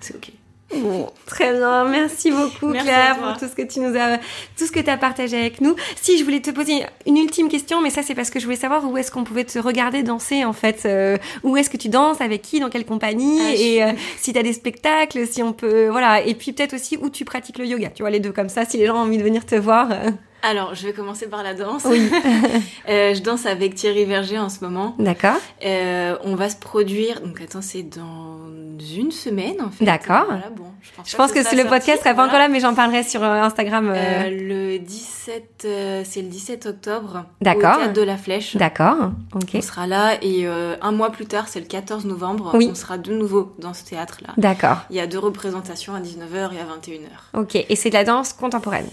C'est 0.00 0.14
ok. 0.16 0.30
Bon, 0.76 1.10
très 1.26 1.52
bien. 1.52 1.84
Merci 1.84 2.30
beaucoup, 2.30 2.68
Merci 2.68 2.86
Claire, 2.86 3.16
pour 3.18 3.36
tout 3.36 3.46
ce 3.46 3.54
que 3.54 3.62
tu 3.62 3.80
nous 3.80 3.96
as, 3.98 4.18
tout 4.58 4.66
ce 4.66 4.72
que 4.72 4.80
tu 4.80 4.88
as 4.90 4.96
partagé 4.96 5.36
avec 5.38 5.60
nous. 5.60 5.76
Si, 6.00 6.18
je 6.18 6.24
voulais 6.24 6.40
te 6.40 6.50
poser 6.50 6.84
une 7.06 7.16
ultime 7.18 7.48
question, 7.48 7.80
mais 7.82 7.90
ça, 7.90 8.02
c'est 8.02 8.14
parce 8.14 8.30
que 8.30 8.40
je 8.40 8.44
voulais 8.44 8.56
savoir 8.56 8.84
où 8.90 8.96
est-ce 8.96 9.10
qu'on 9.10 9.24
pouvait 9.24 9.44
te 9.44 9.58
regarder 9.58 10.02
danser, 10.02 10.44
en 10.44 10.52
fait. 10.52 10.82
Euh, 10.86 11.16
où 11.42 11.56
est-ce 11.56 11.68
que 11.70 11.76
tu 11.76 11.88
danses, 11.88 12.20
avec 12.20 12.42
qui, 12.42 12.60
dans 12.60 12.70
quelle 12.70 12.86
compagnie, 12.86 13.38
Ah, 13.42 13.54
je- 13.54 13.62
et 13.62 13.82
euh, 13.84 13.92
si 14.18 14.32
tu 14.32 14.38
as 14.38 14.42
des 14.42 14.52
spectacles, 14.54 15.26
si 15.26 15.42
on 15.42 15.52
peut, 15.52 15.88
voilà. 15.88 16.22
Et 16.24 16.34
puis 16.34 16.52
peut-être 16.52 16.74
aussi 16.74 16.96
où 16.96 17.10
tu 17.10 17.24
pratiques 17.24 17.58
le 17.58 17.66
yoga. 17.66 17.88
Tu 17.94 18.02
vois, 18.02 18.10
les 18.10 18.20
deux 18.20 18.32
comme 18.32 18.48
ça, 18.48 18.64
si 18.64 18.78
les 18.78 18.86
gens 18.86 18.96
ont 18.96 19.00
envie 19.06 19.18
de 19.18 19.22
venir 19.24 19.44
te 19.46 19.54
voir. 19.54 19.90
euh. 19.92 20.10
Alors, 20.44 20.74
je 20.74 20.84
vais 20.88 20.92
commencer 20.92 21.28
par 21.28 21.44
la 21.44 21.54
danse. 21.54 21.82
Oui. 21.84 22.00
Euh, 22.88 23.14
je 23.14 23.20
danse 23.20 23.46
avec 23.46 23.76
Thierry 23.76 24.04
Verger 24.04 24.38
en 24.40 24.48
ce 24.48 24.58
moment. 24.64 24.96
D'accord. 24.98 25.36
Euh, 25.64 26.16
on 26.24 26.34
va 26.34 26.50
se 26.50 26.56
produire. 26.56 27.20
Donc 27.20 27.40
attends, 27.40 27.62
c'est 27.62 27.84
dans 27.84 28.38
une 28.96 29.10
semaine 29.12 29.60
en 29.60 29.70
fait. 29.70 29.84
D'accord. 29.84 30.24
Voilà, 30.26 30.50
bon, 30.50 30.64
je 30.80 30.90
pense, 30.96 31.10
Je 31.10 31.16
pas 31.16 31.22
pense 31.24 31.32
que 31.32 31.42
ça 31.42 31.54
le 31.54 31.64
podcast 31.64 32.02
sera 32.02 32.14
pas 32.14 32.24
encore 32.26 32.38
là, 32.38 32.48
mais 32.48 32.60
j'en 32.60 32.74
parlerai 32.74 33.02
sur 33.02 33.22
euh, 33.22 33.42
Instagram. 33.42 33.90
euh. 33.90 33.94
Euh, 33.94 34.30
le 34.30 34.78
17, 34.78 35.62
euh, 35.64 36.02
c'est 36.04 36.22
le 36.22 36.28
17 36.28 36.66
octobre. 36.66 37.24
D'accord. 37.40 37.76
Au 37.76 37.78
théâtre 37.78 37.92
de 37.92 38.02
la 38.02 38.16
Flèche. 38.16 38.56
D'accord. 38.56 39.12
Ok. 39.34 39.50
On 39.54 39.60
sera 39.60 39.86
là 39.86 40.16
et 40.22 40.46
un 40.46 40.92
mois 40.92 41.10
plus 41.10 41.26
tard, 41.26 41.48
c'est 41.48 41.60
le 41.60 41.66
14 41.66 42.04
novembre, 42.06 42.50
Oui. 42.54 42.68
on 42.70 42.74
sera 42.74 42.98
de 42.98 43.12
nouveau 43.12 43.54
dans 43.58 43.74
ce 43.74 43.84
théâtre-là. 43.84 44.34
D'accord. 44.36 44.78
Il 44.90 44.96
y 44.96 45.00
a 45.00 45.06
deux 45.06 45.18
représentations 45.18 45.94
à 45.94 46.00
19h 46.00 46.52
et 46.54 46.60
à 46.60 46.64
21h. 46.64 47.40
Ok. 47.40 47.54
Et 47.56 47.76
c'est 47.76 47.88
de 47.90 47.94
la 47.94 48.04
danse 48.04 48.32
contemporaine. 48.32 48.88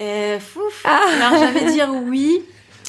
Euh, 0.00 0.38
fouf. 0.38 0.82
Ah. 0.84 1.00
Alors 1.20 1.40
j'allais 1.40 1.72
dire 1.72 1.88
oui. 2.06 2.42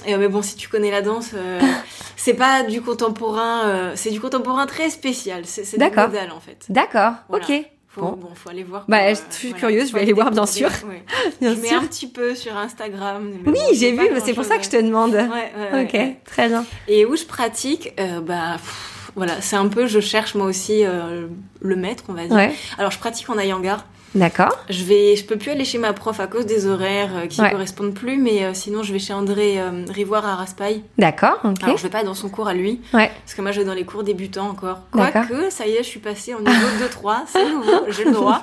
Euh, 0.07 0.17
mais 0.17 0.27
bon, 0.27 0.41
si 0.41 0.55
tu 0.55 0.69
connais 0.69 0.91
la 0.91 1.01
danse, 1.01 1.31
euh, 1.33 1.59
c'est 2.15 2.33
pas 2.33 2.63
du 2.63 2.81
contemporain, 2.81 3.67
euh, 3.67 3.91
c'est 3.95 4.11
du 4.11 4.19
contemporain 4.21 4.65
très 4.65 4.89
spécial. 4.89 5.43
C'est 5.45 5.77
modal 5.77 6.31
en 6.35 6.39
fait. 6.39 6.65
D'accord. 6.69 7.13
Voilà. 7.27 7.45
Ok. 7.45 7.65
Faut, 7.91 8.01
Bon. 8.01 8.11
bon. 8.11 8.29
faut 8.35 8.49
aller 8.49 8.63
voir. 8.63 8.85
Bah, 8.87 9.11
je 9.13 9.19
suis 9.31 9.47
voilà, 9.49 9.59
curieuse, 9.59 9.89
je 9.89 9.93
vais 9.95 10.01
aller 10.01 10.13
voir, 10.13 10.29
bien 10.29 10.45
sûr. 10.45 10.69
ouais. 10.87 11.03
Bien 11.41 11.55
je 11.55 11.59
mets 11.59 11.67
sûr. 11.69 11.79
un 11.81 11.85
petit 11.85 12.07
peu 12.07 12.35
sur 12.35 12.55
Instagram. 12.55 13.31
Oui, 13.47 13.51
bon, 13.51 13.61
j'ai 13.73 13.91
vu, 13.93 14.07
c'est 14.23 14.33
pour 14.35 14.45
ça 14.45 14.57
que 14.57 14.63
je 14.63 14.69
te 14.69 14.77
demande. 14.81 15.13
ouais. 15.13 15.27
Ouais, 15.27 15.51
ouais, 15.73 15.83
Ok. 15.83 16.23
Très 16.25 16.47
bien. 16.49 16.65
Et 16.87 17.05
où 17.05 17.15
je 17.15 17.23
pratique, 17.25 17.91
euh, 17.99 18.21
bah 18.21 18.53
pff, 18.57 19.11
voilà, 19.15 19.41
c'est 19.41 19.55
un 19.55 19.67
peu, 19.67 19.87
je 19.87 19.99
cherche 19.99 20.35
moi 20.35 20.45
aussi 20.45 20.85
euh, 20.85 21.25
le 21.61 21.75
maître, 21.75 22.03
on 22.09 22.13
va 22.13 22.27
dire. 22.27 22.51
Alors 22.77 22.91
je 22.91 22.99
pratique 22.99 23.27
en 23.29 23.37
Ayangar. 23.39 23.83
D'accord. 24.15 24.57
Je 24.69 24.83
vais, 24.83 25.15
je 25.15 25.23
peux 25.23 25.37
plus 25.37 25.51
aller 25.51 25.65
chez 25.65 25.77
ma 25.77 25.93
prof 25.93 26.19
à 26.19 26.25
cause 26.27 26.45
des 26.47 26.65
horaires 26.65 27.11
euh, 27.15 27.27
qui 27.27 27.39
Ouais. 27.41 27.47
ne 27.47 27.51
correspondent 27.51 27.93
plus, 27.93 28.17
mais 28.17 28.43
euh, 28.43 28.53
sinon 28.55 28.81
je 28.81 28.91
vais 28.91 28.97
chez 28.99 29.13
André 29.13 29.59
euh, 29.61 29.85
Rivoire 29.87 30.25
à 30.25 30.35
Raspail. 30.35 30.83
D'accord. 30.97 31.37
Ok. 31.43 31.61
Alors 31.63 31.77
je 31.77 31.83
vais 31.83 31.89
pas 31.89 32.03
dans 32.03 32.15
son 32.15 32.27
cours 32.29 32.47
à 32.47 32.53
lui, 32.55 32.81
Ouais. 32.93 33.11
parce 33.23 33.35
que 33.35 33.41
moi 33.41 33.51
je 33.51 33.59
vais 33.59 33.65
dans 33.65 33.73
les 33.75 33.85
cours 33.85 34.03
débutants 34.03 34.49
encore. 34.49 34.79
Quoique, 34.91 35.49
ça 35.51 35.67
y 35.67 35.73
est, 35.73 35.83
je 35.83 35.87
suis 35.89 35.99
passée 35.99 36.33
en 36.33 36.39
niveau 36.39 36.67
2-3, 37.03 37.17
c'est 37.27 37.49
nouveau, 37.49 37.71
j'ai 37.89 38.03
le 38.05 38.11
droit. 38.11 38.41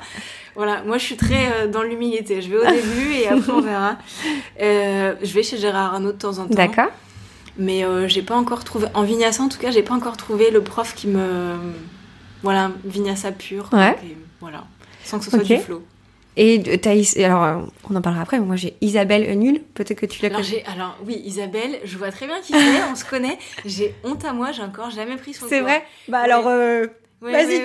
Voilà, 0.55 0.83
moi 0.85 0.98
je 0.98 1.05
suis 1.05 1.16
très 1.16 1.52
euh, 1.52 1.66
dans 1.66 1.83
l'humilité. 1.83 2.40
Je 2.42 2.48
vais 2.50 2.59
au 2.59 2.64
début 2.64 3.12
et 3.14 3.29
après 3.29 3.52
on 3.52 3.61
verra. 3.61 3.96
Je 4.61 5.33
vais 5.35 5.42
chez 5.42 5.59
Gérard 5.59 5.94
Arnaud 5.94 6.12
de 6.12 6.18
temps 6.18 6.38
en 6.38 6.46
temps. 6.46 6.55
D'accord. 6.55 6.90
Mais 7.59 7.85
j'ai 8.09 8.22
pas 8.22 8.37
encore 8.37 8.62
trouvé. 8.64 8.87
En 8.94 9.02
vinyasa, 9.02 9.42
en 9.42 9.48
tout 9.48 9.59
cas, 9.59 9.70
j'ai 9.70 9.83
pas 9.83 9.94
encore 9.94 10.16
trouvé 10.16 10.50
le 10.50 10.61
prof 10.62 10.94
qui 10.94 11.09
me. 11.09 11.55
Voilà, 12.42 12.70
vinyasa 12.85 13.33
pur. 13.33 13.68
Ouais. 13.72 13.96
Et 14.05 14.16
voilà. 14.40 14.64
Sans 15.06 15.18
que 15.18 15.24
ce 15.24 15.30
soit 15.30 15.40
Ok. 15.40 15.46
du 15.46 15.58
flow. 15.58 15.82
Et 16.38 16.62
euh, 16.68 16.76
t'as 16.76 16.94
Is- 16.94 17.16
alors 17.24 17.44
euh, 17.44 17.62
on 17.88 17.96
en 17.96 18.02
parlera 18.02 18.22
après. 18.22 18.38
Mais 18.38 18.44
moi 18.44 18.56
j'ai 18.56 18.74
Isabelle 18.82 19.38
Nul. 19.38 19.62
Peut-être 19.74 19.98
que 20.00 20.04
tu 20.06 20.20
la 20.22 20.28
Alors, 20.28 20.42
connais. 20.42 20.64
alors, 20.66 20.98
oui, 21.06 21.22
Isabelle, 21.24 21.78
je 21.84 21.96
vois 21.96 22.10
très 22.12 22.26
bien 22.26 22.40
qui 22.42 22.52
c'est, 22.52 22.82
on 22.92 22.94
se 22.94 23.04
connaît. 23.06 23.38
J'ai 23.64 23.94
honte 24.04 24.22
à 24.24 24.32
moi, 24.34 24.52
j'ai 24.52 24.62
encore 24.62 24.90
jamais 24.90 25.16
pris 25.16 25.32
son 25.32 25.48
C'est 25.48 25.60
vrai? 25.60 25.82
Bah 26.08 26.18
alors. 26.18 26.46
euh, 26.48 26.86
Vas-y. 27.32 27.60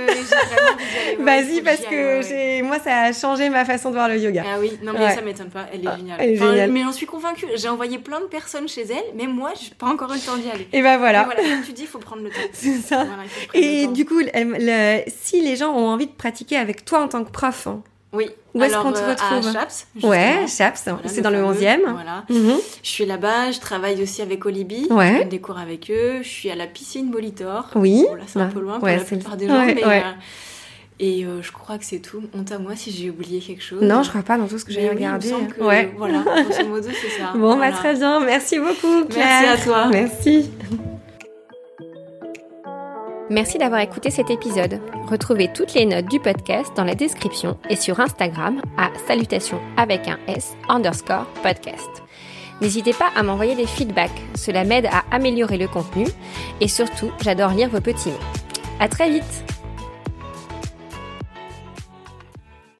Vas-y 1.19 1.61
parce 1.61 1.81
que 1.81 2.21
j'ai 2.27 2.61
moi 2.61 2.79
ça 2.79 3.01
a 3.03 3.13
changé 3.13 3.49
ma 3.49 3.65
façon 3.65 3.89
de 3.89 3.95
voir 3.95 4.07
le 4.09 4.17
yoga. 4.17 4.43
Ah 4.45 4.57
oui, 4.59 4.77
non 4.83 4.93
mais 4.93 4.99
Ouais. 5.05 5.15
ça 5.15 5.21
m'étonne 5.21 5.49
pas, 5.49 5.65
elle 5.73 5.83
est 5.83 5.87
Ah, 5.87 5.97
géniale. 5.97 6.17
elle 6.21 6.29
est 6.31 6.37
Enfin, 6.37 6.51
géniale. 6.51 6.71
Mais 6.71 6.81
j'en 6.83 6.91
suis 6.91 7.05
convaincue, 7.05 7.45
j'ai 7.55 7.69
envoyé 7.69 7.97
plein 7.99 8.19
de 8.21 8.25
personnes 8.25 8.67
chez 8.67 8.81
elle, 8.83 9.03
mais 9.15 9.27
moi, 9.27 9.51
j'ai 9.59 9.73
pas 9.75 9.87
encore 9.87 10.11
eu 10.11 10.15
le 10.15 10.19
temps 10.21 10.37
d'y 10.37 10.49
aller. 10.49 10.67
Et 10.73 10.81
bah 10.81 10.97
voilà. 10.97 11.23
Voilà, 11.23 11.41
comme 11.41 11.63
tu 11.65 11.73
dis, 11.73 11.83
il 11.83 11.87
faut 11.87 11.99
prendre 11.99 12.21
le 12.23 12.29
temps. 12.29 12.35
C'est 12.53 12.77
ça. 12.77 13.05
Voilà, 13.05 13.23
Et 13.53 13.87
du 13.87 14.05
coup, 14.05 14.19
le- 14.19 15.01
si 15.07 15.41
les 15.41 15.55
gens 15.55 15.71
ont 15.73 15.87
envie 15.87 16.07
de 16.07 16.11
pratiquer 16.11 16.57
avec 16.57 16.85
toi 16.85 17.01
en 17.01 17.07
tant 17.07 17.23
que 17.23 17.31
prof, 17.31 17.67
hein, 17.67 17.81
Oui. 18.13 18.29
Où 18.53 18.61
est-ce 18.63 18.75
qu'on 18.77 18.91
te 18.91 18.99
euh, 18.99 19.09
retrouve 19.11 19.47
À 19.47 19.53
Chaps. 19.53 19.87
justement. 19.95 20.11
ouais, 20.11 20.45
Chaps, 20.47 20.83
Voilà, 20.85 20.99
c'est 21.05 21.21
dans 21.21 21.29
le 21.29 21.37
fameux, 21.37 21.53
11e. 21.53 21.79
Voilà. 21.93 22.23
Mhm. 22.29 22.57
Je 22.83 22.89
suis 22.89 23.05
là-bas, 23.05 23.51
je 23.51 23.59
travaille 23.61 24.03
aussi 24.03 24.21
avec 24.21 24.45
Olibi. 24.45 24.87
Ouais. 24.89 25.13
Je 25.13 25.19
donne 25.19 25.29
des 25.29 25.39
cours 25.39 25.57
avec 25.57 25.89
eux. 25.89 26.19
Je 26.21 26.27
suis 26.27 26.49
à 26.51 26.55
la 26.55 26.67
piscine 26.67 27.09
Molitor. 27.09 27.69
Oui. 27.75 28.03
Bon, 28.09 28.15
là, 28.15 28.23
c'est 28.27 28.39
un 28.39 28.47
peu 28.47 28.59
loin 28.59 28.75
pour 28.75 28.83
Ouais, 28.83 28.97
la 28.97 29.03
plupart 29.03 29.37
des 29.37 29.47
gens, 29.47 29.65
ouais, 29.65 29.73
mais. 29.75 29.85
ouais. 29.85 30.03
euh, 30.05 30.11
et 30.99 31.25
euh, 31.25 31.41
je 31.41 31.51
crois 31.53 31.77
que 31.77 31.85
c'est 31.85 31.99
tout. 31.99 32.21
Honte 32.37 32.51
à 32.51 32.59
moi 32.59 32.75
si 32.75 32.91
j'ai 32.91 33.09
oublié 33.09 33.39
quelque 33.39 33.63
chose. 33.63 33.81
Non, 33.81 34.03
je 34.03 34.09
crois 34.09 34.21
pas 34.23 34.37
dans 34.37 34.47
tout 34.47 34.59
ce 34.59 34.65
que 34.65 34.71
j'ai 34.73 34.81
oui, 34.83 34.89
regardé. 34.89 35.29
que, 35.57 35.63
ouais. 35.63 35.91
Voilà, 35.97 36.19
grosso 36.43 36.67
modo, 36.67 36.89
c'est 36.89 37.09
ça. 37.21 37.31
Bon, 37.33 37.55
Voilà. 37.55 37.71
bah 37.71 37.77
très 37.77 37.93
bien. 37.95 38.19
Merci 38.19 38.59
beaucoup, 38.59 39.05
Claire. 39.09 39.25
Merci 39.41 39.45
à 39.45 39.57
toi. 39.65 39.87
Merci. 39.87 40.51
Merci 43.31 43.57
d'avoir 43.57 43.79
écouté 43.79 44.11
cet 44.11 44.29
épisode. 44.29 44.81
Retrouvez 45.09 45.47
toutes 45.53 45.73
les 45.73 45.85
notes 45.85 46.07
du 46.07 46.19
podcast 46.19 46.69
dans 46.75 46.83
la 46.83 46.95
description 46.95 47.57
et 47.69 47.77
sur 47.77 48.01
Instagram 48.01 48.61
à 48.77 48.89
salutations 49.07 49.61
avec 49.77 50.09
un 50.09 50.19
S 50.27 50.57
underscore 50.67 51.25
podcast. 51.41 52.03
N'hésitez 52.59 52.91
pas 52.91 53.09
à 53.15 53.23
m'envoyer 53.23 53.55
des 53.55 53.67
feedbacks, 53.67 54.11
cela 54.35 54.65
m'aide 54.65 54.87
à 54.87 55.05
améliorer 55.15 55.57
le 55.57 55.69
contenu 55.69 56.07
et 56.59 56.67
surtout, 56.67 57.09
j'adore 57.21 57.51
lire 57.51 57.69
vos 57.69 57.79
petits 57.79 58.09
mots. 58.09 58.17
À 58.81 58.89
très 58.89 59.09
vite! 59.09 59.60